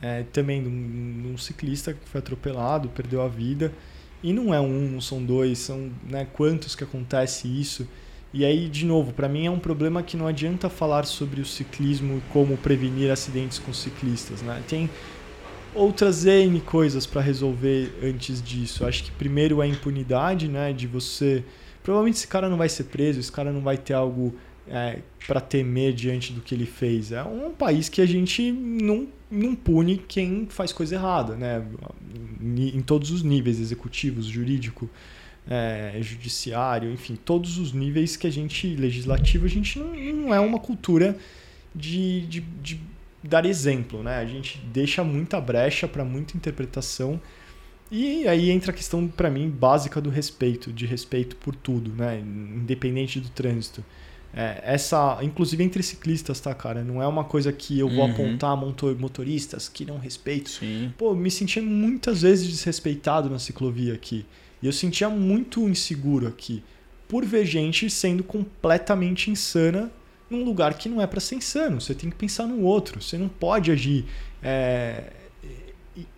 [0.00, 3.72] é, também de um, um ciclista que foi atropelado, perdeu a vida.
[4.22, 7.86] E não é um, não são dois, são né, quantos que acontece isso.
[8.32, 11.46] E aí, de novo, para mim é um problema que não adianta falar sobre o
[11.46, 14.42] ciclismo e como prevenir acidentes com ciclistas.
[14.42, 14.62] Né?
[14.68, 14.90] Tem
[15.74, 18.84] outras N coisas para resolver antes disso.
[18.84, 20.72] Acho que primeiro é a impunidade, né?
[20.72, 21.44] De você.
[21.82, 24.34] Provavelmente esse cara não vai ser preso, esse cara não vai ter algo
[24.68, 27.12] é, para temer diante do que ele fez.
[27.12, 31.64] É um país que a gente não, não pune quem faz coisa errada, né?
[32.40, 34.88] Em todos os níveis, executivos, jurídico,
[35.48, 40.40] é, judiciário, enfim, todos os níveis que a gente, legislativo, a gente não, não é
[40.40, 41.16] uma cultura
[41.74, 42.80] de, de, de
[43.22, 44.18] dar exemplo, né?
[44.18, 47.20] A gente deixa muita brecha para muita interpretação.
[47.90, 52.20] E aí entra a questão, para mim, básica do respeito, de respeito por tudo, né?
[52.20, 53.82] Independente do trânsito.
[54.34, 56.84] É, essa, inclusive entre ciclistas, tá, cara?
[56.84, 58.12] Não é uma coisa que eu vou uhum.
[58.12, 60.52] apontar motoristas que não respeitam.
[60.52, 60.92] Sim.
[60.98, 64.26] Pô, me sentia muitas vezes desrespeitado na ciclovia aqui.
[64.62, 66.62] E eu sentia muito inseguro aqui.
[67.08, 69.90] Por ver gente sendo completamente insana
[70.28, 71.80] num lugar que não é para ser insano.
[71.80, 73.00] Você tem que pensar no outro.
[73.00, 74.04] Você não pode agir
[74.42, 75.04] é,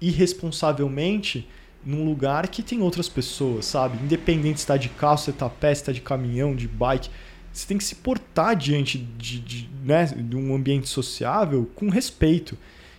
[0.01, 1.47] irresponsavelmente
[1.85, 4.03] num lugar que tem outras pessoas, sabe?
[4.03, 7.09] Independente se está de carro, se está a pé, se está de caminhão, de bike.
[7.53, 12.57] Você tem que se portar diante de, de, né, de um ambiente sociável com respeito.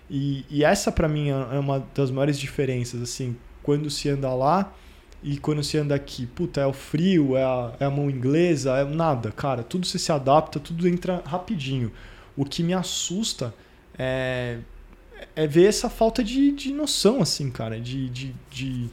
[0.10, 3.02] E, e essa, para mim, é uma das maiores diferenças.
[3.02, 4.74] Assim, quando se anda lá
[5.24, 8.78] e quando você anda aqui, puta, é o frio, é a, é a mão inglesa,
[8.78, 9.62] é nada, cara.
[9.62, 11.92] Tudo você se adapta, tudo entra rapidinho.
[12.36, 13.54] O que me assusta
[13.98, 14.58] é,
[15.36, 17.80] é ver essa falta de, de noção, assim, cara.
[17.80, 18.90] De, de, de,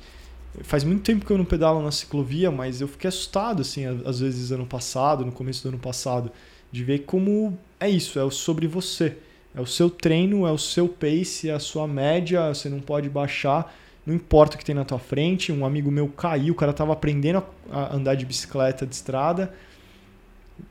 [0.63, 4.21] Faz muito tempo que eu não pedalo na ciclovia, mas eu fiquei assustado, assim, às
[4.21, 6.31] vezes ano passado, no começo do ano passado,
[6.71, 9.17] de ver como é isso, é sobre você.
[9.55, 13.09] É o seu treino, é o seu pace, é a sua média, você não pode
[13.09, 13.75] baixar
[14.09, 15.53] não importa o que tem na tua frente.
[15.53, 19.53] Um amigo meu caiu, o cara tava aprendendo a andar de bicicleta de estrada.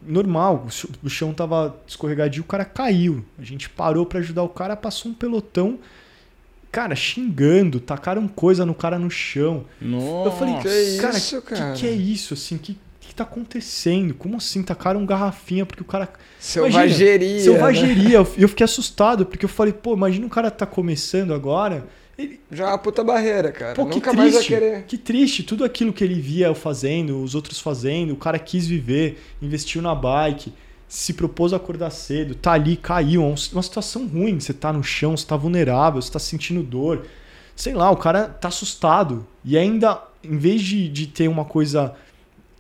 [0.01, 0.67] Normal,
[1.03, 3.23] o chão tava escorregadio, o cara caiu.
[3.37, 5.77] A gente parou para ajudar o cara, passou um pelotão,
[6.71, 9.65] cara, xingando, tacaram coisa no cara no chão.
[9.79, 11.41] Nossa, eu falei, que cara, o
[11.73, 12.33] que, que, é isso?
[12.33, 14.15] Assim, que, que tá acontecendo?
[14.15, 14.63] Como assim?
[14.63, 16.09] Tacaram garrafinha porque o cara.
[16.39, 17.39] Selvageria.
[17.39, 18.19] selvageria.
[18.19, 18.27] Né?
[18.35, 21.85] Eu fiquei assustado, porque eu falei, pô, imagina o cara tá começando agora
[22.17, 22.39] ele...
[22.51, 23.75] Já é uma puta barreira, cara.
[23.75, 24.83] Pô, Nunca triste, mais vai querer.
[24.83, 25.43] Que triste.
[25.43, 29.81] Tudo aquilo que ele via eu fazendo, os outros fazendo, o cara quis viver, investiu
[29.81, 30.51] na bike,
[30.87, 33.21] se propôs a acordar cedo, tá ali, caiu.
[33.23, 34.39] É uma situação ruim.
[34.39, 37.05] Você tá no chão, você tá vulnerável, você tá sentindo dor.
[37.55, 39.25] Sei lá, o cara tá assustado.
[39.43, 41.95] E ainda, em vez de, de ter uma coisa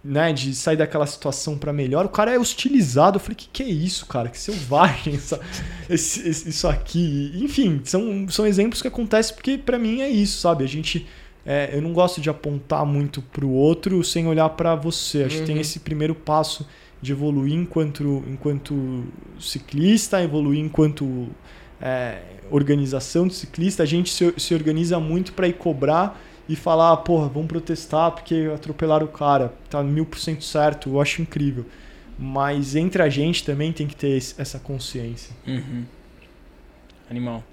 [0.07, 3.17] né, de sair daquela situação para melhor, o cara é hostilizado.
[3.17, 4.29] Eu falei, que que é isso, cara?
[4.29, 5.39] Que selvagem essa,
[5.89, 7.33] esse, isso aqui.
[7.35, 10.63] Enfim, são, são exemplos que acontecem porque para mim é isso, sabe?
[10.63, 11.05] A gente
[11.45, 15.23] é, eu não gosto de apontar muito pro outro sem olhar para você.
[15.23, 15.41] Acho uhum.
[15.41, 15.61] que tem uhum.
[15.61, 16.65] esse primeiro passo
[17.01, 19.03] de evoluir enquanto, enquanto
[19.39, 21.27] ciclista, evoluir enquanto
[21.81, 22.19] é,
[22.49, 23.83] organização de ciclista.
[23.83, 28.49] A gente se, se organiza muito para ir cobrar e falar, porra, vamos protestar porque
[28.53, 31.65] atropelaram o cara, tá mil por cento certo, eu acho incrível.
[32.17, 35.35] Mas entre a gente também tem que ter essa consciência.
[35.45, 35.83] Uhum.
[37.09, 37.43] Animal.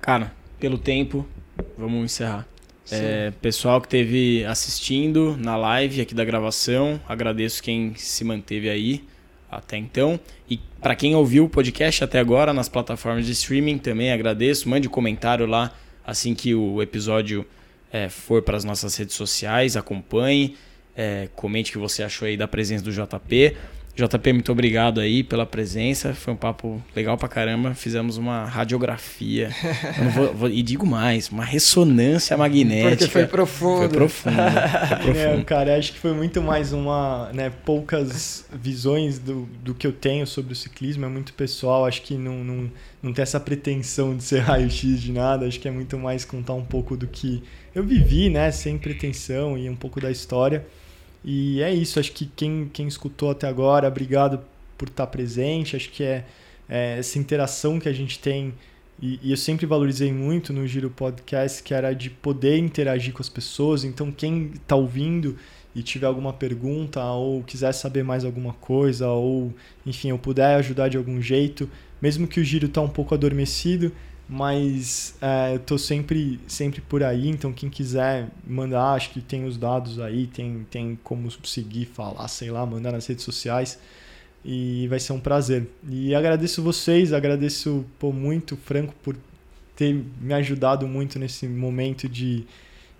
[0.00, 1.26] Cara, pelo tempo,
[1.76, 2.46] vamos encerrar.
[2.90, 9.04] É, pessoal que teve assistindo na live aqui da gravação, agradeço quem se manteve aí
[9.50, 10.20] até então.
[10.48, 14.68] E para quem ouviu o podcast até agora nas plataformas de streaming, também agradeço.
[14.68, 15.72] Mande um comentário lá
[16.06, 17.44] assim que o episódio
[17.96, 20.56] é, for para as nossas redes sociais, acompanhe,
[20.94, 23.56] é, comente o que você achou aí da presença do JP.
[23.96, 26.12] JP, muito obrigado aí pela presença.
[26.12, 27.72] Foi um papo legal pra caramba.
[27.72, 29.48] Fizemos uma radiografia.
[30.14, 32.90] Vou, vou, e digo mais, uma ressonância magnética.
[32.90, 33.78] Porque foi profundo.
[33.78, 34.36] Foi profundo.
[34.36, 35.40] Foi profundo.
[35.40, 37.30] É, cara, acho que foi muito mais uma.
[37.32, 41.06] Né, poucas visões do, do que eu tenho sobre o ciclismo.
[41.06, 41.86] É muito pessoal.
[41.86, 42.70] Acho que não, não,
[43.02, 45.46] não tem essa pretensão de ser raio-x de nada.
[45.46, 47.42] Acho que é muito mais contar um pouco do que
[47.76, 48.50] eu vivi, né?
[48.50, 50.66] Sem pretensão e um pouco da história.
[51.22, 54.40] E é isso, acho que quem, quem escutou até agora, obrigado
[54.78, 55.76] por estar presente.
[55.76, 56.24] Acho que é,
[56.66, 58.54] é essa interação que a gente tem,
[59.00, 63.20] e, e, eu sempre valorizei muito no Giro Podcast, que era de poder interagir com
[63.20, 63.84] as pessoas.
[63.84, 65.36] Então, quem está ouvindo
[65.74, 69.52] e tiver alguma pergunta, ou quiser saber mais alguma coisa, ou
[69.84, 71.68] enfim, eu puder ajudar de algum jeito,
[72.00, 73.92] mesmo que o Giro está um pouco adormecido,
[74.28, 79.44] mas é, eu tô sempre, sempre por aí, então quem quiser mandar, acho que tem
[79.44, 83.78] os dados aí, tem, tem como seguir, falar, sei lá, mandar nas redes sociais
[84.44, 85.68] e vai ser um prazer.
[85.88, 89.16] E agradeço vocês, agradeço pô, muito, Franco, por
[89.76, 92.44] ter me ajudado muito nesse momento de,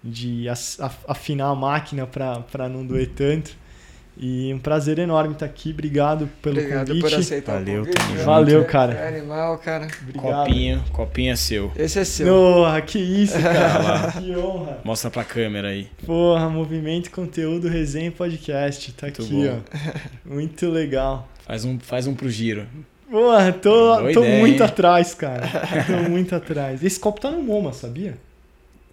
[0.02, 0.46] de
[1.08, 3.56] afinar a máquina para não doer tanto.
[4.18, 5.70] E um prazer enorme estar aqui.
[5.72, 7.02] Obrigado pelo Obrigado convite.
[7.02, 8.08] por aceitar Valeu, o convite.
[8.08, 8.24] junto.
[8.24, 8.94] Valeu, cara.
[8.94, 9.88] É animal, cara.
[10.02, 10.46] Obrigado.
[10.46, 11.70] Copinho, copinho é seu.
[11.76, 12.26] Esse é seu.
[12.26, 14.12] Porra, que isso, cara.
[14.12, 14.78] que honra.
[14.82, 15.88] Mostra pra câmera aí.
[16.06, 18.90] Porra, movimento, conteúdo, resenha e podcast.
[18.94, 19.60] Tá Muito aqui, bom.
[20.24, 20.34] ó.
[20.34, 21.28] Muito legal.
[21.46, 22.66] Faz um, faz um pro giro.
[23.10, 24.66] Porra, tô, Boa tô ideia, muito hein?
[24.68, 25.42] atrás, cara.
[25.86, 26.82] tô muito atrás.
[26.82, 28.16] Esse copo tá no MoMA, sabia?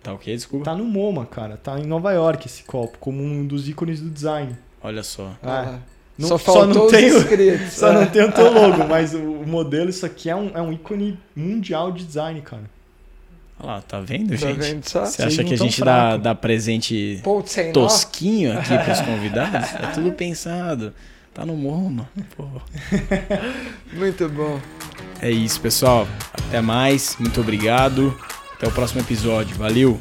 [0.03, 0.35] Tá ok?
[0.35, 0.65] Desculpa.
[0.65, 1.55] Tá no MoMA, cara.
[1.55, 4.55] Tá em Nova York esse copo, como um dos ícones do design.
[4.83, 5.31] Olha só.
[5.41, 5.77] Ah.
[6.17, 7.73] Não- só só faltou não tenho- inscritos.
[7.73, 7.93] Só É.
[7.93, 10.71] não tem o teu logo, mas o, o modelo, isso aqui é um, é um
[10.71, 12.63] ícone mundial de design, cara.
[13.59, 14.57] Olha lá, tá vendo, Tá gente?
[14.59, 15.05] vendo só?
[15.05, 16.23] Você acha que a gente dá, fraco.
[16.23, 17.73] dá presente Ponto sem nó.
[17.73, 19.73] tosquinho aqui pros convidados?
[19.75, 20.93] É tudo pensado.
[21.33, 22.07] Tá no MoMA.
[22.37, 22.45] Pô.
[23.93, 24.59] Muito bom.
[25.21, 26.07] É isso, pessoal.
[26.47, 27.15] Até mais.
[27.19, 28.15] Muito obrigado.
[28.55, 29.55] Até o próximo episódio.
[29.55, 29.99] Valeu!